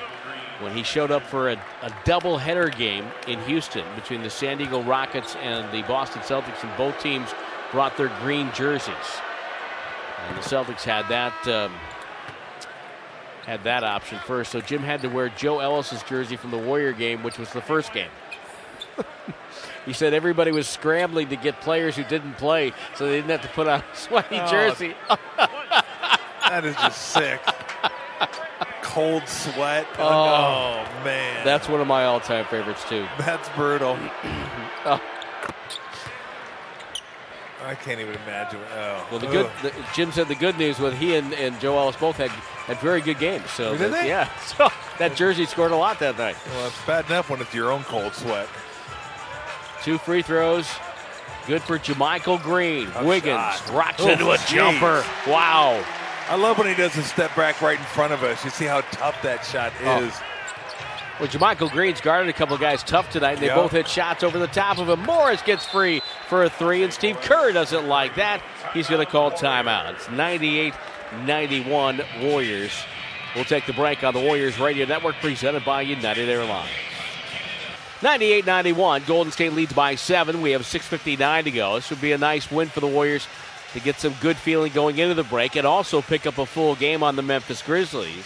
[0.61, 4.83] when he showed up for a, a doubleheader game in Houston between the San Diego
[4.83, 7.29] Rockets and the Boston Celtics, and both teams
[7.71, 8.97] brought their green jerseys.
[10.27, 11.73] And the Celtics had that um,
[13.47, 14.51] had that option first.
[14.51, 17.63] So Jim had to wear Joe Ellis's jersey from the Warrior game, which was the
[17.63, 18.11] first game.
[19.87, 23.43] he said everybody was scrambling to get players who didn't play, so they didn't have
[23.43, 24.95] to put on a sweaty Oh, jersey.
[26.49, 27.41] That is just sick.
[28.83, 29.87] Cold sweat.
[29.99, 31.05] Oh, oh.
[31.05, 31.45] man.
[31.45, 33.07] That's one of my all-time favorites too.
[33.19, 33.99] That's brutal.
[34.85, 35.01] Oh.
[37.65, 38.61] I can't even imagine.
[38.75, 39.07] Oh.
[39.11, 41.97] Well, the good the, Jim said the good news was he and, and Joe Ellis
[41.97, 43.51] both had had very good games.
[43.51, 44.09] So Did that- they?
[44.09, 44.69] yeah, so
[44.99, 46.37] that jersey scored a lot that night.
[46.47, 48.49] Well, it's bad enough when it's your own cold sweat.
[49.83, 50.69] Two free throws,
[51.47, 52.87] good for JaMychal Green.
[52.91, 53.71] Tough Wiggins shot.
[53.73, 54.55] rocks Oh, into a jeez.
[54.55, 55.05] jumper.
[55.27, 55.83] Wow.
[56.29, 58.45] I love when he does a step back right in front of us.
[58.45, 60.03] You see how tough that shot Oh.
[60.05, 60.15] is.
[61.19, 63.33] Well, JaMychal Green's guarded a couple of guys tough tonight.
[63.35, 63.55] and They Yeah.
[63.57, 65.03] both hit shots over the top of him.
[65.05, 68.41] Morris gets free for a three, and Steve Kerr doesn't like that.
[68.75, 69.91] He's going to call timeout.
[69.95, 70.75] It's 98
[71.25, 72.73] 91 Warriors.
[73.35, 76.69] We'll take the break on the Warriors Radio Network presented by United Airlines.
[78.03, 79.03] 98 91.
[79.07, 80.41] Golden State leads by seven.
[80.41, 81.75] We have 6.59 to go.
[81.75, 83.27] This would be a nice win for the Warriors
[83.73, 86.75] to get some good feeling going into the break and also pick up a full
[86.75, 88.25] game on the Memphis Grizzlies.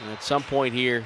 [0.00, 1.04] And at some point here,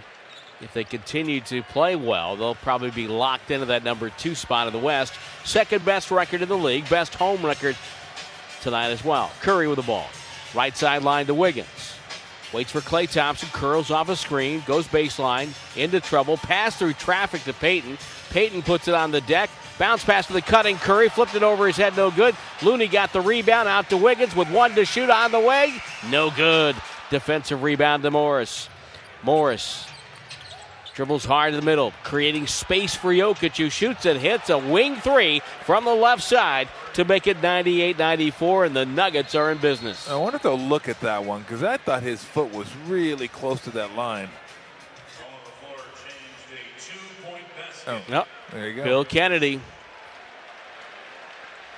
[0.61, 4.67] if they continue to play well, they'll probably be locked into that number two spot
[4.67, 5.15] in the West.
[5.45, 7.77] Second best record in the league, best home record
[8.61, 9.33] tonight as well.
[9.41, 10.07] Curry with the ball.
[10.55, 11.92] Right sideline to Wiggins.
[12.53, 17.43] Waits for Klay Thompson, curls off a screen, goes baseline, into trouble, pass through traffic
[17.45, 17.97] to Payton.
[18.31, 21.67] Payton puts it on the deck, bounce pass to the cutting Curry, flipped it over
[21.67, 22.37] his head, no good.
[22.63, 25.75] Looney got the rebound out to Wiggins with one to shoot on the way,
[26.11, 26.77] no good.
[27.11, 28.69] Defensive rebound to Morris.
[29.23, 29.87] Morris
[30.95, 34.97] dribbles hard in the middle, creating space for Jokic, who shoots and hits a wing
[34.97, 39.59] three from the left side to make it 98 94, and the Nuggets are in
[39.59, 40.09] business.
[40.11, 43.29] I wonder if they'll look at that one because I thought his foot was really
[43.29, 44.29] close to that line.
[47.87, 48.29] Oh, Yep.
[48.53, 48.85] there you go.
[48.85, 49.61] Bill Kennedy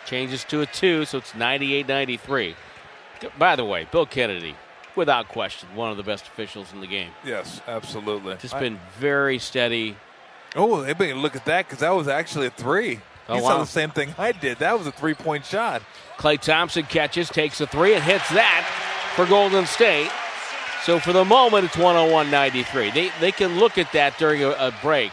[0.07, 2.57] changes to a two, so it's 98 93.
[3.39, 4.55] By the way, Bill Kennedy,
[4.97, 7.11] without question, one of the best officials in the game.
[7.25, 8.37] Yes, absolutely.
[8.37, 9.97] Just I- been very steady.
[10.57, 13.01] oh, they better look at that because that was actually a three.
[13.29, 13.51] Oh, you wow.
[13.51, 14.59] saw the same thing I did.
[14.59, 15.83] That was a three point shot.
[16.19, 18.65] Klay Thompson catches, takes a three, and hits that
[19.16, 20.11] for Golden State.
[20.85, 22.91] So for the moment, it's 101 93.
[22.91, 25.12] They, they can look at that during a, a break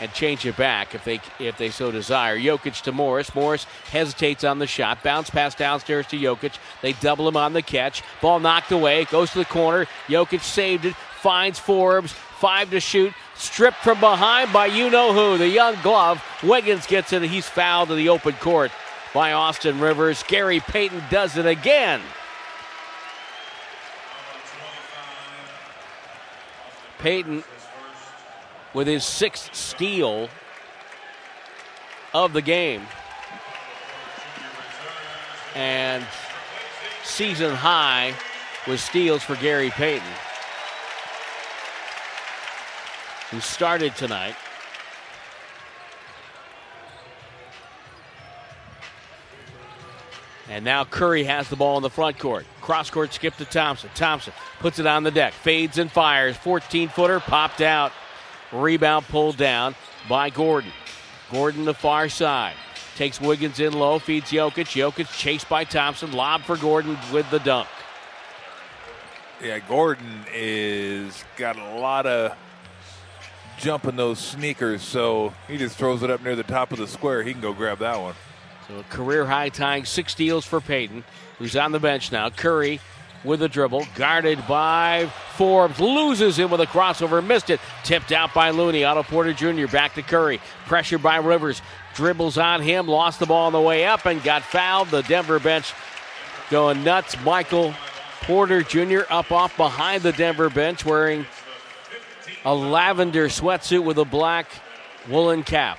[0.00, 2.38] and change it back if they if they so desire.
[2.38, 3.34] Jokic to Morris.
[3.34, 5.02] Morris hesitates on the shot.
[5.02, 6.56] Bounce pass downstairs to Jokic.
[6.82, 8.02] They double him on the catch.
[8.20, 9.04] Ball knocked away.
[9.04, 9.86] Goes to the corner.
[10.08, 10.94] Jokic saved it.
[10.94, 12.12] Finds Forbes.
[12.12, 13.12] Five to shoot.
[13.34, 15.36] Stripped from behind by you know who.
[15.36, 16.22] The young glove.
[16.42, 17.22] Wiggins gets it.
[17.22, 18.70] He's fouled in the open court
[19.12, 20.22] by Austin Rivers.
[20.22, 22.00] Gary Payton does it again.
[26.98, 27.44] Payton
[28.74, 30.28] with his sixth steal
[32.14, 32.82] of the game.
[35.54, 36.06] And
[37.04, 38.14] season high
[38.66, 40.06] with steals for Gary Payton,
[43.30, 44.36] who started tonight.
[50.48, 52.44] And now Curry has the ball in the front court.
[52.60, 53.88] Cross court skip to Thompson.
[53.94, 56.36] Thompson puts it on the deck, fades and fires.
[56.36, 57.92] 14 footer popped out.
[58.52, 59.74] Rebound pulled down
[60.08, 60.72] by Gordon.
[61.30, 62.54] Gordon the far side.
[62.96, 64.66] Takes Wiggins in low, feeds Jokic.
[64.66, 66.12] Jokic chased by Thompson.
[66.12, 67.68] Lob for Gordon with the dunk.
[69.42, 72.36] Yeah, Gordon is got a lot of
[73.58, 76.86] jump in those sneakers, so he just throws it up near the top of the
[76.86, 77.22] square.
[77.22, 78.14] He can go grab that one.
[78.68, 81.04] So a career high tying six steals for Payton,
[81.38, 82.28] who's on the bench now.
[82.28, 82.80] Curry
[83.24, 88.32] with a dribble, guarded by Forbes, loses him with a crossover, missed it, tipped out
[88.32, 88.84] by Looney.
[88.84, 89.66] Otto Porter Jr.
[89.66, 91.60] back to Curry, pressured by Rivers,
[91.94, 94.88] dribbles on him, lost the ball on the way up, and got fouled.
[94.88, 95.74] The Denver bench
[96.50, 97.20] going nuts.
[97.22, 97.74] Michael
[98.22, 99.00] Porter Jr.
[99.10, 101.26] up off behind the Denver bench, wearing
[102.44, 104.46] a lavender sweatsuit with a black
[105.08, 105.78] woolen cap.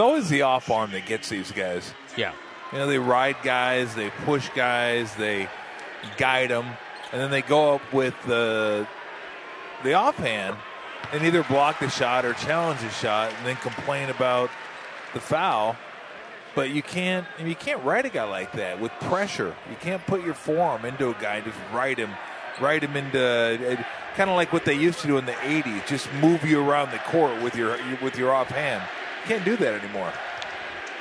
[0.00, 1.94] Always the off arm that gets these guys.
[2.16, 2.32] Yeah.
[2.72, 5.48] You know, they ride guys, they push guys, they
[6.16, 6.66] guide them,
[7.12, 8.86] and then they go up with the
[9.82, 10.56] the offhand
[11.12, 14.50] and either block the shot or challenge the shot, and then complain about
[15.14, 15.76] the foul.
[16.54, 19.54] But you can't you can't ride a guy like that with pressure.
[19.68, 22.10] You can't put your forearm into a guy and just ride him,
[22.60, 23.82] ride him into uh,
[24.16, 25.86] kind of like what they used to do in the '80s.
[25.86, 28.82] Just move you around the court with your with your offhand.
[29.26, 30.12] Can't do that anymore.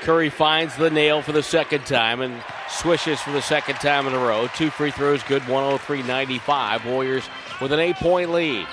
[0.02, 4.14] Curry finds the nail for the second time and swishes for the second time in
[4.14, 4.48] a row.
[4.56, 6.86] Two free throws, good 103 95.
[6.86, 7.24] Warriors
[7.62, 8.66] with an eight point lead.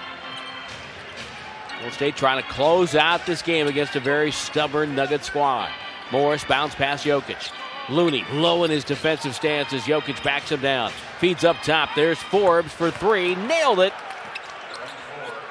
[1.86, 5.70] Golden State trying to close out this game against a very stubborn Nugget squad.
[6.10, 7.52] Morris bounce past Jokic.
[7.89, 10.90] Looney low in his defensive stance as Jokic backs him down.
[11.18, 11.90] Feeds up top.
[11.94, 13.35] There's Forbes for three.
[13.35, 13.93] Nailed it.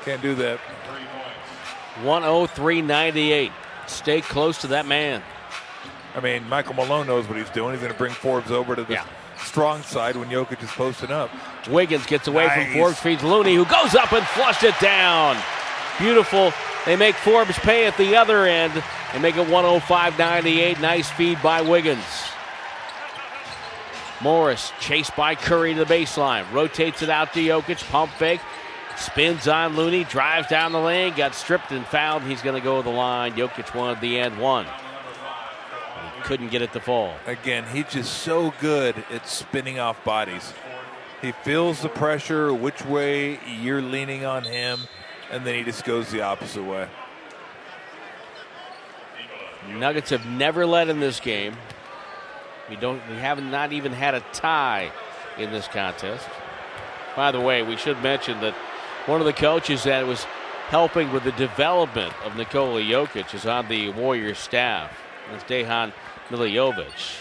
[0.03, 0.59] Can't do that.
[2.01, 3.51] 103 98.
[3.87, 5.21] Stay close to that man.
[6.15, 7.71] I mean, Michael Malone knows what he's doing.
[7.73, 9.03] He's going to bring Forbes over to the Yeah.
[9.43, 11.29] strong side when Jokic is posting up.
[11.69, 12.63] Wiggins gets away Nice.
[12.65, 15.37] from Forbes, feeds Looney, who goes up and flushed it down.
[15.99, 16.53] Beautiful.
[16.85, 18.81] They make Forbes pay at the other end
[19.13, 20.79] and make it 105 98.
[20.79, 22.03] Nice feed by Wiggins.
[24.21, 28.39] Morris chased by Curry to the baseline, rotates it out to Jokic, pump fake,
[28.97, 32.23] spins on Looney, drives down the lane, got stripped and fouled.
[32.23, 33.33] He's going to go to the line.
[33.33, 34.65] Jokic wanted the end one.
[36.15, 37.13] He couldn't get it to fall.
[37.25, 40.53] Again, he's just so good at spinning off bodies.
[41.21, 44.81] He feels the pressure, which way you're leaning on him,
[45.31, 46.87] and then he just goes the opposite way.
[49.69, 51.55] Nuggets have never led in this game.
[52.69, 53.01] We don't.
[53.09, 54.91] We haven't not even had a tie
[55.37, 56.27] in this contest.
[57.15, 58.55] By the way, we should mention that
[59.05, 60.23] one of the coaches that was
[60.67, 64.97] helping with the development of Nikola Jokic is on the Warriors staff.
[65.31, 65.93] That's Dejan
[66.29, 67.17] Milojevic.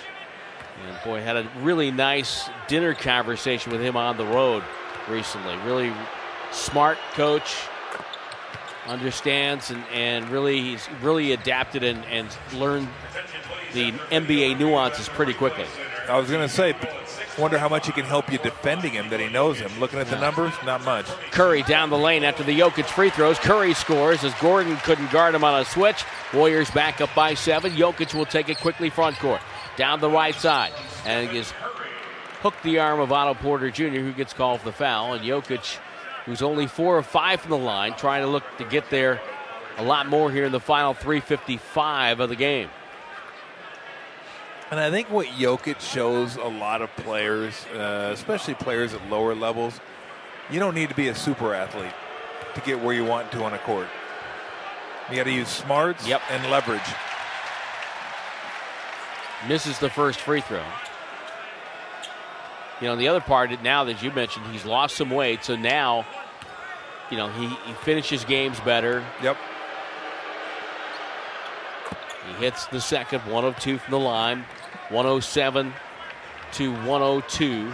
[0.86, 4.64] And boy, had a really nice dinner conversation with him on the road
[5.08, 5.56] recently.
[5.58, 5.92] Really
[6.50, 7.54] smart coach,
[8.86, 12.88] understands and, and really he's really adapted and, and learned
[13.72, 15.66] the NBA nuances pretty quickly.
[16.08, 16.74] I was going to say,
[17.38, 19.70] wonder how much he can help you defending him that he knows him.
[19.80, 21.06] Looking at the numbers, not much.
[21.30, 23.38] Curry down the lane after the Jokic free throws.
[23.38, 26.04] Curry scores as Gordon couldn't guard him on a switch.
[26.32, 27.72] Warriors back up by seven.
[27.72, 29.40] Jokic will take it quickly front court.
[29.76, 30.72] Down the right side.
[31.06, 31.50] And he has
[32.42, 35.14] hooked the arm of Otto Porter Jr., who gets called for the foul.
[35.14, 35.78] And Jokic,
[36.26, 39.22] who's only four or five from the line, trying to look to get there
[39.78, 42.68] a lot more here in the final 355 of the game.
[44.74, 49.32] And I think what Jokic shows a lot of players, uh, especially players at lower
[49.32, 49.78] levels,
[50.50, 51.92] you don't need to be a super athlete
[52.56, 53.86] to get where you want to on a court.
[55.08, 56.22] You got to use smarts Yep.
[56.28, 56.80] and leverage.
[59.48, 60.64] misses the first free throw.
[62.80, 66.04] You know, the other part now that you mentioned, he's lost some weight, so now,
[67.12, 69.04] you know, he, he finishes games better.
[69.22, 69.36] Yep.
[72.26, 74.44] He hits the second, one of two from the line,
[74.90, 75.72] 107
[76.52, 77.72] to 102.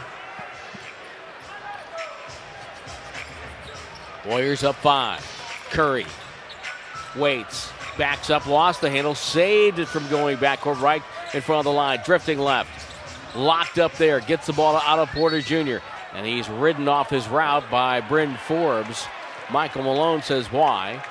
[4.27, 5.27] Warriors up five.
[5.71, 6.07] Curry
[7.17, 11.03] waits, backs up, lost the handle, saved it from going backward right
[11.35, 12.71] in front of the line, drifting left.
[13.37, 15.79] Locked up there, gets the ball to Otto Porter Jr.,
[16.15, 19.07] and he's ridden off his route by Bryn Forbes.
[19.51, 21.03] Michael Malone says why.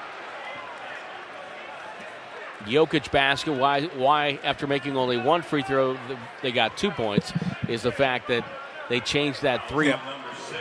[2.66, 5.98] Jokic basket, why, why after making only one free throw,
[6.42, 7.32] they got two points,
[7.68, 8.46] is the fact that
[8.90, 10.00] they changed that three Yep.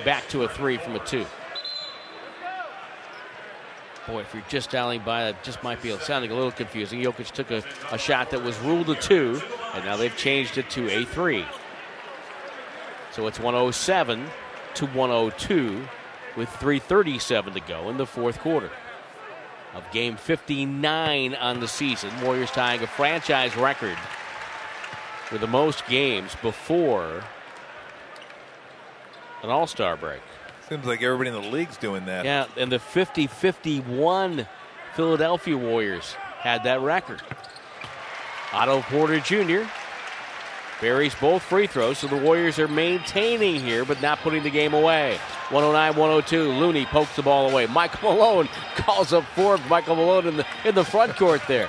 [0.05, 1.27] back to a three from a two.
[4.07, 7.03] Boy, if you're just dialing by, that just might be sounding a little confusing.
[7.03, 9.41] Jokic took a, a shot that was ruled a two,
[9.75, 11.45] and now they've changed it to a three.
[13.11, 14.25] So it's 107
[14.75, 15.87] to 102
[16.37, 18.71] with 3.37 to go in the fourth quarter
[19.75, 22.11] of game 59 on the season.
[22.23, 23.97] Warriors tying a franchise record
[25.31, 27.23] with the most games before
[29.43, 30.21] an All Star break.
[30.69, 32.25] Seems like everybody in the league's doing that.
[32.25, 34.47] Yeah, and the 50 51
[34.95, 37.23] Philadelphia Warriors had that record.
[38.53, 39.69] Otto Porter Jr.
[40.81, 44.75] buries both free throws, so the Warriors are maintaining here, but not putting the game
[44.75, 45.19] away.
[45.51, 46.53] 109 102.
[46.53, 47.67] Looney pokes the ball away.
[47.67, 49.63] Michael Malone calls up Forbes.
[49.69, 51.69] Michael Malone in the, in the front court there.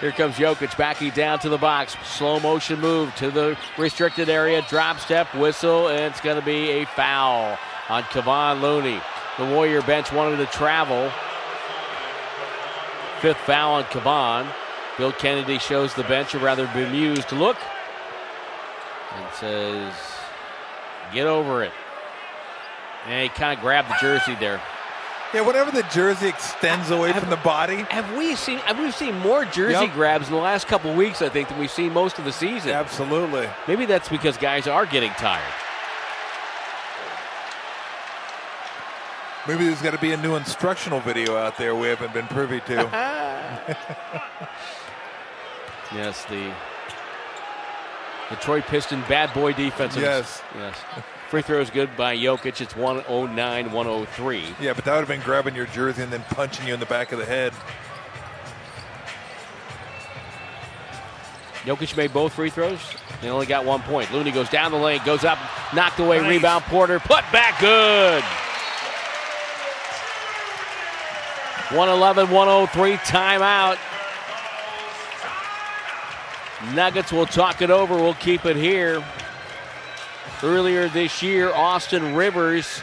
[0.00, 1.96] Here comes Jokic backing down to the box.
[2.04, 4.62] Slow motion move to the restricted area.
[4.68, 7.58] Drop step, whistle, and it's going to be a foul
[7.88, 9.00] on Kevon Looney.
[9.38, 11.10] The Warrior bench wanted to travel.
[13.20, 14.46] Fifth foul on Kevon.
[14.98, 17.56] Bill Kennedy shows the bench a rather bemused look
[19.16, 19.94] and says,
[21.12, 21.72] Get over it.
[23.06, 24.60] And he kind of grabbed the jersey there.
[25.34, 27.78] Yeah, whenever the jersey extends away from the body.
[27.90, 28.58] Have we seen?
[28.58, 29.92] Have we seen more jersey Yep.
[29.94, 31.20] grabs in the last couple weeks?
[31.22, 32.70] I think than we've seen most of the season.
[32.70, 33.48] Absolutely.
[33.68, 35.42] Maybe that's because guys are getting tired.
[39.46, 42.60] Maybe there's got to be a new instructional video out there we haven't been privy
[42.60, 43.76] to.
[45.94, 46.52] Yes, the
[48.30, 49.96] Detroit Piston bad boy defense.
[49.96, 50.42] Yes.
[50.56, 50.74] Yes.
[51.30, 52.60] Free throws good by Jokic.
[52.60, 54.44] It's 109 103.
[54.60, 56.86] yeah, but that would have been grabbing your jersey and then punching you in the
[56.86, 57.52] back of the head.
[61.64, 62.78] Jokic made both free throws.
[63.22, 64.12] They only got one point.
[64.12, 65.38] Looney goes down the lane, goes up,
[65.74, 66.28] knocked away, Nice.
[66.30, 66.64] rebound.
[66.64, 68.22] Porter put back good.
[71.74, 73.78] 111 103 timeout.
[76.74, 77.94] Nuggets will talk it over.
[77.94, 79.04] We'll keep it here.
[80.42, 82.82] Earlier this year, Austin Rivers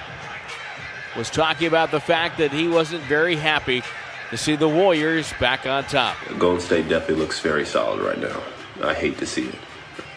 [1.16, 3.84] was talking about the fact that he wasn't very happy
[4.30, 6.18] to see the Warriors back on top.
[6.40, 8.42] Golden State definitely looks very solid right now.
[8.82, 9.56] I hate to see it.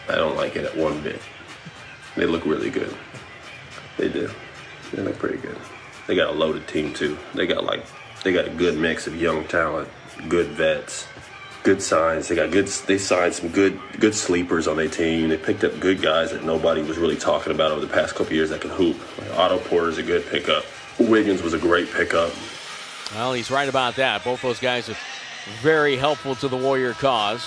[0.09, 1.21] I don't like it at one bit.
[2.15, 2.95] They look really good.
[3.97, 4.29] They do.
[4.93, 5.57] They look pretty good.
[6.07, 7.17] They got a loaded team too.
[7.35, 7.85] They got like
[8.23, 9.89] they got a good mix of young talent,
[10.27, 11.07] good vets,
[11.67, 12.29] good signs.
[12.29, 12.67] They got good.
[12.67, 15.27] They signed some good good sleepers on their team.
[15.27, 18.31] They picked up good guys that nobody was really talking about over the past couple
[18.31, 18.97] years that can hoop.
[19.17, 20.63] Like Otto Porter's a good pickup.
[20.97, 22.31] Wiggins was a great pickup.
[23.13, 24.23] Well, he's right about that.
[24.23, 24.95] Both those guys are
[25.61, 27.45] very helpful to the Warrior cause.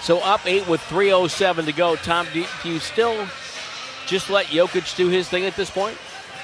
[0.00, 1.96] So up eight with 3.07 to go.
[1.96, 3.26] Tom, do, do you still
[4.06, 5.98] just let Jokic do his thing at this point?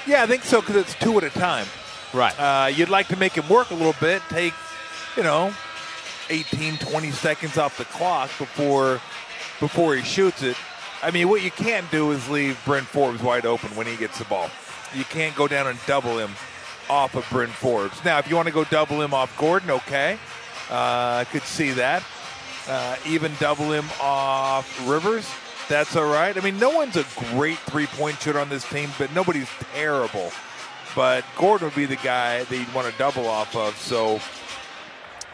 [0.05, 1.65] Yeah, I think so because it's two at a time.
[2.13, 2.39] Right.
[2.39, 4.53] Uh, you'd like to make him work a little bit, take,
[5.15, 5.53] you know,
[6.29, 9.01] 18, 20 seconds off the clock before
[9.59, 10.57] before he shoots it.
[11.01, 14.19] I mean, what you can't do is leave Bryn Forbes wide open when he gets
[14.19, 14.49] the ball.
[14.95, 16.31] You can't go down and double him
[16.89, 18.03] off of Bryn Forbes.
[18.03, 20.17] Now, if you want to go double him off Gordon, okay.
[20.69, 22.03] Uh, I could see that.
[22.67, 25.29] Uh, even double him off Rivers,
[25.67, 26.37] that's all right.
[26.37, 30.31] I mean, no one's a great three point shooter on this team, but nobody's terrible.
[30.95, 33.75] But Gordon would be the guy that you'd want to double off of.
[33.77, 34.19] So,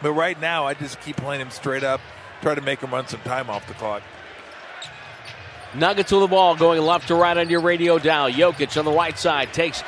[0.02, 2.00] but right now, I just keep playing him straight up,
[2.42, 4.02] try to make him run some time off the clock.
[5.74, 8.30] Nuggets with the ball going left to right on your radio dial.
[8.30, 9.84] Jokic on the right side takes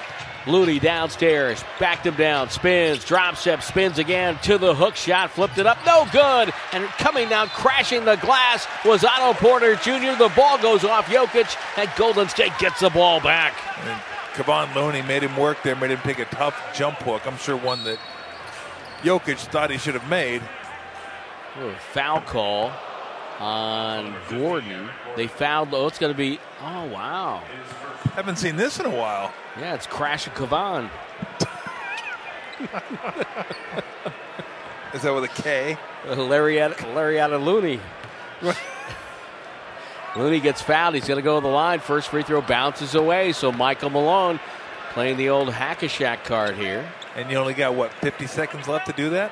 [0.46, 5.58] Looney downstairs, backed him down, spins, drop step, spins again to the hook shot, flipped
[5.58, 6.52] it up, no good.
[6.72, 10.16] And coming down, crashing the glass was Otto Porter Jr.
[10.18, 13.54] The ball goes off Jokic, and Golden State gets the ball back.
[13.84, 14.00] And
[14.34, 17.26] Kevon Looney made him work there, made him take a tough jump hook.
[17.26, 17.98] I'm sure one that
[19.02, 20.42] Jokic thought he should have made.
[21.60, 22.72] Ooh, Foul call
[23.38, 24.88] on Gordon.
[25.16, 25.74] They fouled.
[25.74, 26.38] Oh, it's going to be.
[26.62, 27.42] Oh wow.
[28.14, 29.32] Haven't seen this in a while.
[29.58, 30.88] Yeah, it's Crash Kevon.
[34.94, 35.76] Is that with a K?
[36.04, 37.80] Lariata Looney.
[40.14, 40.94] Looney gets fouled.
[40.94, 41.80] He's going to go to the line.
[41.80, 43.32] First free throw bounces away.
[43.32, 44.38] So Michael Malone
[44.90, 46.86] playing the old hack-a-Shaq card here.
[47.16, 49.30] And you only got, what, 50 seconds left to do that?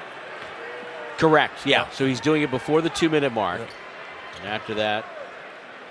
[1.18, 1.66] Correct.
[1.66, 1.88] Yeah.
[1.90, 3.60] So he's doing it before the two-minute mark.
[4.38, 5.04] And after that,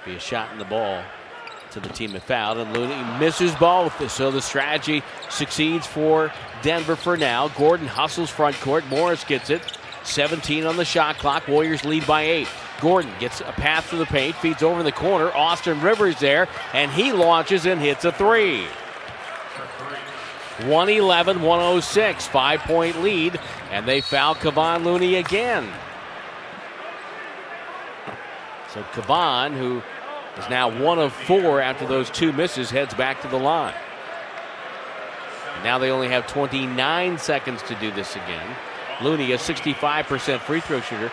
[0.06, 1.04] be a shot in the ball
[1.72, 2.58] to the team that fouled.
[2.58, 4.12] And Looney misses both.
[4.12, 7.48] So the strategy succeeds for Denver for now.
[7.50, 8.86] Gordon hustles front court.
[8.88, 9.62] Morris gets it.
[10.04, 11.48] 17 on the shot clock.
[11.48, 12.48] Warriors lead by eight.
[12.82, 15.32] Gordon gets a pass to the paint, feeds over in the corner.
[15.34, 18.66] Austin Rivers there, and he launches and hits a three.
[20.68, 23.40] 111 106, five point lead,
[23.72, 25.72] and they foul Kevon Looney again.
[28.74, 29.82] So Kevon, who
[30.38, 33.74] is now one of four after those two misses, heads back to the line.
[35.64, 38.56] Now they only have 29 seconds to do this again.
[39.02, 41.12] Looney, a 65% free throw shooter.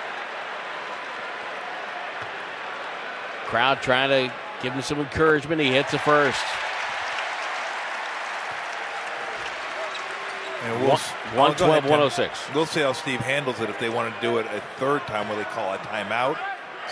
[3.45, 5.61] Crowd trying to give him some encouragement.
[5.61, 6.43] He hits the first.
[10.67, 11.01] And we'll, One-
[11.51, 12.55] I'll go 112, ahead, 106.
[12.55, 15.29] We'll see how Steve handles it if they want to do it a third time
[15.29, 16.37] where they call a timeout.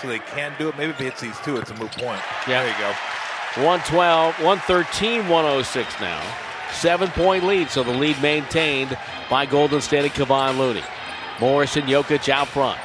[0.01, 0.77] So they can't do it.
[0.77, 2.21] Maybe if he hits these two, it's a moot point.
[2.49, 2.63] Yeah.
[2.63, 2.93] There you go.
[3.63, 6.21] 112, 113, 106 now.
[6.73, 8.99] Seven point lead, so the lead maintained
[9.31, 10.83] by Golden State and Kevon Looney.
[11.41, 12.79] Morris and Jokic out front.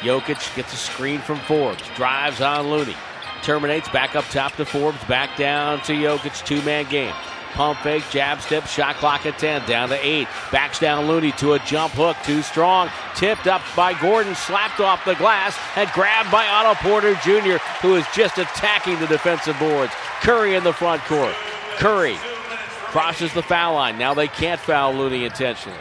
[0.00, 2.96] Jokic gets a screen from Forbes, drives on Looney,
[3.42, 7.14] terminates back up top to Forbes, back down to Jokic, two man game.
[7.56, 10.28] Pump fake, jab step, shot clock at 10, down to 8.
[10.52, 12.90] Backs down Looney to a jump hook, too strong.
[13.14, 17.96] Tipped up by Gordon, slapped off the glass, and grabbed by Otto Porter Jr., who
[17.96, 19.94] is just attacking the defensive boards.
[20.20, 21.34] Curry in the front court.
[21.78, 22.16] Curry
[22.92, 23.96] crosses the foul line.
[23.96, 25.78] Now they can't foul Looney intentionally.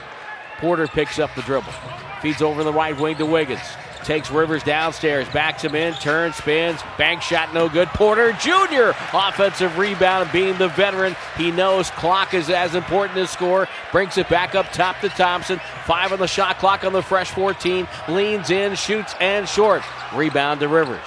[0.60, 1.74] Porter picks up the dribble,
[2.22, 3.60] feeds over the right wing to Wiggins.
[4.06, 7.88] Takes Rivers downstairs, backs him in, turns, spins, bank shot no good.
[7.88, 8.92] Porter Jr.
[9.12, 13.68] offensive rebound, being the veteran, he knows clock is as important as score.
[13.92, 15.60] Brings it back up top to Thompson.
[15.86, 17.88] Five on the shot clock on the fresh 14.
[18.08, 19.82] Leans in, shoots and short.
[20.14, 21.00] Rebound to Rivers.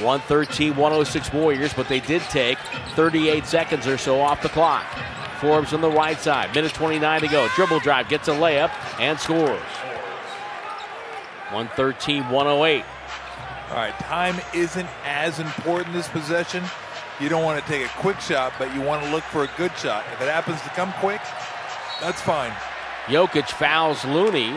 [0.00, 2.56] 113 106 Warriors, but they did take
[2.94, 4.86] 38 seconds or so off the clock.
[5.38, 7.46] Forbes on the right side, minute 29 to go.
[7.54, 9.60] Dribble drive, gets a layup, and scores.
[11.52, 12.84] 113 108.
[13.70, 16.64] All right, time isn't as important this possession.
[17.20, 19.50] You don't want to take a quick shot, but you want to look for a
[19.56, 20.04] good shot.
[20.12, 21.20] If it happens to come quick,
[22.00, 22.52] that's fine.
[23.06, 24.52] Jokic fouls Looney.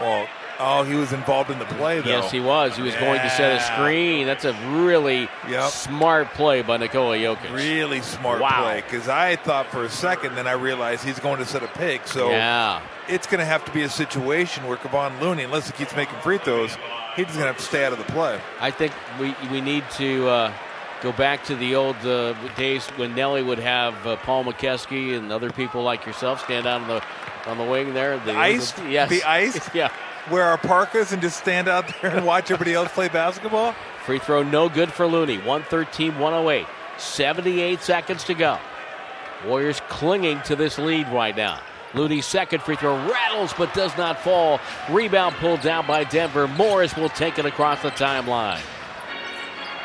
[0.00, 0.26] Well,
[0.58, 2.08] oh, he was involved in the play, though.
[2.10, 2.76] Yes, he was.
[2.76, 4.26] He was going to set a screen.
[4.26, 4.52] That's a
[4.84, 5.70] really Yep.
[5.70, 7.54] smart play by Nikola Jokic.
[7.54, 8.62] Really smart Wow.
[8.62, 11.68] play because I thought for a second, then I realized he's going to set a
[11.68, 12.06] pick.
[12.06, 12.80] So Yeah.
[13.08, 16.18] it's going to have to be a situation where Kevon Looney, unless he keeps making
[16.20, 16.76] free throws,
[17.16, 18.40] he's going to have to stay out of the play.
[18.60, 20.52] I think we we need to uh,
[21.02, 25.32] go back to the old uh, days when Nelly would have uh, Paul Mokeski and
[25.32, 27.02] other people like yourself stand out on the
[27.50, 28.18] on the wing there.
[28.20, 28.78] The Iced?
[28.88, 29.74] yes, Be iced?
[29.74, 29.90] yeah.
[30.30, 33.74] Wear our parkas and just stand out there and watch everybody else play basketball?
[34.04, 35.38] Free throw no good for Looney.
[35.38, 36.66] 113 108.
[36.96, 38.58] 78 seconds to go.
[39.44, 41.60] Warriors clinging to this lead right now.
[41.94, 44.60] Looney's second free throw rattles but does not fall.
[44.88, 46.46] Rebound pulled down by Denver.
[46.46, 48.60] Morris will take it across the timeline.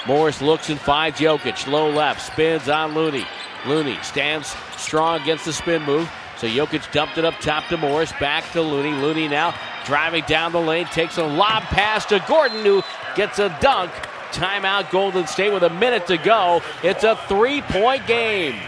[0.05, 1.65] Morris looks and finds Jokic.
[1.65, 2.21] Low left.
[2.21, 3.25] Spins on Looney.
[3.65, 6.09] Looney stands strong against the spin move.
[6.37, 8.11] So Jokic dumped it up top to Morris.
[8.19, 8.93] Back to Looney.
[8.93, 9.55] Looney now
[9.85, 10.85] driving down the lane.
[10.85, 12.83] Takes a lob pass to Gordon, who
[13.15, 13.91] gets a dunk.
[14.31, 16.61] Timeout Golden State with a minute to go.
[16.83, 18.59] It's a three point game.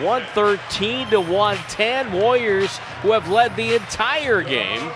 [0.00, 2.12] 113 to 110.
[2.12, 4.90] Warriors, who have led the entire game,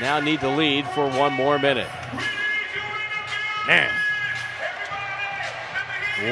[0.00, 1.88] now need to lead for one more minute.
[3.66, 3.90] Man.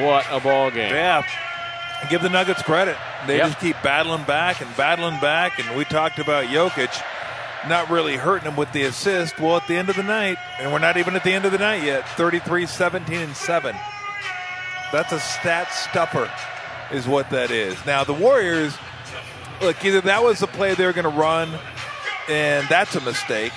[0.01, 0.93] What a ball game.
[0.93, 1.23] Yeah.
[2.09, 2.95] Give the Nuggets credit.
[3.25, 3.47] They Yep.
[3.47, 5.59] just keep battling back and battling back.
[5.59, 7.01] And we talked about Jokic
[7.67, 9.39] not really hurting him with the assist.
[9.39, 11.51] Well, at the end of the night, and we're not even at the end of
[11.51, 13.75] the night yet 33, 17, and 7.
[14.91, 16.31] That's a stat stuffer,
[16.91, 17.75] is what that is.
[17.85, 18.77] Now, the Warriors,
[19.59, 21.49] look, either that was the play they were going to run,
[22.29, 23.51] and that's a mistake,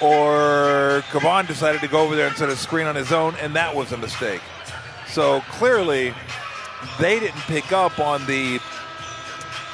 [0.00, 3.54] or Kevon decided to go over there and set a screen on his own, and
[3.56, 4.42] that was a mistake.
[5.08, 6.12] So clearly,
[6.98, 8.60] they didn't pick up on the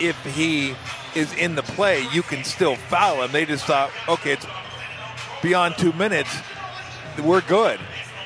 [0.01, 0.75] if he
[1.15, 3.33] is in the play, you can still foul him.
[3.33, 4.47] They just thought, okay, it's
[5.43, 6.35] beyond two minutes,
[7.23, 7.79] we're good.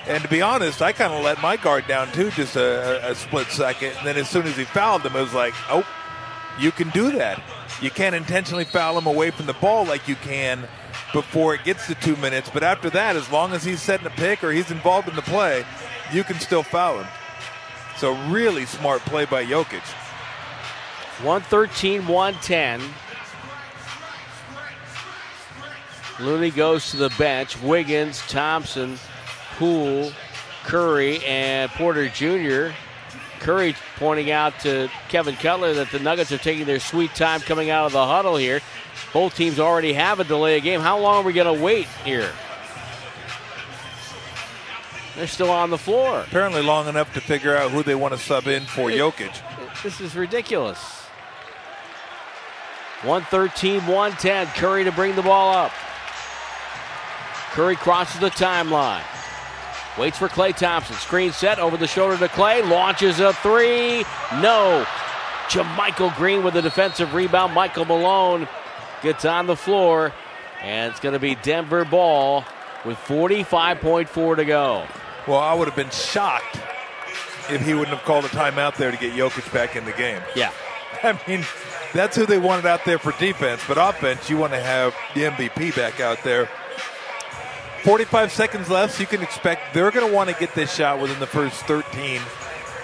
[0.06, 3.14] And to be honest, I kind of let my guard down too, just a, a
[3.14, 3.92] split second.
[3.98, 5.84] And then as soon as he fouled him, it was like, oh,
[6.60, 7.42] you can do that.
[7.82, 10.68] You can't intentionally foul him away from the ball like you can
[11.12, 12.48] before it gets to two minutes.
[12.48, 15.22] But after that, as long as he's setting a pick or he's involved in the
[15.22, 15.64] play,
[16.12, 17.08] you can still foul him.
[17.98, 19.82] So really smart play by Jokic.
[21.22, 22.82] 113 110.
[26.20, 27.60] Looney goes to the bench.
[27.62, 28.98] Wiggins, Thompson,
[29.56, 30.12] Poole,
[30.64, 32.74] Curry, and Porter Jr.
[33.40, 37.70] Curry pointing out to Kevin Cutler that the Nuggets are taking their sweet time coming
[37.70, 38.60] out of the huddle here.
[39.12, 40.80] Both teams already have a delay of game.
[40.80, 42.32] How long are we going to wait here?
[45.16, 46.20] They're still on the floor.
[46.20, 49.34] Apparently long enough to figure out who they want to sub in for Jokic.
[49.82, 50.78] This is ridiculous.
[53.02, 54.46] 113 110.
[54.48, 55.72] Curry to bring the ball up.
[57.52, 59.04] Curry crosses the timeline.
[59.98, 60.96] Waits for Klay Thompson.
[60.96, 62.68] Screen set over the shoulder to Klay.
[62.68, 64.04] Launches a three.
[64.42, 64.86] No.
[65.48, 67.54] JaMychal Green with a defensive rebound.
[67.54, 68.46] Michael Malone
[69.02, 70.12] gets on the floor.
[70.62, 72.44] And it's going to be Denver ball
[72.84, 74.86] with 45.4 to go.
[75.26, 76.60] Well, I would have been shocked
[77.50, 80.22] if he wouldn't have called a timeout there to get Jokic back in the game.
[80.34, 80.52] Yeah.
[81.02, 81.44] I mean,
[81.92, 85.22] that's who they wanted out there for defense, but offense, you want to have the
[85.22, 86.48] MVP back out there.
[87.82, 91.00] 45 seconds left, so you can expect they're going to want to get this shot
[91.00, 92.20] within the first 13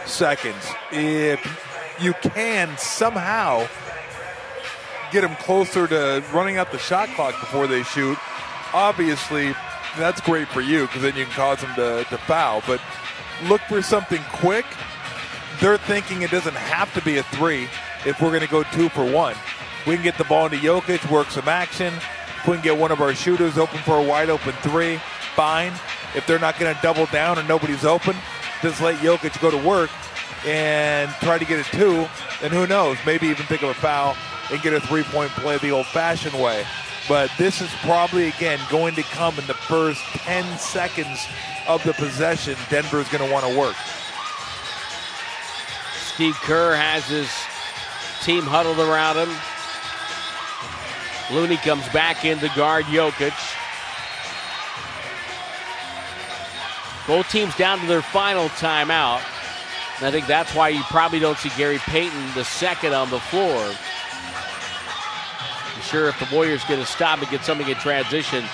[0.06, 0.64] seconds.
[0.92, 3.66] If you can somehow
[5.10, 8.16] get them closer to running out the shot clock before they shoot,
[8.72, 9.54] obviously
[9.98, 12.62] that's great for you because then you can cause them to, to foul.
[12.66, 12.80] But
[13.44, 14.66] look for something quick.
[15.60, 17.68] They're thinking it doesn't have to be a three
[18.06, 19.36] if we're going to go two for one.
[19.86, 21.92] We can get the ball into Jokic, work some action.
[21.94, 25.00] If we can get one of our shooters open for a wide open three,
[25.34, 25.72] fine.
[26.14, 28.16] If they're not going to double down or nobody's open,
[28.62, 29.90] just let Jokic go to work.
[30.44, 32.08] and try to get a two,
[32.42, 34.16] and who knows, maybe even pick up a foul
[34.50, 36.64] and get a three point play the old fashioned way.
[37.08, 41.26] But this is probably, again, going to come in the first 10 seconds
[41.66, 42.56] of the possession.
[42.70, 43.76] Denver is going to want to work.
[46.14, 47.28] Steve Kerr has his
[48.22, 49.34] team huddled around him.
[51.34, 53.32] Looney comes back in to guard Jokic.
[57.06, 59.22] Both teams down to their final timeout.
[59.98, 63.20] And I think that's why you probably don't see Gary Payton the second on the
[63.20, 63.72] floor.
[65.82, 68.44] Sure if the Warriors get a stop and get something in transition,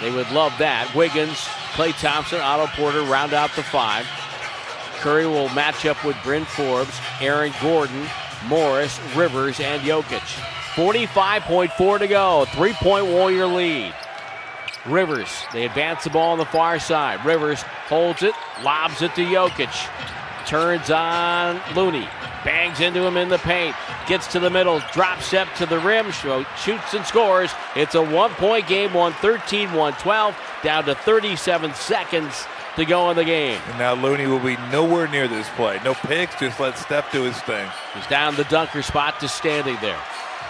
[0.00, 0.92] they would love that.
[0.94, 1.36] Wiggins,
[1.74, 4.06] Klay Thompson, Otto Porter round out the five.
[5.00, 8.06] Curry will match up with Bryn Forbes, Aaron Gordon,
[8.46, 10.22] Morris, Rivers, and Jokic.
[10.74, 12.46] 45.4 to go.
[12.46, 13.94] Three point Warrior lead.
[14.86, 17.24] Rivers, they advance the ball on the far side.
[17.24, 19.72] Rivers holds it, lobs it to Jokic.
[20.46, 22.08] Turns on Looney.
[22.44, 23.74] Bangs into him in the paint.
[24.06, 24.80] Gets to the middle.
[24.92, 26.10] Drop step to the rim.
[26.10, 27.50] Shoots and scores.
[27.74, 28.92] It's a one point game.
[28.92, 30.36] 113 112.
[30.62, 32.46] Down to 37 seconds
[32.76, 33.60] to go in the game.
[33.68, 35.80] And now Looney will be nowhere near this play.
[35.84, 37.68] No picks, just let Steph do his thing.
[37.94, 40.00] He's down the dunker spot, just standing there.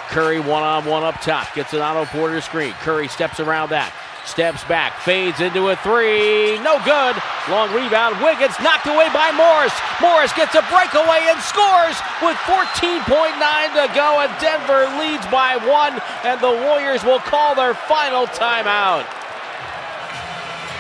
[0.09, 2.73] Curry one on one up top, gets an Otto Porter screen.
[2.81, 3.93] Curry steps around that,
[4.25, 6.59] steps back, fades into a three.
[6.61, 7.17] No good.
[7.49, 8.21] Long rebound.
[8.23, 9.75] Wiggins knocked away by Morris.
[10.01, 16.01] Morris gets a breakaway and scores with 14.9 to go, and Denver leads by one,
[16.25, 19.07] and the Warriors will call their final timeout.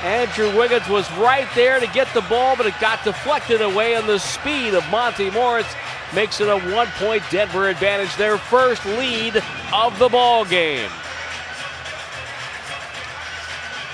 [0.04, 4.06] Andrew Wiggins was right there to get the ball, but it got deflected away on
[4.06, 5.66] the speed of Monte Morris.
[6.14, 9.42] Makes it a one point Denver advantage, their first lead
[9.72, 10.90] of the ball game.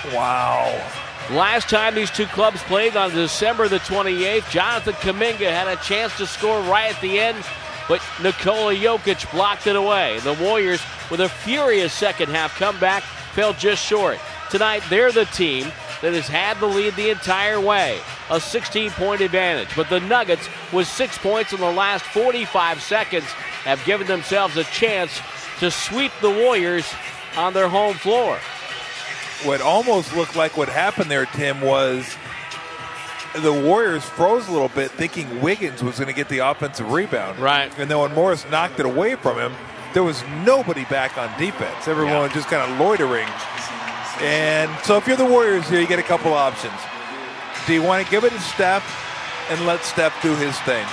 [0.07, 0.89] Wow.
[1.29, 6.15] Last time these two clubs played on December the 28th, Jonathan Kuminga had a chance
[6.17, 7.45] to score right at the end,
[7.87, 10.19] but Nikola Jokic blocked it away.
[10.19, 13.03] The Warriors, with a furious second half comeback,
[13.33, 14.17] fell just short.
[14.49, 15.71] Tonight, they're the team
[16.01, 17.99] that has had the lead the entire way,
[18.29, 19.69] a 16 point advantage.
[19.75, 23.25] But the Nuggets, with six points in the last 45 seconds,
[23.63, 25.21] have given themselves a chance
[25.59, 26.91] to sweep the Warriors
[27.37, 28.39] on their home floor.
[29.43, 32.15] What almost looked like what happened there, Tim, was
[33.35, 37.39] the Warriors froze a little bit, thinking Wiggins was going to get the offensive rebound.
[37.39, 37.71] Right.
[37.77, 39.53] And then when Morris knocked it away from him,
[39.93, 41.87] there was nobody back on defense.
[41.87, 42.23] Everyone yeah.
[42.23, 43.27] was just kind of loitering
[44.21, 46.77] and so if you're the Warriors here, you get a couple options.
[47.65, 48.85] Do you want to give it to Steph
[49.49, 50.85] and let Steph do his thing?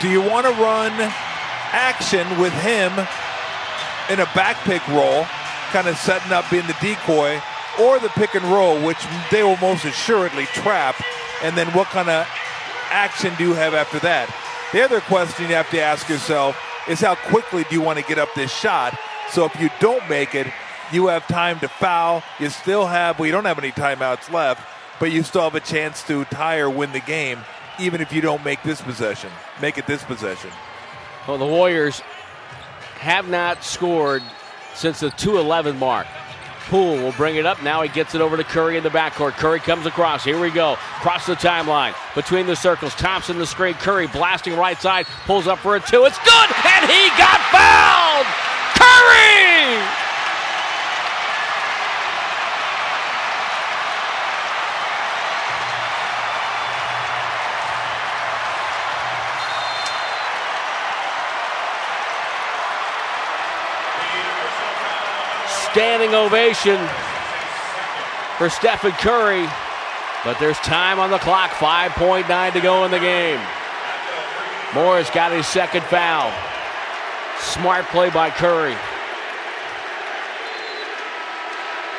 [0.00, 0.90] Do you want to run
[1.70, 2.90] action with him
[4.10, 5.24] in a back pick roll,
[5.68, 7.40] kind of setting up being the decoy,
[7.80, 8.98] or the pick and roll, which
[9.30, 10.96] they will most assuredly trap?
[11.42, 12.26] And then what kind of
[12.90, 14.28] action do you have after that?
[14.72, 16.58] The other question you have to ask yourself
[16.88, 18.98] is how quickly do you want to get up this shot?
[19.30, 20.46] So if you don't make it,
[20.90, 22.22] you have time to foul.
[22.38, 24.66] You still have, well, you don't have any timeouts left,
[24.98, 27.40] but you still have a chance to tie or win the game,
[27.78, 29.30] even if you don't make this possession.
[29.60, 30.50] Make it this possession.
[31.26, 32.00] Well, the Warriors
[33.00, 34.22] have not scored
[34.78, 36.06] since the 211 mark.
[36.68, 37.62] Poole will bring it up.
[37.62, 39.32] Now he gets it over to Curry in the backcourt.
[39.32, 40.22] Curry comes across.
[40.22, 40.74] Here we go.
[40.98, 41.94] Across the timeline.
[42.14, 42.94] Between the circles.
[42.94, 43.74] Thompson the screen.
[43.74, 45.06] Curry blasting right side.
[45.24, 46.04] Pulls up for a two.
[46.04, 46.50] It's good.
[46.66, 48.26] And he got fouled.
[48.76, 50.07] Curry!
[65.78, 66.76] Standing ovation
[68.36, 69.46] for Stephen Curry.
[70.24, 73.38] But there's time on the clock, 5.9 to go in the game.
[74.74, 76.32] Morris got his second foul.
[77.38, 78.74] Smart play by Curry.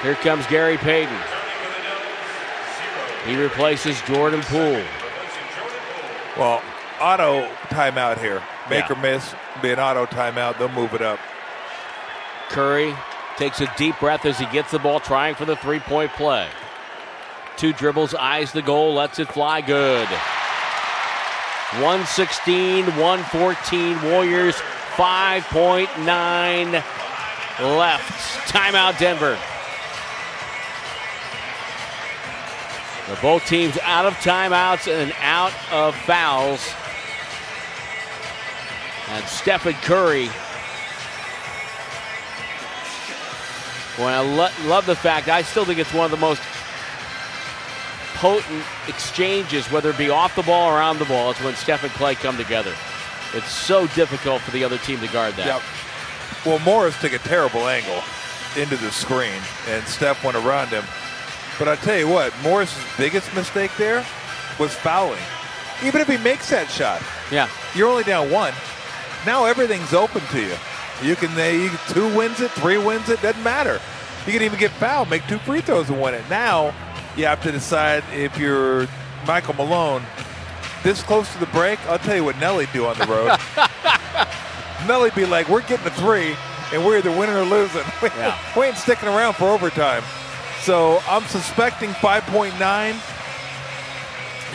[0.04, 1.18] Here comes Gary Payton.
[3.26, 4.84] He replaces Jordan Poole.
[6.38, 6.62] Well,
[7.00, 8.44] auto timeout here.
[8.70, 8.96] Make Yeah.
[8.96, 10.58] or miss, be an auto timeout.
[10.58, 11.20] They'll move it up.
[12.50, 12.94] Curry
[13.40, 16.46] takes a deep breath as he gets the ball, trying for the three point play.
[17.56, 20.08] Two dribbles, eyes the goal, lets it fly good.
[21.80, 24.56] 116, 114, Warriors
[24.96, 26.72] 5.9
[27.78, 28.52] left.
[28.52, 29.38] Timeout, Denver.
[33.08, 36.74] They're both teams out of timeouts and out of fouls.
[39.08, 40.30] And Stephen Curry
[44.00, 46.42] Well, I lo- love the fact I still think it's one of the most
[48.16, 51.84] potent exchanges, whether it be off the ball or on the ball, it's when Steph
[51.84, 52.74] and Klay come together.
[53.34, 55.46] It's so difficult for the other team to guard that.
[55.46, 55.62] Yep.
[56.46, 58.02] Well, Morris took a terrible angle
[58.58, 60.84] into the screen, and Steph went around him.
[61.60, 64.06] But I tell you what, Morris's biggest mistake there
[64.58, 65.20] was fouling.
[65.84, 67.02] Even if he makes that shot,
[67.32, 67.48] Yeah.
[67.76, 68.54] you're only down one.
[69.26, 70.56] Now everything's open to you.
[71.02, 73.80] You can uh, they two wins it, three wins it, doesn't matter.
[74.26, 76.24] You can even get fouled, make two free throws and win it.
[76.30, 76.74] Now
[77.16, 78.88] you have to decide if you're
[79.26, 80.04] Michael Malone.
[80.84, 83.38] This close to the break, I'll tell you what Nelly'd do on the road.
[84.88, 86.36] Nelly'd be like, "We're getting a three,
[86.74, 87.84] and we're either winning or losing.
[88.02, 88.38] Yeah.
[88.58, 90.04] we ain't sticking around for overtime."
[90.62, 92.52] So I'm suspecting 5.9.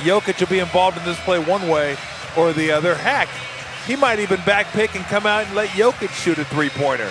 [0.02, 1.96] Jokic will be involved in this play one way
[2.36, 2.94] or the other.
[2.94, 3.28] Heck,
[3.86, 7.10] he might even back pick and come out and let Jokic shoot a three pointer.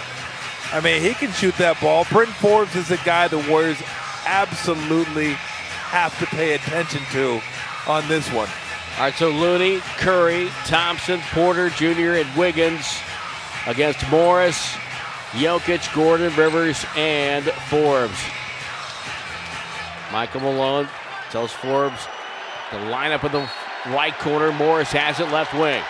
[0.72, 2.06] I mean, he can shoot that ball.
[2.12, 3.82] Bryn Forbes is a guy the Warriors
[4.26, 7.40] absolutely have to pay attention to
[7.88, 8.50] on this one.
[8.98, 13.00] All right, so Looney, Curry, Thompson, Porter Jr., and Wiggins
[13.68, 14.76] against Morris,
[15.32, 18.20] Jokic, Gordon, Rivers, and Forbes.
[20.12, 20.88] Michael Malone
[21.30, 22.08] tells Forbes
[22.72, 23.50] to line up in the
[23.88, 24.52] right corner.
[24.52, 25.84] Morris has it left wing.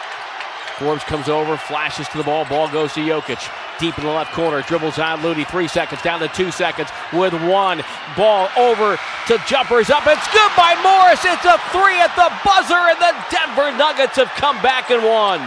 [0.83, 2.43] Forbes comes over, flashes to the ball.
[2.43, 3.39] Ball goes to Jokic.
[3.79, 5.45] Deep in the left corner, dribbles on Looney.
[5.45, 7.81] Three seconds down to two seconds with one.
[8.17, 10.03] Ball over to jumpers up.
[10.05, 11.23] It's good by Morris.
[11.23, 15.39] It's a three at the buzzer, and the Denver Nuggets have come back and won.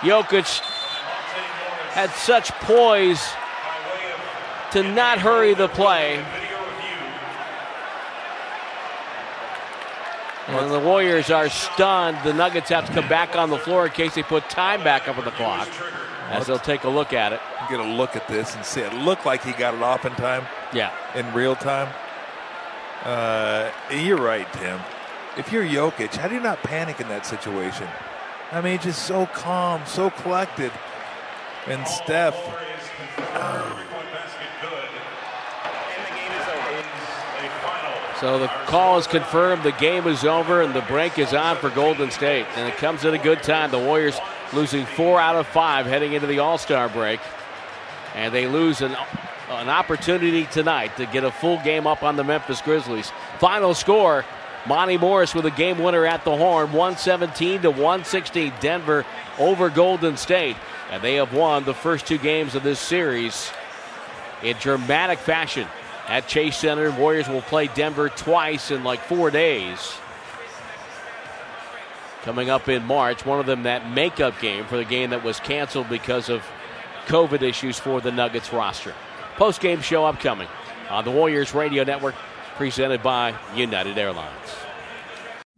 [0.00, 0.60] Jokic
[1.92, 3.22] had such poise
[4.70, 6.24] to not hurry the play.
[10.48, 12.18] And the Warriors are stunned.
[12.24, 15.08] The Nuggets have to come back on the floor in case they put time back
[15.08, 15.68] up on the clock.
[16.28, 17.40] As they'll take a look at it.
[17.68, 18.80] Get a look at this and see.
[18.80, 20.90] It looked like he got it off in time, Yeah.
[21.14, 21.88] in real time.
[23.04, 24.80] Uh, you're right, Tim.
[25.36, 27.88] If you're Jokic, how do you not panic in that situation?
[28.50, 30.72] I mean, just so calm, so collected.
[31.66, 32.36] And Steph,
[38.22, 39.64] So the call is confirmed.
[39.64, 42.46] The game is over, and the break is on for Golden State.
[42.54, 43.72] And it comes at a good time.
[43.72, 44.16] The Warriors
[44.52, 47.18] losing four out of five heading into the All Star break.
[48.14, 48.96] And they lose an,
[49.50, 53.10] an opportunity tonight to get a full game up on the Memphis Grizzlies.
[53.40, 54.24] Final score
[54.68, 58.52] Monte Morris with a game winner at the horn 117 to 116.
[58.60, 59.04] Denver
[59.40, 60.56] over Golden State.
[60.92, 63.50] And they have won the first two games of this series
[64.44, 65.66] in dramatic fashion
[66.08, 66.90] at Chase Center.
[66.90, 69.94] Warriors will play Denver twice in like four days.
[72.22, 75.40] Coming up in March, one of them that makeup game for the game that was
[75.40, 76.44] canceled because of
[77.06, 78.94] COVID issues for the Nuggets roster.
[79.36, 80.48] Post game show upcoming
[80.88, 82.14] on the Warriors Radio Network,
[82.56, 84.30] presented by United Airlines.